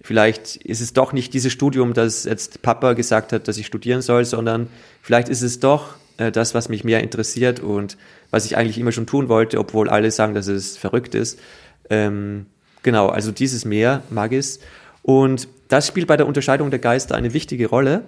vielleicht 0.00 0.56
ist 0.56 0.80
es 0.80 0.92
doch 0.92 1.12
nicht 1.12 1.34
dieses 1.34 1.52
Studium, 1.52 1.92
das 1.92 2.24
jetzt 2.24 2.62
Papa 2.62 2.92
gesagt 2.92 3.32
hat, 3.32 3.48
dass 3.48 3.58
ich 3.58 3.66
studieren 3.66 4.02
soll, 4.02 4.24
sondern 4.24 4.68
vielleicht 5.02 5.28
ist 5.28 5.42
es 5.42 5.58
doch 5.60 5.96
äh, 6.18 6.30
das, 6.30 6.54
was 6.54 6.68
mich 6.68 6.84
mehr 6.84 7.02
interessiert 7.02 7.60
und 7.60 7.96
was 8.30 8.44
ich 8.44 8.56
eigentlich 8.56 8.78
immer 8.78 8.92
schon 8.92 9.06
tun 9.06 9.28
wollte, 9.28 9.58
obwohl 9.58 9.88
alle 9.88 10.10
sagen, 10.10 10.34
dass 10.34 10.46
es 10.46 10.76
verrückt 10.76 11.16
ist. 11.16 11.40
Ähm, 11.88 12.46
genau, 12.82 13.08
also 13.08 13.32
dieses 13.32 13.64
Mehr 13.64 14.04
mag 14.10 14.32
es. 14.32 14.60
Und 15.02 15.48
das 15.70 15.86
spielt 15.86 16.06
bei 16.06 16.18
der 16.18 16.26
Unterscheidung 16.26 16.70
der 16.70 16.80
Geister 16.80 17.14
eine 17.14 17.32
wichtige 17.32 17.68
Rolle, 17.68 18.02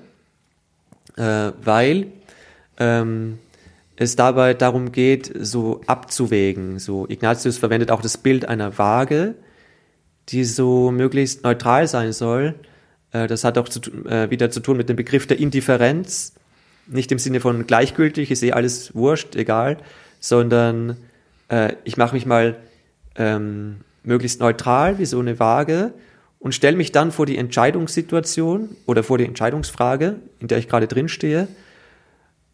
äh, 1.16 1.52
weil 1.62 2.08
ähm, 2.78 3.38
es 3.96 4.16
dabei 4.16 4.52
darum 4.52 4.92
geht, 4.92 5.32
so 5.40 5.80
abzuwägen. 5.86 6.78
So 6.78 7.08
Ignatius 7.08 7.56
verwendet 7.56 7.90
auch 7.90 8.02
das 8.02 8.18
Bild 8.18 8.46
einer 8.46 8.76
Waage, 8.76 9.34
die 10.28 10.44
so 10.44 10.90
möglichst 10.90 11.42
neutral 11.44 11.88
sein 11.88 12.12
soll, 12.12 12.54
Äh, 13.12 13.26
das 13.26 13.44
hat 13.44 13.58
auch 13.58 13.68
zu, 13.68 13.80
äh, 14.06 14.30
wieder 14.30 14.50
zu 14.50 14.60
tun 14.60 14.76
mit 14.76 14.88
dem 14.88 14.96
Begriff 14.96 15.26
der 15.26 15.38
Indifferenz. 15.38 16.34
Nicht 16.86 17.12
im 17.12 17.18
Sinne 17.18 17.40
von 17.40 17.66
gleichgültig, 17.66 18.30
ich 18.30 18.38
sehe 18.38 18.54
alles 18.54 18.94
wurscht, 18.94 19.36
egal, 19.36 19.78
sondern 20.18 20.96
äh, 21.48 21.74
ich 21.84 21.96
mache 21.96 22.14
mich 22.14 22.26
mal 22.26 22.56
ähm, 23.14 23.76
möglichst 24.02 24.40
neutral, 24.40 24.98
wie 24.98 25.06
so 25.06 25.20
eine 25.20 25.38
Waage, 25.38 25.92
und 26.42 26.56
stelle 26.56 26.76
mich 26.76 26.90
dann 26.90 27.12
vor 27.12 27.24
die 27.24 27.38
Entscheidungssituation 27.38 28.76
oder 28.86 29.04
vor 29.04 29.16
die 29.16 29.24
Entscheidungsfrage, 29.24 30.16
in 30.40 30.48
der 30.48 30.58
ich 30.58 30.68
gerade 30.68 30.88
drin 30.88 31.08
stehe. 31.08 31.46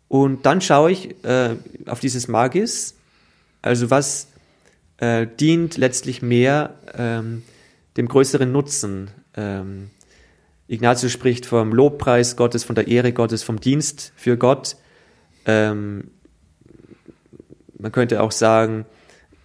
Und 0.09 0.45
dann 0.45 0.61
schaue 0.61 0.93
ich 0.93 1.24
äh, 1.24 1.57
auf 1.86 1.99
dieses 1.99 2.28
Magis, 2.28 2.97
also 3.62 3.91
was 3.91 4.28
äh, 4.99 5.26
dient 5.41 5.78
letztlich 5.78 6.20
mehr 6.20 6.74
ähm, 6.95 7.43
dem 7.97 8.09
größeren 8.09 8.53
Nutzen. 8.53 9.11
Ähm, 9.34 9.89
Ignatius 10.66 11.11
spricht 11.11 11.47
vom 11.47 11.72
Lobpreis 11.72 12.36
Gottes, 12.36 12.64
von 12.64 12.74
der 12.74 12.89
Ehre 12.89 13.14
Gottes, 13.14 13.43
vom 13.43 13.59
Dienst 13.59 14.12
für 14.16 14.36
Gott. 14.36 14.76
Ähm, 15.47 16.11
man 17.78 17.91
könnte 17.91 18.22
auch 18.22 18.32
sagen, 18.32 18.84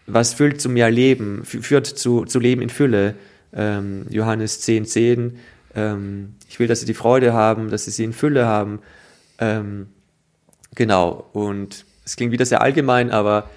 was 0.05 0.33
füllt 0.33 0.59
zu 0.59 0.67
mehr 0.67 0.91
Leben, 0.91 1.45
führt 1.45 1.87
zu, 1.87 2.25
zu 2.25 2.41
Leben 2.41 2.61
in 2.61 2.69
Fülle. 2.69 3.15
Ähm, 3.55 4.05
Johannes 4.09 4.61
10, 4.61 4.85
10. 4.85 5.39
Ähm, 5.75 6.35
ich 6.49 6.59
will, 6.59 6.67
dass 6.67 6.79
sie 6.79 6.85
die 6.85 6.93
Freude 6.93 7.33
haben, 7.33 7.69
dass 7.69 7.85
sie 7.85 7.91
sie 7.91 8.03
in 8.03 8.13
Fülle 8.13 8.45
haben. 8.45 8.79
Ähm, 9.39 9.87
genau. 10.75 11.29
Und 11.33 11.85
es 12.05 12.15
klingt 12.15 12.31
wieder 12.31 12.45
sehr 12.45 12.61
allgemein, 12.61 13.11
aber 13.11 13.49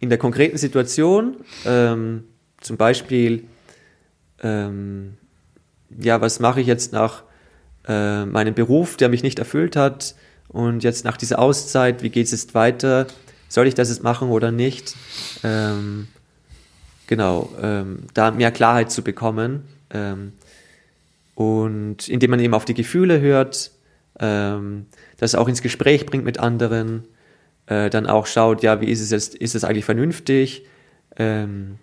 in 0.00 0.08
der 0.08 0.18
konkreten 0.18 0.58
Situation, 0.58 1.36
ähm, 1.64 2.24
zum 2.60 2.76
Beispiel, 2.76 3.44
ähm, 4.42 5.14
ja, 5.98 6.20
was 6.20 6.40
mache 6.40 6.60
ich 6.60 6.66
jetzt 6.66 6.92
nach 6.92 7.22
äh, 7.86 8.24
meinem 8.24 8.54
Beruf, 8.54 8.96
der 8.96 9.08
mich 9.08 9.22
nicht 9.22 9.38
erfüllt 9.38 9.76
hat 9.76 10.14
und 10.48 10.82
jetzt 10.84 11.04
nach 11.04 11.16
dieser 11.16 11.38
Auszeit, 11.38 12.02
wie 12.02 12.10
geht 12.10 12.26
es 12.26 12.32
jetzt 12.32 12.54
weiter? 12.54 13.06
Soll 13.48 13.66
ich 13.66 13.74
das 13.74 13.88
jetzt 13.88 14.02
machen 14.02 14.30
oder 14.30 14.50
nicht? 14.50 14.94
Ähm, 15.42 16.08
genau, 17.06 17.50
ähm, 17.60 18.04
da 18.14 18.30
mehr 18.30 18.50
Klarheit 18.50 18.90
zu 18.90 19.02
bekommen 19.02 19.64
ähm, 19.90 20.32
und 21.34 22.08
indem 22.08 22.30
man 22.30 22.40
eben 22.40 22.54
auf 22.54 22.64
die 22.64 22.74
Gefühle 22.74 23.20
hört, 23.20 23.70
ähm, 24.20 24.86
das 25.18 25.34
auch 25.34 25.48
ins 25.48 25.62
Gespräch 25.62 26.06
bringt 26.06 26.24
mit 26.24 26.38
anderen, 26.38 27.04
äh, 27.66 27.90
dann 27.90 28.06
auch 28.06 28.26
schaut, 28.26 28.62
ja, 28.62 28.80
wie 28.80 28.90
ist 28.90 29.00
es 29.00 29.10
jetzt, 29.10 29.34
ist 29.34 29.54
es 29.54 29.64
eigentlich 29.64 29.84
vernünftig? 29.84 30.66
Ähm, 31.16 31.78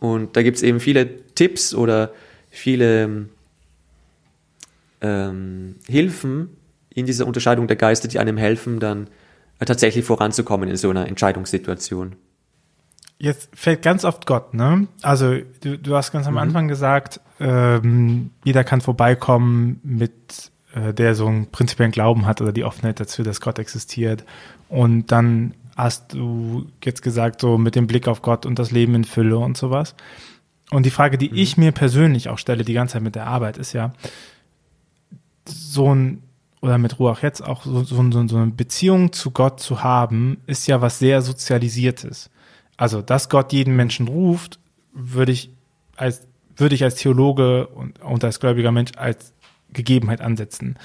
und 0.00 0.36
da 0.36 0.42
gibt 0.42 0.56
es 0.56 0.62
eben 0.62 0.80
viele 0.80 1.24
Tipps 1.34 1.74
oder 1.74 2.12
viele 2.50 3.26
ähm, 5.00 5.76
Hilfen 5.86 6.56
in 6.90 7.06
dieser 7.06 7.26
Unterscheidung 7.26 7.66
der 7.66 7.76
Geister, 7.76 8.08
die 8.08 8.18
einem 8.18 8.36
helfen, 8.36 8.80
dann 8.80 9.08
äh, 9.58 9.64
tatsächlich 9.64 10.04
voranzukommen 10.04 10.68
in 10.68 10.76
so 10.76 10.90
einer 10.90 11.06
Entscheidungssituation. 11.06 12.16
Jetzt 13.18 13.50
fällt 13.52 13.82
ganz 13.82 14.04
oft 14.04 14.26
Gott, 14.26 14.54
ne? 14.54 14.86
Also 15.02 15.36
du, 15.60 15.76
du 15.76 15.96
hast 15.96 16.12
ganz 16.12 16.26
am 16.26 16.34
mhm. 16.34 16.38
Anfang 16.38 16.68
gesagt, 16.68 17.20
ähm, 17.40 18.30
jeder 18.44 18.64
kann 18.64 18.80
vorbeikommen 18.80 19.80
mit 19.82 20.52
äh, 20.74 20.94
der 20.94 21.14
so 21.14 21.26
einen 21.26 21.50
prinzipiellen 21.50 21.92
Glauben 21.92 22.26
hat 22.26 22.40
oder 22.40 22.52
die 22.52 22.64
Offenheit 22.64 23.00
dazu, 23.00 23.22
dass 23.22 23.40
Gott 23.40 23.58
existiert. 23.58 24.24
Und 24.68 25.10
dann 25.10 25.54
hast 25.76 26.12
du 26.12 26.66
jetzt 26.84 27.02
gesagt, 27.02 27.40
so 27.40 27.58
mit 27.58 27.74
dem 27.74 27.86
Blick 27.86 28.08
auf 28.08 28.22
Gott 28.22 28.46
und 28.46 28.58
das 28.58 28.70
Leben 28.70 28.94
in 28.94 29.04
Fülle 29.04 29.38
und 29.38 29.56
sowas. 29.56 29.94
Und 30.70 30.84
die 30.84 30.90
Frage, 30.90 31.18
die 31.18 31.30
mhm. 31.30 31.36
ich 31.36 31.56
mir 31.56 31.72
persönlich 31.72 32.28
auch 32.28 32.38
stelle, 32.38 32.64
die 32.64 32.74
ganze 32.74 32.94
Zeit 32.94 33.02
mit 33.02 33.14
der 33.14 33.26
Arbeit, 33.26 33.56
ist 33.58 33.72
ja, 33.72 33.92
so 35.46 35.94
ein, 35.94 36.22
oder 36.60 36.78
mit 36.78 36.98
Ruach 36.98 37.22
jetzt 37.22 37.42
auch 37.42 37.64
so, 37.64 37.82
so, 37.84 38.10
so, 38.10 38.28
so 38.28 38.36
eine 38.36 38.50
Beziehung 38.50 39.12
zu 39.12 39.30
Gott 39.30 39.60
zu 39.60 39.82
haben, 39.82 40.38
ist 40.46 40.66
ja 40.66 40.80
was 40.82 40.98
sehr 40.98 41.22
Sozialisiertes. 41.22 42.30
Also, 42.78 43.02
dass 43.02 43.28
Gott 43.28 43.52
jeden 43.52 43.76
Menschen 43.76 44.08
ruft, 44.08 44.58
würde 44.94 45.32
ich 45.32 45.50
als, 45.96 46.26
würde 46.56 46.74
ich 46.74 46.84
als 46.84 46.94
Theologe 46.94 47.66
und, 47.66 48.00
und 48.00 48.24
als 48.24 48.40
gläubiger 48.40 48.72
Mensch 48.72 48.92
als 48.96 49.34
Gegebenheit 49.72 50.22
ansetzen. 50.22 50.78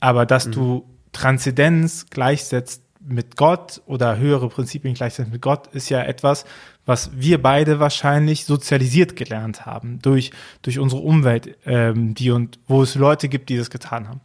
Aber 0.00 0.26
dass 0.26 0.46
mhm. 0.48 0.52
du 0.52 0.86
Transzendenz 1.12 2.06
gleichsetzt 2.10 2.82
mit 3.00 3.36
Gott 3.36 3.80
oder 3.86 4.18
höhere 4.18 4.48
Prinzipien 4.48 4.94
gleichsetzt 4.94 5.30
mit 5.30 5.40
Gott, 5.40 5.68
ist 5.68 5.88
ja 5.88 6.02
etwas, 6.02 6.44
was 6.84 7.10
wir 7.14 7.40
beide 7.40 7.78
wahrscheinlich 7.78 8.44
sozialisiert 8.44 9.14
gelernt 9.14 9.64
haben 9.64 10.00
durch, 10.02 10.32
durch 10.62 10.80
unsere 10.80 11.02
Umwelt, 11.02 11.56
ähm, 11.64 12.14
die 12.14 12.32
und 12.32 12.58
wo 12.66 12.82
es 12.82 12.96
Leute 12.96 13.28
gibt, 13.28 13.48
die 13.48 13.56
das 13.56 13.70
getan 13.70 14.08
haben. 14.08 14.20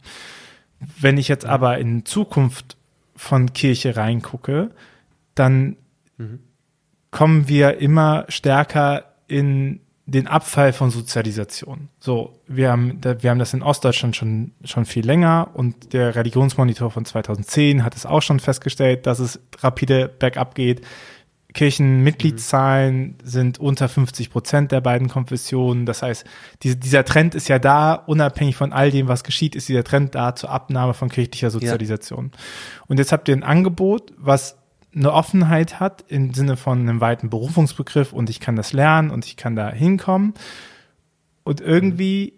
Wenn 0.98 1.18
ich 1.18 1.28
jetzt 1.28 1.44
mhm. 1.44 1.50
aber 1.50 1.78
in 1.78 2.04
Zukunft 2.04 2.76
von 3.14 3.52
Kirche 3.52 3.96
reingucke, 3.96 4.72
dann 5.36 5.76
mhm. 6.18 6.40
Kommen 7.12 7.46
wir 7.46 7.78
immer 7.78 8.24
stärker 8.28 9.04
in 9.28 9.80
den 10.06 10.26
Abfall 10.26 10.72
von 10.72 10.90
Sozialisation. 10.90 11.88
So, 12.00 12.40
wir 12.48 12.72
haben, 12.72 12.98
wir 13.02 13.30
haben 13.30 13.38
das 13.38 13.54
in 13.54 13.62
Ostdeutschland 13.62 14.16
schon, 14.16 14.52
schon 14.64 14.84
viel 14.84 15.06
länger 15.06 15.50
und 15.54 15.92
der 15.92 16.16
Religionsmonitor 16.16 16.90
von 16.90 17.04
2010 17.04 17.84
hat 17.84 17.94
es 17.94 18.04
auch 18.04 18.20
schon 18.20 18.40
festgestellt, 18.40 19.06
dass 19.06 19.20
es 19.20 19.40
rapide 19.60 20.08
bergab 20.08 20.56
geht. 20.56 20.80
Kirchenmitgliedszahlen 21.52 23.00
mhm. 23.00 23.14
sind 23.22 23.60
unter 23.60 23.88
50 23.88 24.30
Prozent 24.30 24.72
der 24.72 24.80
beiden 24.80 25.08
Konfessionen. 25.08 25.86
Das 25.86 26.02
heißt, 26.02 26.24
diese, 26.62 26.76
dieser 26.76 27.04
Trend 27.04 27.34
ist 27.34 27.48
ja 27.48 27.58
da, 27.58 27.94
unabhängig 27.94 28.56
von 28.56 28.72
all 28.72 28.90
dem, 28.90 29.06
was 29.06 29.22
geschieht, 29.22 29.54
ist 29.54 29.68
dieser 29.68 29.84
Trend 29.84 30.14
da 30.14 30.34
zur 30.34 30.50
Abnahme 30.50 30.94
von 30.94 31.10
kirchlicher 31.10 31.50
Sozialisation. 31.50 32.32
Ja. 32.32 32.40
Und 32.88 32.98
jetzt 32.98 33.12
habt 33.12 33.28
ihr 33.28 33.36
ein 33.36 33.42
Angebot, 33.42 34.12
was 34.16 34.56
eine 34.94 35.12
Offenheit 35.12 35.80
hat 35.80 36.04
im 36.08 36.34
Sinne 36.34 36.56
von 36.56 36.80
einem 36.80 37.00
weiten 37.00 37.30
Berufungsbegriff 37.30 38.12
und 38.12 38.28
ich 38.30 38.40
kann 38.40 38.56
das 38.56 38.72
lernen 38.72 39.10
und 39.10 39.24
ich 39.24 39.36
kann 39.36 39.56
da 39.56 39.70
hinkommen. 39.70 40.34
Und 41.44 41.60
irgendwie 41.60 42.34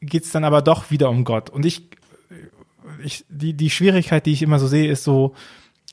geht's 0.00 0.32
dann 0.32 0.44
aber 0.44 0.62
doch 0.62 0.90
wieder 0.90 1.10
um 1.10 1.24
Gott. 1.24 1.50
Und 1.50 1.66
ich, 1.66 1.90
ich 3.04 3.24
die, 3.28 3.54
die 3.54 3.70
Schwierigkeit, 3.70 4.24
die 4.26 4.32
ich 4.32 4.42
immer 4.42 4.58
so 4.58 4.66
sehe, 4.66 4.90
ist 4.90 5.04
so, 5.04 5.34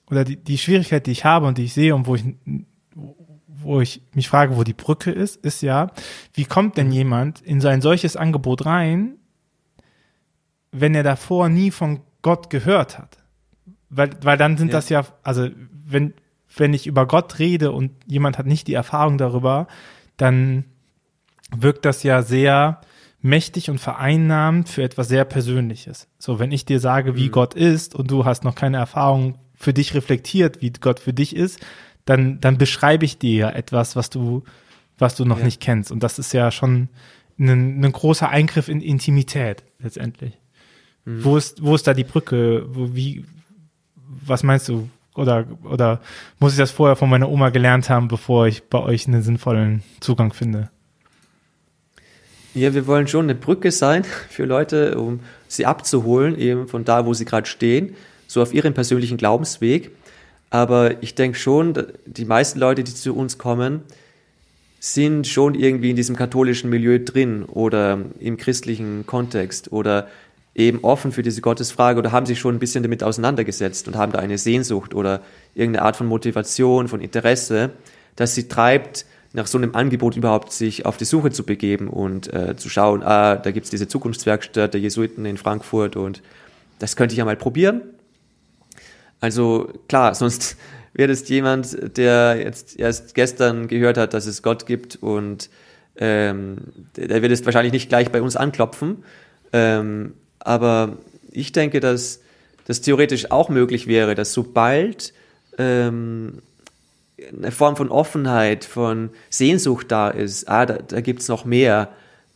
oder 0.09 0.23
die, 0.23 0.37
die 0.37 0.57
Schwierigkeit, 0.57 1.05
die 1.05 1.11
ich 1.11 1.25
habe 1.25 1.45
und 1.45 1.57
die 1.57 1.65
ich 1.65 1.73
sehe 1.73 1.93
und 1.93 2.07
wo 2.07 2.15
ich, 2.15 2.23
wo 3.47 3.81
ich 3.81 4.01
mich 4.13 4.29
frage, 4.29 4.55
wo 4.55 4.63
die 4.63 4.73
Brücke 4.73 5.11
ist, 5.11 5.35
ist 5.37 5.61
ja, 5.61 5.91
wie 6.33 6.45
kommt 6.45 6.77
denn 6.77 6.91
jemand 6.91 7.41
in 7.41 7.59
so 7.59 7.67
ein 7.67 7.81
solches 7.81 8.15
Angebot 8.15 8.65
rein, 8.65 9.17
wenn 10.71 10.95
er 10.95 11.03
davor 11.03 11.49
nie 11.49 11.71
von 11.71 11.99
Gott 12.21 12.49
gehört 12.49 12.97
hat? 12.97 13.17
Weil, 13.89 14.11
weil 14.21 14.37
dann 14.37 14.57
sind 14.57 14.67
ja. 14.67 14.71
das 14.73 14.89
ja, 14.89 15.05
also 15.23 15.49
wenn, 15.85 16.13
wenn 16.55 16.73
ich 16.73 16.87
über 16.87 17.05
Gott 17.05 17.39
rede 17.39 17.71
und 17.71 17.91
jemand 18.05 18.37
hat 18.37 18.45
nicht 18.45 18.67
die 18.67 18.73
Erfahrung 18.73 19.17
darüber, 19.17 19.67
dann 20.17 20.65
wirkt 21.55 21.85
das 21.85 22.03
ja 22.03 22.21
sehr 22.21 22.81
mächtig 23.21 23.69
und 23.69 23.79
vereinnahmend 23.79 24.69
für 24.69 24.83
etwas 24.83 25.07
sehr 25.07 25.25
Persönliches. 25.25 26.07
So, 26.19 26.39
wenn 26.39 26.51
ich 26.51 26.65
dir 26.65 26.79
sage, 26.79 27.15
wie 27.15 27.27
mhm. 27.27 27.31
Gott 27.31 27.53
ist 27.53 27.95
und 27.95 28.11
du 28.11 28.25
hast 28.25 28.43
noch 28.43 28.55
keine 28.55 28.77
Erfahrung 28.77 29.37
für 29.55 29.73
dich 29.73 29.93
reflektiert, 29.93 30.61
wie 30.61 30.71
Gott 30.71 30.99
für 30.99 31.13
dich 31.13 31.35
ist, 31.35 31.59
dann, 32.05 32.39
dann 32.39 32.57
beschreibe 32.57 33.05
ich 33.05 33.17
dir 33.17 33.35
ja 33.35 33.49
etwas, 33.49 33.95
was 33.95 34.09
du, 34.09 34.43
was 34.97 35.15
du 35.15 35.25
noch 35.25 35.39
ja. 35.39 35.45
nicht 35.45 35.61
kennst. 35.61 35.91
Und 35.91 36.03
das 36.03 36.19
ist 36.19 36.33
ja 36.33 36.51
schon 36.51 36.89
ein, 37.39 37.83
ein 37.83 37.91
großer 37.91 38.29
Eingriff 38.29 38.69
in 38.69 38.81
Intimität 38.81 39.63
letztendlich. 39.79 40.37
Mhm. 41.05 41.23
Wo 41.23 41.37
ist, 41.37 41.63
wo 41.63 41.75
ist 41.75 41.87
da 41.87 41.93
die 41.93 42.03
Brücke? 42.03 42.65
Wo, 42.69 42.95
wie, 42.95 43.25
was 44.25 44.43
meinst 44.43 44.69
du? 44.69 44.89
Oder, 45.15 45.45
oder 45.63 45.99
muss 46.39 46.53
ich 46.53 46.59
das 46.59 46.71
vorher 46.71 46.95
von 46.95 47.09
meiner 47.09 47.29
Oma 47.29 47.49
gelernt 47.49 47.89
haben, 47.89 48.07
bevor 48.07 48.47
ich 48.47 48.63
bei 48.63 48.79
euch 48.79 49.07
einen 49.07 49.23
sinnvollen 49.23 49.81
Zugang 49.99 50.31
finde? 50.31 50.69
Ja, 52.53 52.73
wir 52.73 52.87
wollen 52.87 53.07
schon 53.07 53.25
eine 53.25 53.35
Brücke 53.35 53.71
sein 53.71 54.03
für 54.29 54.45
Leute, 54.45 54.97
um 54.99 55.19
sie 55.47 55.65
abzuholen, 55.65 56.37
eben 56.37 56.67
von 56.67 56.85
da, 56.85 57.05
wo 57.05 57.13
sie 57.13 57.25
gerade 57.25 57.47
stehen, 57.47 57.95
so 58.27 58.41
auf 58.41 58.53
ihrem 58.53 58.73
persönlichen 58.73 59.17
Glaubensweg. 59.17 59.91
Aber 60.49 61.01
ich 61.03 61.15
denke 61.15 61.37
schon, 61.37 61.73
die 62.05 62.25
meisten 62.25 62.59
Leute, 62.59 62.83
die 62.83 62.93
zu 62.93 63.15
uns 63.15 63.37
kommen, 63.37 63.81
sind 64.79 65.27
schon 65.27 65.55
irgendwie 65.55 65.89
in 65.89 65.95
diesem 65.95 66.15
katholischen 66.15 66.69
Milieu 66.69 66.99
drin 67.03 67.43
oder 67.43 67.99
im 68.19 68.37
christlichen 68.37 69.05
Kontext 69.05 69.71
oder 69.71 70.07
eben 70.57 70.79
offen 70.83 71.11
für 71.11 71.21
diese 71.21 71.39
Gottesfrage 71.39 71.99
oder 71.99 72.11
haben 72.11 72.25
sich 72.25 72.39
schon 72.39 72.55
ein 72.55 72.59
bisschen 72.59 72.81
damit 72.81 73.03
auseinandergesetzt 73.03 73.87
und 73.87 73.95
haben 73.95 74.11
da 74.11 74.19
eine 74.19 74.39
Sehnsucht 74.39 74.95
oder 74.95 75.21
irgendeine 75.53 75.85
Art 75.85 75.95
von 75.95 76.07
Motivation, 76.07 76.87
von 76.87 76.99
Interesse, 76.99 77.69
das 78.15 78.33
sie 78.33 78.47
treibt, 78.47 79.05
nach 79.33 79.45
so 79.45 79.59
einem 79.59 79.75
Angebot 79.75 80.17
überhaupt 80.17 80.51
sich 80.51 80.85
auf 80.85 80.97
die 80.97 81.05
Suche 81.05 81.29
zu 81.29 81.45
begeben 81.45 81.87
und 81.87 82.33
äh, 82.33 82.55
zu 82.55 82.69
schauen, 82.69 83.03
ah, 83.03 83.35
da 83.35 83.51
gibt's 83.51 83.69
diese 83.69 83.87
Zukunftswerkstatt 83.87 84.73
der 84.73 84.81
Jesuiten 84.81 85.25
in 85.25 85.37
Frankfurt 85.37 85.95
und 85.95 86.23
das 86.79 86.95
könnte 86.95 87.13
ich 87.13 87.19
ja 87.19 87.25
mal 87.25 87.35
probieren. 87.35 87.81
Also 89.19 89.71
klar, 89.87 90.15
sonst 90.15 90.57
wäre 90.93 91.09
das 91.09 91.29
jemand, 91.29 91.97
der 91.97 92.37
jetzt 92.37 92.79
erst 92.79 93.13
gestern 93.13 93.67
gehört 93.67 93.99
hat, 93.99 94.15
dass 94.15 94.25
es 94.25 94.41
Gott 94.41 94.65
gibt 94.65 94.95
und 94.95 95.51
ähm, 95.97 96.57
der 96.95 97.21
wird 97.21 97.31
es 97.31 97.45
wahrscheinlich 97.45 97.73
nicht 97.73 97.89
gleich 97.89 98.11
bei 98.11 98.23
uns 98.23 98.35
anklopfen, 98.35 99.03
Ähm, 99.53 100.13
aber 100.39 100.97
ich 101.31 101.51
denke, 101.51 101.79
dass 101.79 102.21
das 102.65 102.81
theoretisch 102.81 103.31
auch 103.31 103.49
möglich 103.49 103.87
wäre, 103.87 104.15
dass 104.15 104.33
sobald 104.33 105.13
ähm, 105.57 106.41
eine 107.35 107.51
Form 107.51 107.75
von 107.75 107.89
Offenheit, 107.89 108.65
von 108.65 109.09
Sehnsucht 109.29 109.91
da 109.91 110.09
ist, 110.09 110.47
ah, 110.49 110.65
da, 110.65 110.77
da 110.77 111.01
gibt 111.01 111.21
es 111.21 111.27
noch 111.27 111.45
mehr, 111.45 111.89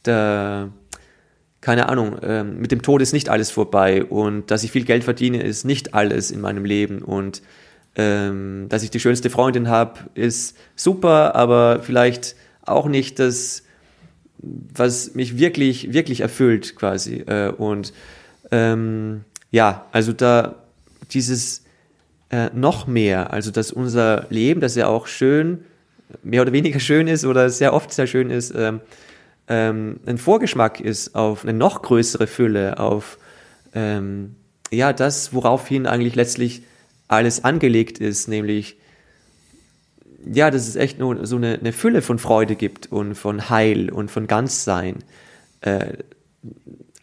da, 0.03 0.69
keine 1.59 1.89
Ahnung, 1.89 2.17
ähm, 2.23 2.59
mit 2.59 2.71
dem 2.71 2.81
Tod 2.81 3.01
ist 3.01 3.13
nicht 3.13 3.29
alles 3.29 3.51
vorbei 3.51 4.03
und 4.03 4.49
dass 4.49 4.63
ich 4.63 4.71
viel 4.71 4.85
Geld 4.85 5.03
verdiene, 5.03 5.43
ist 5.43 5.65
nicht 5.65 5.93
alles 5.93 6.31
in 6.31 6.41
meinem 6.41 6.65
Leben 6.65 7.01
und 7.01 7.41
ähm, 7.95 8.67
dass 8.69 8.83
ich 8.83 8.89
die 8.89 8.99
schönste 8.99 9.29
Freundin 9.29 9.67
habe, 9.67 9.99
ist 10.15 10.57
super, 10.75 11.35
aber 11.35 11.81
vielleicht 11.83 12.35
auch 12.65 12.87
nicht 12.87 13.19
das, 13.19 13.63
was 14.41 15.13
mich 15.13 15.37
wirklich, 15.37 15.93
wirklich 15.93 16.21
erfüllt 16.21 16.75
quasi. 16.75 17.23
Äh, 17.27 17.49
und 17.49 17.93
ähm, 18.51 19.23
ja, 19.51 19.85
also 19.91 20.13
da 20.13 20.55
dieses 21.11 21.63
äh, 22.29 22.49
noch 22.53 22.87
mehr, 22.87 23.33
also 23.33 23.51
dass 23.51 23.71
unser 23.71 24.25
Leben, 24.29 24.61
das 24.61 24.75
ja 24.75 24.87
auch 24.87 25.07
schön, 25.07 25.65
mehr 26.23 26.41
oder 26.41 26.53
weniger 26.53 26.79
schön 26.79 27.07
ist 27.07 27.25
oder 27.25 27.49
sehr 27.49 27.73
oft 27.73 27.93
sehr 27.93 28.07
schön 28.07 28.29
ist, 28.29 28.53
ähm, 28.55 28.81
ähm, 29.47 29.99
ein 30.05 30.17
Vorgeschmack 30.17 30.79
ist 30.79 31.15
auf 31.15 31.43
eine 31.43 31.53
noch 31.53 31.81
größere 31.81 32.27
Fülle, 32.27 32.79
auf 32.79 33.17
ähm, 33.73 34.35
ja 34.71 34.93
das, 34.93 35.33
woraufhin 35.33 35.87
eigentlich 35.87 36.15
letztlich 36.15 36.63
alles 37.07 37.43
angelegt 37.43 37.99
ist, 37.99 38.27
nämlich 38.27 38.77
ja, 40.26 40.51
dass 40.51 40.67
es 40.67 40.76
echt 40.76 40.99
nur 40.99 41.26
so 41.26 41.36
eine, 41.36 41.59
eine 41.59 41.72
Fülle 41.72 42.01
von 42.01 42.19
Freude 42.19 42.55
gibt 42.55 42.91
und 42.91 43.15
von 43.15 43.49
Heil 43.49 43.89
und 43.91 44.11
von 44.11 44.28
Ganzsein. 44.28 44.97
Äh, 45.61 45.93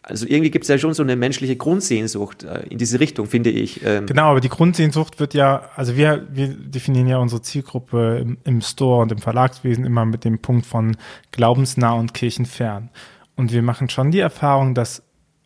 also 0.09 0.25
irgendwie 0.25 0.49
gibt 0.49 0.63
es 0.63 0.69
ja 0.69 0.77
schon 0.77 0.93
so 0.93 1.03
eine 1.03 1.15
menschliche 1.15 1.55
Grundsehnsucht 1.55 2.43
äh, 2.43 2.63
in 2.69 2.77
diese 2.77 2.99
Richtung, 2.99 3.27
finde 3.27 3.51
ich. 3.51 3.85
Ähm. 3.85 4.07
Genau, 4.07 4.31
aber 4.31 4.41
die 4.41 4.49
Grundsehnsucht 4.49 5.19
wird 5.19 5.33
ja, 5.33 5.69
also 5.75 5.95
wir, 5.95 6.27
wir 6.31 6.47
definieren 6.47 7.07
ja 7.07 7.17
unsere 7.17 7.41
Zielgruppe 7.41 8.19
im, 8.19 8.37
im 8.43 8.61
Store 8.61 9.03
und 9.03 9.11
im 9.11 9.19
Verlagswesen 9.19 9.85
immer 9.85 10.05
mit 10.05 10.25
dem 10.25 10.39
Punkt 10.39 10.65
von 10.65 10.97
glaubensnah 11.31 11.93
und 11.93 12.13
kirchenfern. 12.13 12.89
Und 13.35 13.53
wir 13.53 13.61
machen 13.61 13.89
schon 13.89 14.11
die 14.11 14.19
Erfahrung, 14.19 14.73
dass 14.73 15.03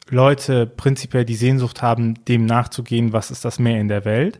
Leute 0.09 0.65
prinzipiell 0.65 1.25
die 1.25 1.35
Sehnsucht 1.35 1.81
haben, 1.81 2.25
dem 2.25 2.45
nachzugehen, 2.45 3.13
was 3.13 3.31
ist 3.31 3.45
das 3.45 3.59
Meer 3.59 3.79
in 3.79 3.87
der 3.87 4.05
Welt. 4.05 4.39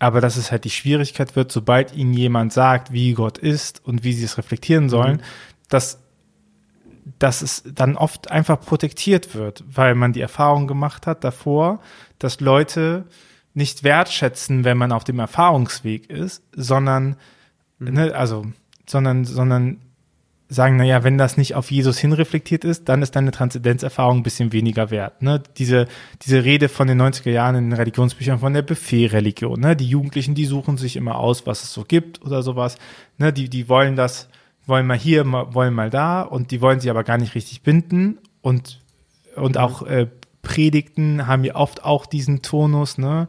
Aber 0.00 0.20
dass 0.20 0.36
es 0.36 0.50
halt 0.50 0.64
die 0.64 0.70
Schwierigkeit 0.70 1.36
wird, 1.36 1.52
sobald 1.52 1.94
ihnen 1.94 2.14
jemand 2.14 2.52
sagt, 2.52 2.92
wie 2.92 3.12
Gott 3.12 3.38
ist 3.38 3.84
und 3.86 4.02
wie 4.02 4.12
sie 4.12 4.24
es 4.24 4.38
reflektieren 4.38 4.88
sollen, 4.88 5.18
mhm. 5.18 5.22
dass 5.68 6.00
dass 7.18 7.42
es 7.42 7.62
dann 7.66 7.96
oft 7.96 8.30
einfach 8.30 8.60
protektiert 8.60 9.34
wird, 9.34 9.64
weil 9.70 9.94
man 9.94 10.12
die 10.12 10.20
Erfahrung 10.20 10.66
gemacht 10.66 11.06
hat 11.06 11.24
davor, 11.24 11.80
dass 12.18 12.40
Leute 12.40 13.04
nicht 13.54 13.82
wertschätzen, 13.82 14.64
wenn 14.64 14.78
man 14.78 14.92
auf 14.92 15.04
dem 15.04 15.18
Erfahrungsweg 15.18 16.08
ist, 16.08 16.42
sondern, 16.52 17.16
mhm. 17.78 17.92
ne, 17.92 18.14
also, 18.14 18.46
sondern, 18.86 19.24
sondern 19.24 19.80
sagen, 20.50 20.76
naja, 20.76 21.04
wenn 21.04 21.16
das 21.16 21.36
nicht 21.36 21.54
auf 21.54 21.70
Jesus 21.70 21.98
hinreflektiert 21.98 22.64
ist, 22.64 22.88
dann 22.88 23.02
ist 23.02 23.14
deine 23.14 23.30
Transzendenzerfahrung 23.30 24.18
ein 24.18 24.22
bisschen 24.22 24.52
weniger 24.52 24.90
wert. 24.90 25.22
Ne? 25.22 25.42
Diese, 25.56 25.86
diese 26.22 26.44
Rede 26.44 26.68
von 26.68 26.88
den 26.88 27.00
90er 27.00 27.30
Jahren 27.30 27.54
in 27.54 27.70
den 27.70 27.72
Religionsbüchern 27.72 28.40
von 28.40 28.52
der 28.52 28.62
Buffet-Religion. 28.62 29.60
Ne? 29.60 29.76
Die 29.76 29.88
Jugendlichen, 29.88 30.34
die 30.34 30.46
suchen 30.46 30.76
sich 30.76 30.96
immer 30.96 31.16
aus, 31.16 31.46
was 31.46 31.62
es 31.62 31.72
so 31.72 31.84
gibt 31.84 32.20
oder 32.22 32.42
sowas. 32.42 32.76
Ne? 33.16 33.32
Die, 33.32 33.48
die 33.48 33.68
wollen 33.68 33.94
das, 33.94 34.28
wollen 34.66 34.86
mal 34.86 34.98
hier, 34.98 35.24
wollen 35.24 35.72
mal 35.72 35.88
da 35.88 36.22
und 36.22 36.50
die 36.50 36.60
wollen 36.60 36.80
sich 36.80 36.90
aber 36.90 37.04
gar 37.04 37.16
nicht 37.16 37.36
richtig 37.36 37.62
binden 37.62 38.18
und, 38.42 38.80
und 39.36 39.56
auch 39.56 39.86
äh, 39.86 40.08
Predigten 40.42 41.26
haben 41.26 41.44
ja 41.44 41.54
oft 41.54 41.84
auch 41.84 42.06
diesen 42.06 42.42
Tonus, 42.42 42.98
ne? 42.98 43.28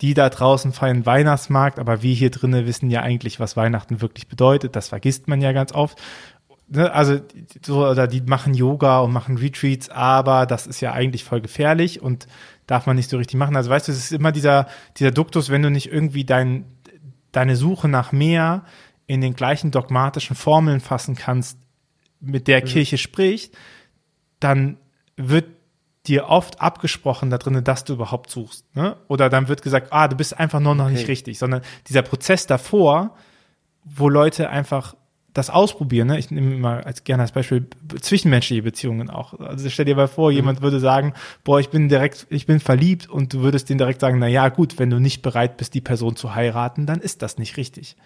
Die 0.00 0.14
da 0.14 0.30
draußen 0.30 0.72
feiern 0.72 1.06
Weihnachtsmarkt, 1.06 1.78
aber 1.78 2.02
wir 2.02 2.12
hier 2.12 2.30
drinnen 2.30 2.66
wissen 2.66 2.90
ja 2.90 3.02
eigentlich, 3.02 3.38
was 3.38 3.56
Weihnachten 3.56 4.00
wirklich 4.00 4.26
bedeutet. 4.26 4.74
Das 4.74 4.88
vergisst 4.88 5.28
man 5.28 5.40
ja 5.40 5.52
ganz 5.52 5.72
oft. 5.72 5.96
Ne? 6.72 6.92
Also, 6.92 7.20
so, 7.64 7.86
oder 7.86 8.06
die 8.06 8.22
machen 8.22 8.54
Yoga 8.54 9.00
und 9.00 9.12
machen 9.12 9.36
Retreats, 9.36 9.90
aber 9.90 10.46
das 10.46 10.66
ist 10.66 10.80
ja 10.80 10.92
eigentlich 10.92 11.22
voll 11.22 11.40
gefährlich 11.40 12.00
und 12.00 12.26
darf 12.66 12.86
man 12.86 12.96
nicht 12.96 13.10
so 13.10 13.18
richtig 13.18 13.36
machen. 13.36 13.56
Also, 13.56 13.70
weißt 13.70 13.88
du, 13.88 13.92
es 13.92 13.98
ist 13.98 14.12
immer 14.12 14.32
dieser, 14.32 14.66
dieser 14.96 15.10
Duktus, 15.10 15.50
wenn 15.50 15.62
du 15.62 15.70
nicht 15.70 15.92
irgendwie 15.92 16.24
dein, 16.24 16.64
deine 17.30 17.56
Suche 17.56 17.88
nach 17.88 18.12
mehr 18.12 18.64
in 19.06 19.20
den 19.20 19.34
gleichen 19.34 19.70
dogmatischen 19.70 20.34
Formeln 20.34 20.80
fassen 20.80 21.14
kannst, 21.14 21.58
mit 22.20 22.48
der 22.48 22.62
mhm. 22.62 22.66
Kirche 22.66 22.98
spricht, 22.98 23.54
dann 24.40 24.78
wird 25.16 25.46
dir 26.06 26.28
oft 26.28 26.60
abgesprochen 26.60 27.30
da 27.30 27.38
drinnen, 27.38 27.62
dass 27.62 27.84
du 27.84 27.92
überhaupt 27.92 28.30
suchst. 28.30 28.74
Ne? 28.74 28.96
Oder 29.08 29.28
dann 29.28 29.48
wird 29.48 29.62
gesagt, 29.62 29.88
ah, 29.90 30.08
du 30.08 30.16
bist 30.16 30.38
einfach 30.38 30.60
nur 30.60 30.74
noch 30.74 30.86
okay. 30.86 30.94
nicht 30.94 31.08
richtig, 31.08 31.38
sondern 31.38 31.62
dieser 31.88 32.02
Prozess 32.02 32.46
davor, 32.46 33.14
wo 33.84 34.08
Leute 34.08 34.48
einfach 34.48 34.94
das 35.32 35.48
ausprobieren, 35.48 36.08
ne? 36.08 36.18
ich 36.18 36.30
nehme 36.30 36.56
mal 36.56 36.82
als 36.82 37.04
gerne 37.04 37.22
als 37.22 37.32
Beispiel 37.32 37.66
zwischenmenschliche 38.00 38.62
Beziehungen 38.62 39.08
auch. 39.08 39.38
Also 39.40 39.70
stell 39.70 39.86
dir 39.86 39.96
mal 39.96 40.08
vor, 40.08 40.30
mhm. 40.30 40.36
jemand 40.36 40.62
würde 40.62 40.78
sagen, 40.78 41.14
boah, 41.44 41.58
ich 41.58 41.70
bin 41.70 41.88
direkt, 41.88 42.26
ich 42.28 42.46
bin 42.46 42.60
verliebt 42.60 43.08
und 43.08 43.32
du 43.32 43.40
würdest 43.40 43.70
den 43.70 43.78
direkt 43.78 44.00
sagen, 44.00 44.18
na 44.18 44.26
ja, 44.26 44.48
gut, 44.48 44.78
wenn 44.78 44.90
du 44.90 44.98
nicht 44.98 45.22
bereit 45.22 45.56
bist, 45.56 45.74
die 45.74 45.80
Person 45.80 46.16
zu 46.16 46.34
heiraten, 46.34 46.86
dann 46.86 47.00
ist 47.00 47.22
das 47.22 47.38
nicht 47.38 47.56
richtig. 47.56 47.96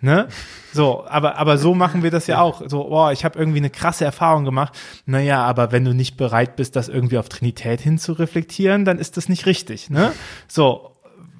Ne? 0.00 0.28
So, 0.72 1.04
aber, 1.08 1.36
aber 1.36 1.58
so 1.58 1.74
machen 1.74 2.04
wir 2.04 2.12
das 2.12 2.28
ja 2.28 2.40
auch. 2.40 2.62
So, 2.68 2.84
boah, 2.84 3.10
ich 3.10 3.24
habe 3.24 3.36
irgendwie 3.36 3.58
eine 3.58 3.70
krasse 3.70 4.04
Erfahrung 4.04 4.44
gemacht. 4.44 4.72
Naja, 5.04 5.42
aber 5.42 5.72
wenn 5.72 5.84
du 5.84 5.92
nicht 5.92 6.16
bereit 6.16 6.54
bist, 6.54 6.76
das 6.76 6.88
irgendwie 6.88 7.18
auf 7.18 7.28
Trinität 7.28 7.80
hin 7.80 7.98
zu 7.98 8.12
reflektieren, 8.12 8.84
dann 8.84 9.00
ist 9.00 9.16
das 9.16 9.28
nicht 9.28 9.46
richtig. 9.46 9.90
Ne? 9.90 10.12
So, 10.46 10.92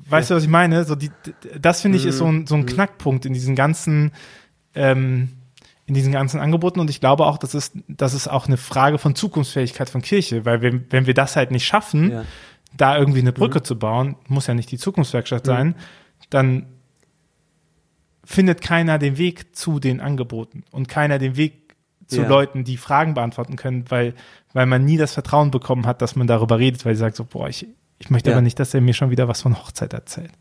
weißt 0.09 0.30
du, 0.30 0.34
was 0.34 0.43
ich 0.43 0.49
meine? 0.49 0.84
So, 0.84 0.97
die, 0.97 1.12
das 1.61 1.80
finde 1.80 1.99
ich 1.99 2.07
ist 2.07 2.18
so 2.18 2.26
ein, 2.26 2.49
so 2.49 2.57
ein 2.57 2.62
mhm. 2.62 2.66
Knackpunkt 2.66 3.24
in 3.24 3.34
diesen 3.34 3.55
ganzen, 3.55 4.11
ähm, 4.74 5.30
in 5.86 5.94
diesen 5.94 6.12
ganzen 6.12 6.38
Angeboten. 6.40 6.80
Und 6.80 6.88
ich 6.88 7.00
glaube 7.00 7.26
auch, 7.26 7.36
das 7.36 7.54
ist, 7.54 7.74
das 7.88 8.14
ist 8.14 8.28
auch 8.28 8.46
eine 8.46 8.56
Frage 8.56 8.98
von 8.98 9.14
Zukunftsfähigkeit 9.14 9.90
von 9.90 10.02
Kirche, 10.02 10.44
weil 10.44 10.62
wenn, 10.62 10.86
wenn 10.90 11.06
wir 11.06 11.14
das 11.14 11.36
halt 11.36 11.50
nicht 11.50 11.66
schaffen, 11.66 12.12
ja. 12.12 12.24
da 12.76 12.96
irgendwie 12.96 13.20
eine 13.20 13.32
Brücke 13.32 13.58
mhm. 13.58 13.64
zu 13.64 13.78
bauen, 13.78 14.16
muss 14.28 14.46
ja 14.46 14.54
nicht 14.54 14.70
die 14.70 14.78
Zukunftswerkstatt 14.78 15.44
mhm. 15.44 15.48
sein, 15.48 15.74
dann 16.30 16.66
findet 18.24 18.60
keiner 18.60 18.98
den 18.98 19.18
Weg 19.18 19.56
zu 19.56 19.80
den 19.80 20.00
Angeboten 20.00 20.62
und 20.70 20.88
keiner 20.88 21.18
den 21.18 21.36
Weg 21.36 21.74
zu 22.06 22.22
ja. 22.22 22.28
Leuten, 22.28 22.62
die 22.62 22.76
Fragen 22.76 23.14
beantworten 23.14 23.56
können, 23.56 23.84
weil, 23.88 24.14
weil 24.52 24.66
man 24.66 24.84
nie 24.84 24.96
das 24.96 25.14
Vertrauen 25.14 25.50
bekommen 25.50 25.86
hat, 25.86 26.02
dass 26.02 26.14
man 26.14 26.28
darüber 26.28 26.58
redet, 26.58 26.84
weil 26.84 26.94
sie 26.94 27.00
sagt 27.00 27.16
so, 27.16 27.24
boah, 27.24 27.48
ich, 27.48 27.66
ich 27.98 28.10
möchte 28.10 28.30
ja. 28.30 28.36
aber 28.36 28.42
nicht, 28.42 28.60
dass 28.60 28.74
er 28.74 28.80
mir 28.80 28.94
schon 28.94 29.10
wieder 29.10 29.26
was 29.26 29.42
von 29.42 29.58
Hochzeit 29.58 29.92
erzählt. 29.92 30.32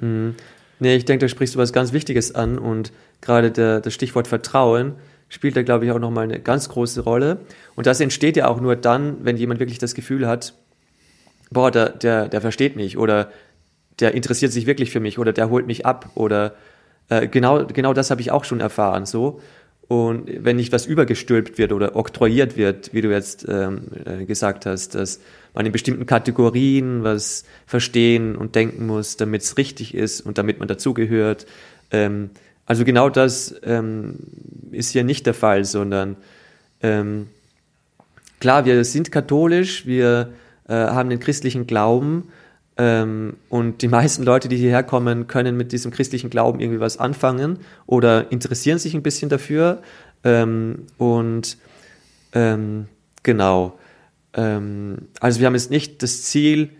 Mhm. 0.00 0.34
Nee, 0.78 0.96
ich 0.96 1.04
denke, 1.04 1.24
da 1.24 1.28
sprichst 1.28 1.54
du 1.54 1.58
was 1.58 1.72
ganz 1.72 1.92
Wichtiges 1.92 2.34
an 2.34 2.58
und 2.58 2.92
gerade 3.20 3.50
der, 3.50 3.80
das 3.80 3.94
Stichwort 3.94 4.28
Vertrauen 4.28 4.94
spielt 5.28 5.56
da, 5.56 5.62
glaube 5.62 5.84
ich, 5.84 5.90
auch 5.90 5.98
nochmal 5.98 6.24
eine 6.24 6.38
ganz 6.38 6.68
große 6.68 7.02
Rolle. 7.02 7.38
Und 7.74 7.86
das 7.86 8.00
entsteht 8.00 8.36
ja 8.36 8.48
auch 8.48 8.60
nur 8.60 8.76
dann, 8.76 9.24
wenn 9.24 9.36
jemand 9.36 9.60
wirklich 9.60 9.78
das 9.78 9.94
Gefühl 9.94 10.28
hat, 10.28 10.54
boah, 11.50 11.70
der, 11.70 11.90
der, 11.90 12.28
der 12.28 12.40
versteht 12.40 12.76
mich 12.76 12.98
oder 12.98 13.30
der 14.00 14.14
interessiert 14.14 14.52
sich 14.52 14.66
wirklich 14.66 14.90
für 14.90 15.00
mich 15.00 15.18
oder 15.18 15.32
der 15.32 15.48
holt 15.50 15.66
mich 15.66 15.86
ab 15.86 16.10
oder 16.14 16.54
äh, 17.08 17.28
genau, 17.28 17.64
genau 17.66 17.92
das 17.92 18.10
habe 18.10 18.20
ich 18.20 18.30
auch 18.30 18.44
schon 18.44 18.60
erfahren 18.60 19.06
so. 19.06 19.40
Und 19.88 20.28
wenn 20.44 20.56
nicht 20.56 20.72
was 20.72 20.86
übergestülpt 20.86 21.58
wird 21.58 21.72
oder 21.72 21.94
oktroyiert 21.94 22.56
wird, 22.56 22.92
wie 22.92 23.02
du 23.02 23.10
jetzt 23.10 23.46
ähm, 23.48 23.82
äh, 24.04 24.24
gesagt 24.24 24.66
hast, 24.66 24.96
dass 24.96 25.20
man 25.54 25.64
in 25.64 25.72
bestimmten 25.72 26.06
Kategorien 26.06 27.04
was 27.04 27.44
verstehen 27.66 28.34
und 28.34 28.56
denken 28.56 28.86
muss, 28.86 29.16
damit 29.16 29.42
es 29.42 29.56
richtig 29.56 29.94
ist 29.94 30.20
und 30.22 30.38
damit 30.38 30.58
man 30.58 30.66
dazugehört. 30.66 31.46
Ähm, 31.92 32.30
also 32.66 32.84
genau 32.84 33.08
das 33.08 33.54
ähm, 33.62 34.16
ist 34.72 34.90
hier 34.90 35.04
nicht 35.04 35.24
der 35.24 35.34
Fall, 35.34 35.64
sondern 35.64 36.16
ähm, 36.82 37.28
klar, 38.40 38.64
wir 38.64 38.84
sind 38.84 39.12
katholisch, 39.12 39.86
wir 39.86 40.32
äh, 40.68 40.74
haben 40.74 41.10
den 41.10 41.20
christlichen 41.20 41.68
Glauben, 41.68 42.24
ähm, 42.78 43.36
und 43.48 43.80
die 43.82 43.88
meisten 43.88 44.22
Leute, 44.22 44.48
die 44.48 44.56
hierher 44.56 44.82
kommen, 44.82 45.26
können 45.26 45.56
mit 45.56 45.72
diesem 45.72 45.90
christlichen 45.90 46.28
Glauben 46.28 46.60
irgendwie 46.60 46.80
was 46.80 46.98
anfangen 46.98 47.58
oder 47.86 48.30
interessieren 48.30 48.78
sich 48.78 48.94
ein 48.94 49.02
bisschen 49.02 49.30
dafür. 49.30 49.82
Ähm, 50.24 50.86
und 50.98 51.56
ähm, 52.32 52.86
genau. 53.22 53.78
Ähm, 54.34 55.08
also 55.20 55.40
wir 55.40 55.46
haben 55.46 55.54
jetzt 55.54 55.70
nicht 55.70 56.02
das 56.02 56.24
Ziel, 56.24 56.70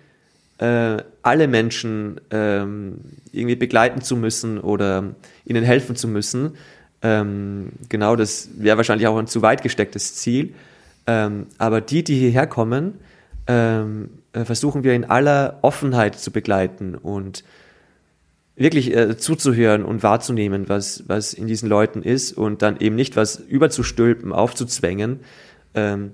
äh, 0.59 0.99
alle 1.23 1.49
Menschen 1.49 2.21
ähm, 2.31 2.99
irgendwie 3.33 3.57
begleiten 3.57 4.03
zu 4.03 4.17
müssen 4.17 4.59
oder 4.61 5.15
ihnen 5.47 5.65
helfen 5.65 5.97
zu 5.97 6.09
müssen. 6.09 6.57
Ähm, 7.01 7.73
genau, 7.89 8.17
das 8.17 8.51
wäre 8.57 8.77
wahrscheinlich 8.77 9.07
auch 9.07 9.17
ein 9.17 9.27
zu 9.27 9.41
weit 9.43 9.63
gestecktes 9.63 10.15
Ziel. 10.17 10.55
aber 11.09 11.81
die, 11.81 12.03
die 12.03 12.19
hierher 12.19 12.49
kommen, 12.49 12.95
ähm, 13.47 14.11
äh, 14.33 14.45
versuchen 14.45 14.85
wir 14.85 14.95
in 14.95 15.05
aller 15.05 15.59
Offenheit 15.63 16.19
zu 16.19 16.31
begleiten 16.31 16.95
und 16.95 17.45
wirklich 18.57 18.95
äh, 18.95 19.17
zuzuhören 19.17 19.85
und 19.85 20.03
wahrzunehmen, 20.03 20.69
was, 20.69 21.05
was 21.07 21.35
in 21.35 21.47
diesen 21.47 21.69
Leuten 21.69 22.03
ist 22.03 22.33
und 22.33 22.63
dann 22.63 22.81
eben 22.81 22.97
nicht 22.97 23.17
was 23.17 23.37
überzustülpen, 23.37 24.33
aufzuzwängen, 24.33 25.21
ähm, 25.75 26.13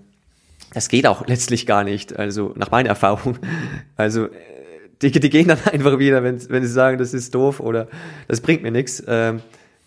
das 0.74 0.88
geht 0.88 1.06
auch 1.06 1.26
letztlich 1.26 1.66
gar 1.66 1.84
nicht, 1.84 2.18
also 2.18 2.52
nach 2.56 2.70
meiner 2.70 2.90
Erfahrung. 2.90 3.38
Also 3.96 4.28
die, 5.00 5.10
die 5.10 5.30
gehen 5.30 5.48
dann 5.48 5.58
einfach 5.72 5.98
wieder, 5.98 6.22
wenn, 6.22 6.48
wenn 6.50 6.62
sie 6.62 6.72
sagen, 6.72 6.98
das 6.98 7.14
ist 7.14 7.34
doof 7.34 7.60
oder 7.60 7.88
das 8.28 8.40
bringt 8.40 8.62
mir 8.62 8.70
nichts. 8.70 9.02
Ähm, 9.06 9.40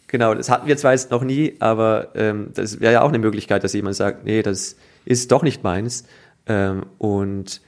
genau, 0.07 0.33
das 0.33 0.49
hatten 0.49 0.67
wir 0.67 0.77
zwar 0.77 0.91
jetzt 0.91 1.11
noch 1.11 1.23
nie, 1.23 1.55
aber 1.59 2.09
ähm, 2.15 2.49
das 2.53 2.79
wäre 2.79 2.93
ja 2.93 3.01
auch 3.01 3.09
eine 3.09 3.19
Möglichkeit, 3.19 3.63
dass 3.63 3.73
jemand 3.73 3.95
sagt, 3.95 4.25
nee, 4.25 4.41
das 4.41 4.77
ist 5.05 5.31
doch 5.31 5.43
nicht 5.43 5.63
meins. 5.63 6.05
Ähm, 6.47 6.85
und 6.97 7.61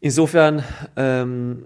insofern, 0.00 0.62
ähm, 0.96 1.64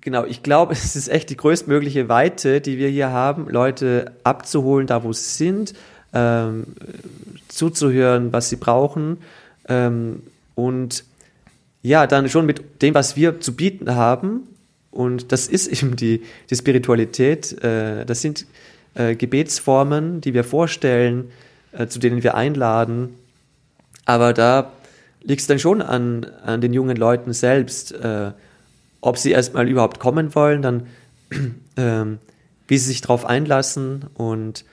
genau, 0.00 0.24
ich 0.24 0.42
glaube, 0.42 0.72
es 0.72 0.96
ist 0.96 1.08
echt 1.08 1.30
die 1.30 1.36
größtmögliche 1.36 2.08
Weite, 2.08 2.60
die 2.60 2.78
wir 2.78 2.88
hier 2.88 3.10
haben, 3.10 3.48
Leute 3.48 4.12
abzuholen, 4.24 4.86
da 4.86 5.04
wo 5.04 5.12
sie 5.12 5.22
sind, 5.24 5.74
ähm, 6.12 6.66
zuzuhören, 7.48 8.32
was 8.32 8.48
sie 8.48 8.56
brauchen. 8.56 9.18
Ähm, 9.68 10.22
und 10.54 11.04
ja, 11.82 12.06
dann 12.06 12.28
schon 12.28 12.46
mit 12.46 12.82
dem, 12.82 12.94
was 12.94 13.16
wir 13.16 13.40
zu 13.40 13.54
bieten 13.54 13.94
haben, 13.94 14.48
und 14.90 15.32
das 15.32 15.48
ist 15.48 15.66
eben 15.82 15.96
die, 15.96 16.22
die 16.50 16.56
Spiritualität, 16.56 17.62
äh, 17.64 18.04
das 18.04 18.20
sind 18.20 18.46
äh, 18.94 19.16
Gebetsformen, 19.16 20.20
die 20.20 20.34
wir 20.34 20.44
vorstellen, 20.44 21.30
äh, 21.72 21.86
zu 21.86 21.98
denen 21.98 22.22
wir 22.22 22.34
einladen, 22.34 23.14
aber 24.04 24.32
da 24.32 24.72
liegt 25.22 25.40
es 25.40 25.46
dann 25.46 25.58
schon 25.58 25.82
an, 25.82 26.26
an 26.44 26.60
den 26.60 26.72
jungen 26.72 26.96
Leuten 26.96 27.32
selbst, 27.32 27.92
äh, 27.92 28.32
ob 29.00 29.18
sie 29.18 29.32
erstmal 29.32 29.68
überhaupt 29.68 29.98
kommen 29.98 30.34
wollen, 30.34 30.62
dann 30.62 30.86
ähm, 31.76 32.18
wie 32.68 32.78
sie 32.78 32.86
sich 32.88 33.00
darauf 33.00 33.26
einlassen 33.26 34.04
und 34.14 34.64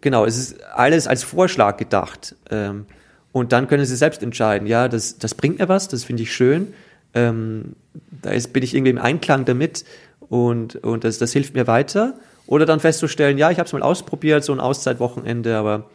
genau, 0.00 0.24
es 0.24 0.38
ist 0.38 0.62
alles 0.64 1.06
als 1.06 1.24
Vorschlag 1.24 1.76
gedacht. 1.76 2.36
Ähm, 2.50 2.86
und 3.32 3.52
dann 3.52 3.68
können 3.68 3.84
sie 3.84 3.96
selbst 3.96 4.22
entscheiden, 4.22 4.66
ja, 4.66 4.88
das, 4.88 5.18
das 5.18 5.34
bringt 5.34 5.58
mir 5.58 5.68
was, 5.68 5.88
das 5.88 6.04
finde 6.04 6.22
ich 6.22 6.32
schön, 6.32 6.72
ähm, 7.12 7.76
da 8.22 8.30
ist, 8.30 8.52
bin 8.52 8.62
ich 8.62 8.74
irgendwie 8.74 8.90
im 8.90 8.98
Einklang 8.98 9.44
damit 9.44 9.84
und, 10.28 10.76
und 10.76 11.04
das, 11.04 11.18
das 11.18 11.32
hilft 11.32 11.54
mir 11.54 11.66
weiter. 11.66 12.14
Oder 12.46 12.64
dann 12.64 12.78
festzustellen, 12.78 13.38
ja, 13.38 13.50
ich 13.50 13.58
habe 13.58 13.66
es 13.66 13.72
mal 13.72 13.82
ausprobiert, 13.82 14.44
so 14.44 14.52
ein 14.52 14.60
Auszeitwochenende, 14.60 15.56
aber 15.56 15.90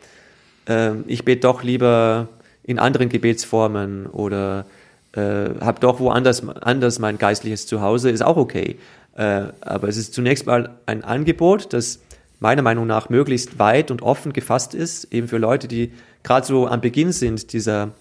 ähm, 0.68 1.06
ich 1.08 1.24
bete 1.24 1.42
doch 1.42 1.64
lieber 1.64 2.28
in 2.64 2.80
anderen 2.80 3.10
Gebetsformen 3.10 4.06
oder 4.08 4.66
äh, 5.14 5.50
habe 5.60 5.80
doch 5.80 6.00
woanders 6.00 6.48
anders 6.48 7.00
mein 7.00 7.18
geistliches 7.18 7.68
Zuhause, 7.68 8.10
ist 8.10 8.22
auch 8.22 8.38
okay. 8.38 8.78
Äh, 9.16 9.46
aber 9.62 9.88
es 9.88 9.98
ist 9.98 10.14
zunächst 10.14 10.46
mal 10.46 10.78
ein 10.86 11.04
Angebot, 11.04 11.74
das 11.74 12.00
meiner 12.40 12.62
Meinung 12.62 12.88
nach 12.88 13.10
möglichst 13.10 13.60
weit 13.60 13.92
und 13.92 14.02
offen 14.02 14.34
gefasst 14.34 14.74
ist, 14.74 15.14
eben 15.14 15.28
für 15.28 15.38
Leute, 15.38 15.68
die 15.68 15.92
gerade 16.24 16.46
so 16.46 16.68
am 16.68 16.82
Beginn 16.82 17.12
sind 17.12 17.54
dieser 17.54 17.92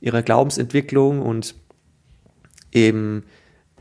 ihrer 0.00 0.22
Glaubensentwicklung 0.22 1.20
und 1.22 1.54
eben 2.72 3.24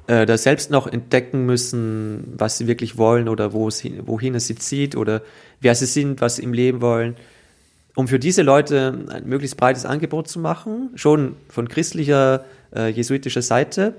äh, 0.07 0.25
das 0.25 0.43
selbst 0.43 0.71
noch 0.71 0.87
entdecken 0.87 1.45
müssen, 1.45 2.33
was 2.37 2.57
sie 2.57 2.67
wirklich 2.67 2.97
wollen 2.97 3.29
oder 3.29 3.53
wo 3.53 3.67
es 3.67 3.79
hin, 3.79 4.01
wohin 4.05 4.33
es 4.33 4.47
sie 4.47 4.55
zieht 4.55 4.95
oder 4.95 5.21
wer 5.61 5.75
sie 5.75 5.85
sind, 5.85 6.21
was 6.21 6.37
sie 6.37 6.43
im 6.43 6.53
Leben 6.53 6.81
wollen. 6.81 7.15
Um 7.97 8.07
für 8.07 8.19
diese 8.19 8.43
Leute 8.43 9.05
ein 9.09 9.27
möglichst 9.27 9.57
breites 9.57 9.85
Angebot 9.85 10.27
zu 10.27 10.39
machen, 10.39 10.91
schon 10.95 11.35
von 11.49 11.67
christlicher, 11.67 12.45
äh, 12.75 12.89
jesuitischer 12.89 13.41
Seite, 13.41 13.95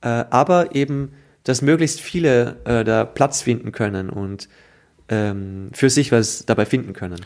äh, 0.00 0.24
aber 0.30 0.74
eben, 0.74 1.12
dass 1.44 1.60
möglichst 1.60 2.00
viele 2.00 2.56
äh, 2.64 2.84
da 2.84 3.04
Platz 3.04 3.42
finden 3.42 3.72
können 3.72 4.10
und 4.10 4.48
ähm, 5.08 5.70
für 5.72 5.90
sich 5.90 6.12
was 6.12 6.46
dabei 6.46 6.66
finden 6.66 6.92
können 6.92 7.20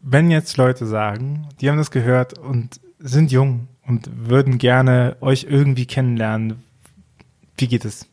wenn 0.00 0.30
jetzt 0.30 0.56
Leute 0.56 0.86
sagen, 0.86 1.48
die 1.60 1.68
haben 1.68 1.78
das 1.78 1.90
gehört 1.90 2.38
und 2.38 2.80
sind 2.98 3.32
jung 3.32 3.68
und 3.86 4.08
würden 4.28 4.58
gerne 4.58 5.16
euch 5.20 5.46
irgendwie 5.48 5.86
kennenlernen, 5.86 6.62
wie 7.56 7.68
geht 7.68 7.84
es? 7.84 8.06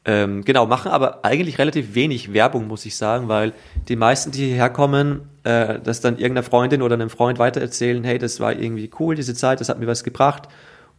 ähm, 0.09 0.45
genau, 0.45 0.65
machen 0.65 0.89
aber 0.89 1.25
eigentlich 1.25 1.59
relativ 1.59 1.93
wenig 1.93 2.31
Werbung, 2.31 2.67
muss 2.67 2.85
ich 2.85 2.95
sagen, 2.95 3.27
weil 3.27 3.51
die 3.89 3.97
meisten, 3.97 4.31
die 4.31 4.45
hierher 4.45 4.69
kommen, 4.69 5.23
äh, 5.43 5.79
das 5.83 5.99
dann 5.99 6.13
irgendeiner 6.17 6.43
Freundin 6.43 6.81
oder 6.81 6.95
einem 6.95 7.09
Freund 7.09 7.39
weitererzählen, 7.39 8.05
hey, 8.05 8.17
das 8.17 8.39
war 8.39 8.53
irgendwie 8.53 8.89
cool, 8.99 9.15
diese 9.15 9.33
Zeit, 9.33 9.59
das 9.59 9.67
hat 9.67 9.79
mir 9.79 9.87
was 9.87 10.05
gebracht. 10.05 10.47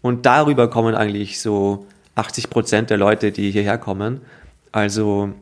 Und 0.02 0.26
darüber 0.26 0.68
kommen 0.68 0.94
eigentlich 0.94 1.40
so 1.40 1.86
80 2.16 2.50
Prozent 2.50 2.90
der 2.90 2.98
Leute, 2.98 3.32
die 3.32 3.50
hierher 3.50 3.78
kommen. 3.78 4.20
Also 4.72 5.32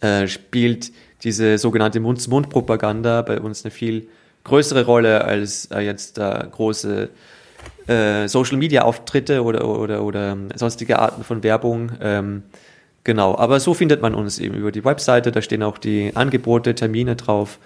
äh, 0.00 0.28
spielt 0.28 0.92
diese 1.24 1.58
sogenannte 1.58 1.98
Mund-zu-Mund-Propaganda 1.98 3.22
bei 3.22 3.40
uns 3.40 3.64
eine 3.64 3.72
viel 3.72 4.06
größere 4.44 4.84
Rolle 4.86 5.24
als 5.24 5.66
äh, 5.72 5.80
jetzt 5.80 6.18
äh, 6.18 6.46
große 6.48 7.10
äh, 7.86 8.28
Social-Media-Auftritte 8.28 9.42
oder, 9.42 9.66
oder, 9.66 10.02
oder 10.02 10.36
sonstige 10.54 10.98
Arten 10.98 11.24
von 11.24 11.42
Werbung. 11.42 11.92
Ähm, 12.00 12.42
genau, 13.04 13.36
aber 13.36 13.60
so 13.60 13.74
findet 13.74 14.02
man 14.02 14.14
uns 14.14 14.38
eben 14.38 14.54
über 14.54 14.72
die 14.72 14.84
Webseite, 14.84 15.32
da 15.32 15.42
stehen 15.42 15.62
auch 15.62 15.78
die 15.78 16.12
Angebote, 16.14 16.74
Termine 16.74 17.16
drauf 17.16 17.58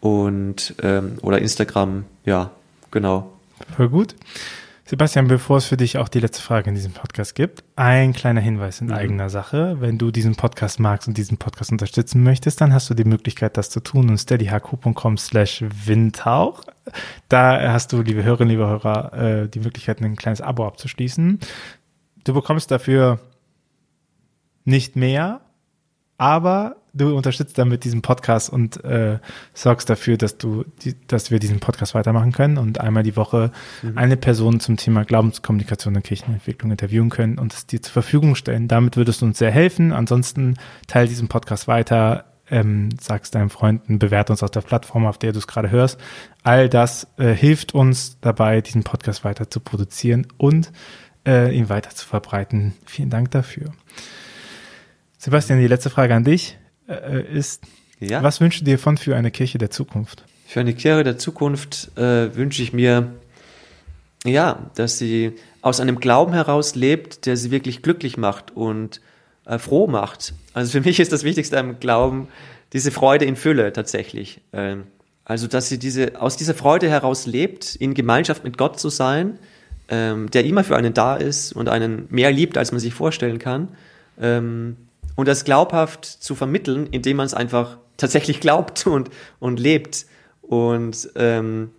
und 0.00 0.74
ähm, 0.82 1.18
oder 1.22 1.38
Instagram, 1.38 2.04
ja, 2.24 2.50
genau. 2.90 3.30
Voll 3.76 3.88
gut. 3.88 4.14
Sebastian, 4.84 5.28
bevor 5.28 5.58
es 5.58 5.66
für 5.66 5.76
dich 5.76 5.96
auch 5.96 6.08
die 6.08 6.18
letzte 6.18 6.42
Frage 6.42 6.68
in 6.68 6.74
diesem 6.74 6.92
Podcast 6.92 7.36
gibt, 7.36 7.62
ein 7.76 8.12
kleiner 8.12 8.40
Hinweis 8.40 8.80
in 8.80 8.88
mhm. 8.88 8.94
eigener 8.94 9.30
Sache. 9.30 9.76
Wenn 9.80 9.96
du 9.96 10.10
diesen 10.10 10.34
Podcast 10.34 10.80
magst 10.80 11.06
und 11.06 11.16
diesen 11.16 11.38
Podcast 11.38 11.70
unterstützen 11.70 12.22
möchtest, 12.22 12.60
dann 12.60 12.72
hast 12.72 12.90
du 12.90 12.94
die 12.94 13.04
Möglichkeit, 13.04 13.56
das 13.56 13.70
zu 13.70 13.80
tun 13.80 14.10
und 14.10 14.18
steadyhq.com 14.18 15.18
slash 15.18 15.64
windhauch. 15.84 16.64
Da 17.28 17.72
hast 17.72 17.92
du, 17.92 18.02
liebe 18.02 18.24
Hörerinnen, 18.24 18.50
liebe 18.50 18.66
Hörer, 18.66 19.12
äh, 19.12 19.48
die 19.48 19.60
Möglichkeit, 19.60 20.00
ein 20.00 20.16
kleines 20.16 20.40
Abo 20.40 20.66
abzuschließen. 20.66 21.38
Du 22.24 22.34
bekommst 22.34 22.72
dafür 22.72 23.20
nicht 24.64 24.96
mehr, 24.96 25.40
aber 26.18 26.76
du 26.94 27.16
unterstützt 27.16 27.56
damit 27.58 27.84
diesen 27.84 28.02
Podcast 28.02 28.50
und 28.50 28.82
äh, 28.84 29.18
sorgst 29.54 29.88
dafür, 29.88 30.16
dass 30.16 30.38
du, 30.38 30.64
die, 30.82 30.94
dass 31.06 31.30
wir 31.30 31.38
diesen 31.38 31.60
Podcast 31.60 31.94
weitermachen 31.94 32.32
können 32.32 32.58
und 32.58 32.80
einmal 32.80 33.02
die 33.02 33.16
Woche 33.16 33.50
mhm. 33.82 33.96
eine 33.96 34.16
Person 34.16 34.60
zum 34.60 34.76
Thema 34.76 35.04
Glaubenskommunikation 35.04 35.96
und 35.96 36.04
Kirchenentwicklung 36.04 36.70
interviewen 36.70 37.10
können 37.10 37.38
und 37.38 37.54
es 37.54 37.66
dir 37.66 37.80
zur 37.80 37.92
Verfügung 37.92 38.34
stellen. 38.34 38.68
Damit 38.68 38.96
würdest 38.96 39.22
du 39.22 39.26
uns 39.26 39.38
sehr 39.38 39.50
helfen. 39.50 39.92
Ansonsten 39.92 40.56
teile 40.86 41.08
diesen 41.08 41.28
Podcast 41.28 41.66
weiter, 41.66 42.26
ähm, 42.50 42.90
sagst 43.00 43.34
deinen 43.34 43.50
Freunden, 43.50 43.98
bewerte 43.98 44.32
uns 44.32 44.42
auf 44.42 44.50
der 44.50 44.60
Plattform, 44.60 45.06
auf 45.06 45.16
der 45.16 45.32
du 45.32 45.38
es 45.38 45.46
gerade 45.46 45.70
hörst. 45.70 45.98
All 46.42 46.68
das 46.68 47.06
äh, 47.16 47.32
hilft 47.32 47.74
uns 47.74 48.18
dabei, 48.20 48.60
diesen 48.60 48.84
Podcast 48.84 49.24
weiter 49.24 49.48
zu 49.48 49.60
produzieren 49.60 50.26
und 50.36 50.72
äh, 51.26 51.56
ihn 51.56 51.70
weiter 51.70 51.90
zu 51.90 52.06
verbreiten. 52.06 52.74
Vielen 52.84 53.08
Dank 53.08 53.30
dafür. 53.30 53.72
Sebastian, 55.16 55.60
die 55.60 55.68
letzte 55.68 55.88
Frage 55.88 56.14
an 56.14 56.24
dich 56.24 56.58
äh, 56.88 57.22
ist, 57.32 57.62
ja? 58.00 58.22
was 58.22 58.40
wünschst 58.40 58.60
du 58.60 58.64
dir 58.64 58.78
von 58.78 58.96
für 58.96 59.16
eine 59.16 59.30
Kirche 59.30 59.58
der 59.58 59.70
Zukunft? 59.70 60.24
Für 60.46 60.60
eine 60.60 60.74
Kirche 60.74 61.04
der 61.04 61.18
Zukunft 61.18 61.96
äh, 61.96 62.34
wünsche 62.36 62.62
ich 62.62 62.72
mir, 62.72 63.12
ja, 64.24 64.70
dass 64.74 64.98
sie 64.98 65.32
aus 65.62 65.80
einem 65.80 66.00
Glauben 66.00 66.32
heraus 66.32 66.74
lebt, 66.74 67.26
der 67.26 67.36
sie 67.36 67.50
wirklich 67.50 67.82
glücklich 67.82 68.16
macht 68.16 68.50
und 68.54 69.00
äh, 69.46 69.58
froh 69.58 69.86
macht. 69.86 70.34
Also 70.52 70.72
für 70.72 70.80
mich 70.86 71.00
ist 71.00 71.12
das 71.12 71.24
Wichtigste 71.24 71.58
am 71.58 71.80
Glauben 71.80 72.28
diese 72.72 72.90
Freude 72.90 73.24
in 73.24 73.36
Fülle 73.36 73.72
tatsächlich. 73.72 74.40
Ähm, 74.52 74.84
also 75.24 75.46
dass 75.46 75.68
sie 75.68 75.78
diese 75.78 76.20
aus 76.20 76.36
dieser 76.36 76.54
Freude 76.54 76.88
heraus 76.90 77.26
lebt, 77.26 77.76
in 77.76 77.94
Gemeinschaft 77.94 78.44
mit 78.44 78.58
Gott 78.58 78.80
zu 78.80 78.88
sein, 78.88 79.38
ähm, 79.88 80.30
der 80.30 80.44
immer 80.44 80.64
für 80.64 80.76
einen 80.76 80.94
da 80.94 81.16
ist 81.16 81.52
und 81.52 81.68
einen 81.68 82.06
mehr 82.10 82.32
liebt, 82.32 82.58
als 82.58 82.72
man 82.72 82.80
sich 82.80 82.92
vorstellen 82.92 83.38
kann. 83.38 83.68
Ähm, 84.20 84.76
und 85.16 85.28
das 85.28 85.44
glaubhaft 85.44 86.04
zu 86.04 86.34
vermitteln, 86.34 86.88
indem 86.90 87.18
man 87.18 87.26
es 87.26 87.34
einfach 87.34 87.78
tatsächlich 87.96 88.40
glaubt 88.40 88.86
und, 88.86 89.10
und 89.38 89.60
lebt. 89.60 90.06
Und 90.42 91.10
ähm, 91.14 91.70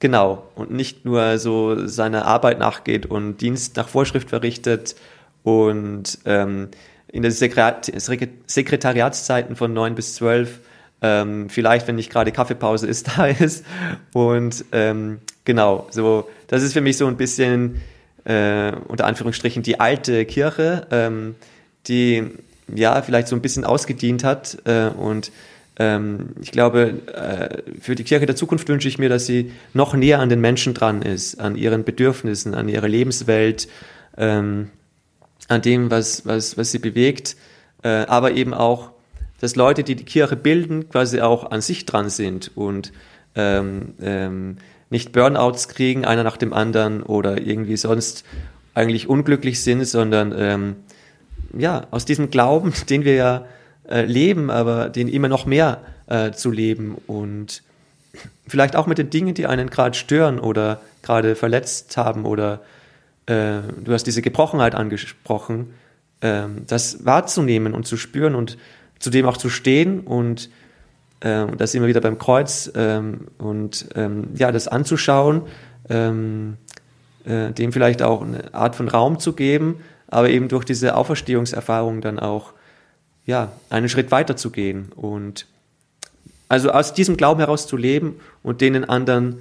genau, 0.00 0.48
und 0.54 0.70
nicht 0.70 1.04
nur 1.04 1.38
so 1.38 1.86
seiner 1.86 2.26
Arbeit 2.26 2.58
nachgeht 2.58 3.06
und 3.06 3.38
Dienst 3.38 3.76
nach 3.76 3.88
Vorschrift 3.88 4.30
verrichtet 4.30 4.96
und 5.42 6.18
ähm, 6.24 6.68
in 7.10 7.22
den 7.22 7.32
Sekretariatszeiten 7.32 9.56
von 9.56 9.72
neun 9.72 9.94
bis 9.94 10.14
zwölf 10.14 10.60
ähm, 11.00 11.48
vielleicht, 11.48 11.86
wenn 11.86 11.94
nicht 11.94 12.10
gerade 12.10 12.32
Kaffeepause 12.32 12.86
ist, 12.86 13.08
da 13.16 13.26
ist. 13.26 13.64
Und 14.12 14.64
ähm, 14.72 15.20
genau, 15.44 15.86
so, 15.90 16.28
das 16.48 16.62
ist 16.62 16.72
für 16.72 16.80
mich 16.80 16.96
so 16.96 17.06
ein 17.06 17.16
bisschen 17.16 17.80
äh, 18.24 18.72
unter 18.88 19.06
Anführungsstrichen 19.06 19.62
die 19.62 19.80
alte 19.80 20.24
Kirche, 20.26 20.86
ähm, 20.90 21.36
die 21.86 22.24
ja 22.74 23.00
vielleicht 23.02 23.28
so 23.28 23.36
ein 23.36 23.42
bisschen 23.42 23.64
ausgedient 23.64 24.24
hat. 24.24 24.58
Äh, 24.64 24.88
und 24.88 25.32
ähm, 25.78 26.30
ich 26.40 26.50
glaube, 26.50 26.94
äh, 27.14 27.80
für 27.80 27.94
die 27.94 28.04
Kirche 28.04 28.26
der 28.26 28.36
Zukunft 28.36 28.68
wünsche 28.68 28.88
ich 28.88 28.98
mir, 28.98 29.08
dass 29.08 29.26
sie 29.26 29.52
noch 29.74 29.94
näher 29.94 30.18
an 30.18 30.28
den 30.28 30.40
Menschen 30.40 30.74
dran 30.74 31.02
ist, 31.02 31.40
an 31.40 31.56
ihren 31.56 31.84
Bedürfnissen, 31.84 32.54
an 32.54 32.68
ihrer 32.68 32.88
Lebenswelt, 32.88 33.68
ähm, 34.16 34.70
an 35.46 35.62
dem, 35.62 35.90
was, 35.90 36.26
was, 36.26 36.58
was 36.58 36.72
sie 36.72 36.78
bewegt, 36.78 37.36
äh, 37.82 37.88
aber 37.88 38.32
eben 38.32 38.54
auch, 38.54 38.90
dass 39.40 39.54
Leute, 39.54 39.84
die 39.84 39.94
die 39.94 40.04
Kirche 40.04 40.36
bilden, 40.36 40.88
quasi 40.88 41.20
auch 41.20 41.52
an 41.52 41.60
sich 41.60 41.86
dran 41.86 42.10
sind 42.10 42.50
und 42.56 42.92
ähm, 43.36 43.94
ähm, 44.02 44.56
nicht 44.90 45.12
Burnouts 45.12 45.68
kriegen, 45.68 46.04
einer 46.04 46.24
nach 46.24 46.36
dem 46.36 46.52
anderen 46.52 47.02
oder 47.04 47.40
irgendwie 47.40 47.76
sonst 47.76 48.24
eigentlich 48.74 49.08
unglücklich 49.08 49.62
sind, 49.62 49.84
sondern 49.84 50.34
ähm, 50.36 50.76
ja, 51.56 51.86
aus 51.90 52.04
diesem 52.04 52.30
Glauben, 52.30 52.72
den 52.90 53.04
wir 53.04 53.14
ja 53.14 53.46
äh, 53.88 54.04
leben, 54.04 54.50
aber 54.50 54.88
den 54.88 55.08
immer 55.08 55.28
noch 55.28 55.46
mehr 55.46 55.80
äh, 56.06 56.32
zu 56.32 56.50
leben 56.50 56.96
und 57.06 57.62
vielleicht 58.46 58.76
auch 58.76 58.86
mit 58.86 58.98
den 58.98 59.10
Dingen, 59.10 59.34
die 59.34 59.46
einen 59.46 59.70
gerade 59.70 59.96
stören 59.96 60.38
oder 60.38 60.80
gerade 61.02 61.34
verletzt 61.34 61.96
haben 61.96 62.24
oder 62.24 62.60
äh, 63.26 63.60
du 63.84 63.92
hast 63.92 64.04
diese 64.04 64.22
Gebrochenheit 64.22 64.74
angesprochen, 64.74 65.74
ähm, 66.20 66.64
das 66.66 67.04
wahrzunehmen 67.04 67.74
und 67.74 67.86
zu 67.86 67.96
spüren 67.96 68.34
und 68.34 68.58
zu 68.98 69.10
dem 69.10 69.26
auch 69.26 69.36
zu 69.36 69.48
stehen 69.48 70.00
und 70.00 70.50
äh, 71.20 71.46
das 71.56 71.74
immer 71.74 71.86
wieder 71.86 72.00
beim 72.00 72.18
Kreuz 72.18 72.70
ähm, 72.74 73.28
und 73.38 73.88
ähm, 73.94 74.28
ja, 74.34 74.50
das 74.50 74.68
anzuschauen, 74.68 75.42
äh, 75.88 77.52
dem 77.52 77.72
vielleicht 77.72 78.02
auch 78.02 78.20
eine 78.20 78.52
Art 78.52 78.76
von 78.76 78.88
Raum 78.88 79.18
zu 79.18 79.32
geben, 79.32 79.80
aber 80.08 80.30
eben 80.30 80.48
durch 80.48 80.64
diese 80.64 80.96
Auferstehungserfahrung 80.96 82.00
dann 82.00 82.18
auch 82.18 82.52
ja, 83.24 83.52
einen 83.70 83.88
Schritt 83.88 84.10
weiter 84.10 84.36
zu 84.36 84.50
gehen 84.50 84.90
und 84.94 85.46
also 86.48 86.70
aus 86.70 86.94
diesem 86.94 87.16
Glauben 87.16 87.40
heraus 87.40 87.66
zu 87.66 87.76
leben 87.76 88.20
und 88.42 88.60
den 88.62 88.84
anderen 88.88 89.36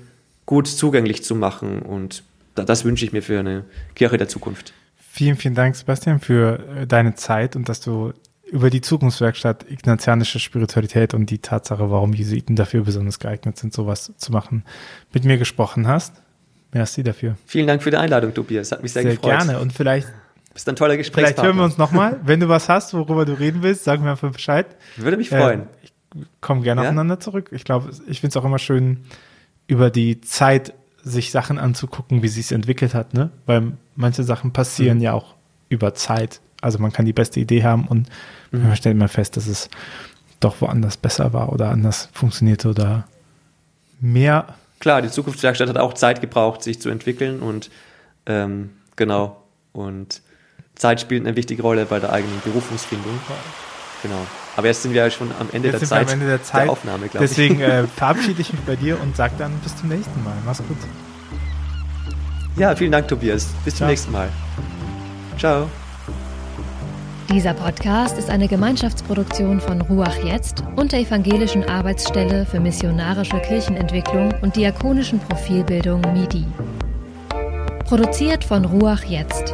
gut 0.46 0.68
zugänglich 0.68 1.24
zu 1.24 1.36
machen 1.36 1.82
und 1.82 2.24
das 2.56 2.86
wünsche 2.86 3.06
ich 3.06 3.14
mir 3.14 3.22
für 3.22 3.40
eine 3.40 3.66
Kirche 3.96 4.18
der 4.18 4.28
Zukunft. 4.28 4.74
Vielen, 5.12 5.36
vielen 5.36 5.56
Dank, 5.56 5.76
Sebastian, 5.76 6.20
für 6.20 6.60
äh, 6.76 6.88
deine 6.88 7.16
Zeit 7.16 7.56
und 7.56 7.70
dass 7.70 7.80
du 7.80 8.14
über 8.52 8.70
die 8.70 8.82
Zukunftswerkstatt 8.82 9.66
ignatianische 9.70 10.40
Spiritualität 10.40 11.14
und 11.14 11.30
die 11.30 11.40
Tatsache, 11.40 11.92
warum 11.92 12.14
Jesuiten 12.14 12.56
dafür 12.56 12.84
besonders 12.84 13.20
geeignet 13.20 13.58
sind, 13.58 13.74
sowas 13.74 14.14
zu 14.18 14.32
machen, 14.32 14.64
mit 15.14 15.26
mir 15.26 15.38
gesprochen 15.38 15.88
hast. 15.88 16.14
Merci 16.72 17.04
dafür. 17.04 17.36
Vielen 17.46 17.68
Dank 17.68 17.84
für 17.84 17.92
die 17.92 17.98
Einladung, 17.98 18.34
Tobias. 18.34 18.72
Hat 18.72 18.84
mich 18.84 18.94
sehr, 18.94 19.04
sehr 19.04 19.12
gefreut. 19.14 19.42
Sehr 19.42 19.48
gerne 19.48 19.60
und 19.60 19.74
vielleicht 19.74 20.08
bist 20.58 20.68
ein 20.70 20.76
toller 20.76 20.98
Gesprächspartner. 20.98 21.36
Vielleicht 21.36 21.46
hören 21.46 21.58
wir 21.58 21.66
uns 21.66 21.78
nochmal. 21.78 22.20
Wenn 22.24 22.40
du 22.40 22.50
was 22.50 22.68
hast, 22.68 22.96
worüber 22.96 23.26
du 23.26 23.34
reden 23.34 23.62
willst, 23.62 23.84
sag 23.84 24.02
mir 24.02 24.10
einfach 24.10 24.32
Bescheid. 24.32 24.66
Würde 24.96 25.16
mich 25.16 25.30
freuen. 25.30 25.62
Äh, 25.62 25.66
ich 25.84 25.94
komme 26.42 26.62
gerne 26.62 26.82
ja? 26.82 26.88
aufeinander 26.88 27.20
zurück. 27.20 27.50
Ich 27.52 27.64
glaube, 27.64 27.92
ich 28.08 28.22
finde 28.22 28.32
es 28.32 28.38
auch 28.38 28.46
immer 28.46 28.58
schön, 28.58 29.04
über 29.68 29.92
die 29.92 30.20
Zeit 30.22 30.74
sich 31.04 31.30
Sachen 31.30 31.60
anzugucken, 31.60 32.24
wie 32.24 32.28
sie 32.28 32.40
es 32.40 32.52
entwickelt 32.52 32.96
hat, 32.96 33.14
ne? 33.14 33.30
Weil 33.46 33.74
manche 33.96 34.24
Sachen 34.24 34.52
passieren 34.52 34.98
mhm. 34.98 35.04
ja 35.04 35.14
auch 35.14 35.36
über 35.70 35.94
Zeit. 35.94 36.42
Also 36.60 36.80
man 36.80 36.92
kann 36.92 37.06
die 37.06 37.14
beste 37.14 37.40
Idee 37.40 37.64
haben 37.64 37.88
und 37.88 38.10
mhm. 38.52 38.64
man 38.64 38.76
stellt 38.76 38.98
mal 38.98 39.10
fest, 39.10 39.38
dass 39.38 39.46
es 39.46 39.70
doch 40.40 40.60
woanders 40.60 40.98
besser 40.98 41.34
war 41.34 41.54
oder 41.54 41.70
anders 41.70 42.10
funktionierte 42.14 42.70
oder 42.70 43.08
mehr. 44.00 44.56
Klar, 44.80 45.04
die 45.04 45.10
Zukunftswerkstatt 45.10 45.70
hat 45.70 45.78
auch 45.78 45.94
Zeit 45.94 46.20
gebraucht, 46.20 46.64
sich 46.64 46.82
zu 46.82 46.90
entwickeln 46.90 47.42
und 47.42 47.70
ähm, 48.26 48.72
genau. 48.96 49.44
Und 49.72 50.24
Zeit 50.78 51.02
spielt 51.02 51.26
eine 51.26 51.36
wichtige 51.36 51.62
Rolle 51.62 51.86
bei 51.86 52.00
der 52.00 52.12
eigenen 52.12 52.40
Berufungsfindung. 52.44 53.20
Genau. 54.04 54.28
Aber 54.56 54.68
jetzt 54.68 54.84
sind 54.84 54.94
wir 54.94 55.04
ja 55.04 55.12
schon 55.12 55.32
am 55.40 55.50
Ende, 55.52 55.72
der 55.72 55.82
Zeit, 55.82 56.08
am 56.08 56.14
Ende 56.14 56.28
der 56.28 56.44
Zeit 56.44 56.64
der 56.64 56.72
Aufnahme, 56.72 57.08
glaube 57.08 57.26
ich. 57.26 57.32
Deswegen 57.32 57.62
äh, 57.62 57.84
verabschiede 57.96 58.42
ich 58.42 58.52
mich 58.52 58.62
bei 58.62 58.76
dir 58.76 59.00
und 59.02 59.16
sage 59.16 59.34
dann 59.38 59.52
bis 59.64 59.76
zum 59.76 59.90
nächsten 59.90 60.24
Mal. 60.24 60.34
Mach's 60.46 60.60
gut. 60.60 60.78
Ja, 62.58 62.76
vielen 62.76 62.92
Dank, 62.92 63.08
Tobias. 63.08 63.48
Bis 63.64 63.76
Ciao. 63.76 63.86
zum 63.86 63.88
nächsten 63.90 64.12
Mal. 64.12 64.30
Ciao. 65.38 65.70
Dieser 67.30 67.54
Podcast 67.54 68.18
ist 68.18 68.30
eine 68.30 68.48
Gemeinschaftsproduktion 68.48 69.60
von 69.60 69.82
Ruach 69.82 70.24
Jetzt 70.24 70.64
und 70.76 70.94
der 70.94 71.02
Evangelischen 71.02 71.64
Arbeitsstelle 71.66 72.46
für 72.46 72.60
missionarische 72.60 73.40
Kirchenentwicklung 73.42 74.34
und 74.42 74.56
diakonischen 74.56 75.20
Profilbildung 75.20 76.02
MIDI. 76.14 76.46
Produziert 77.84 78.44
von 78.44 78.66
Ruach 78.66 79.04
Jetzt. 79.04 79.54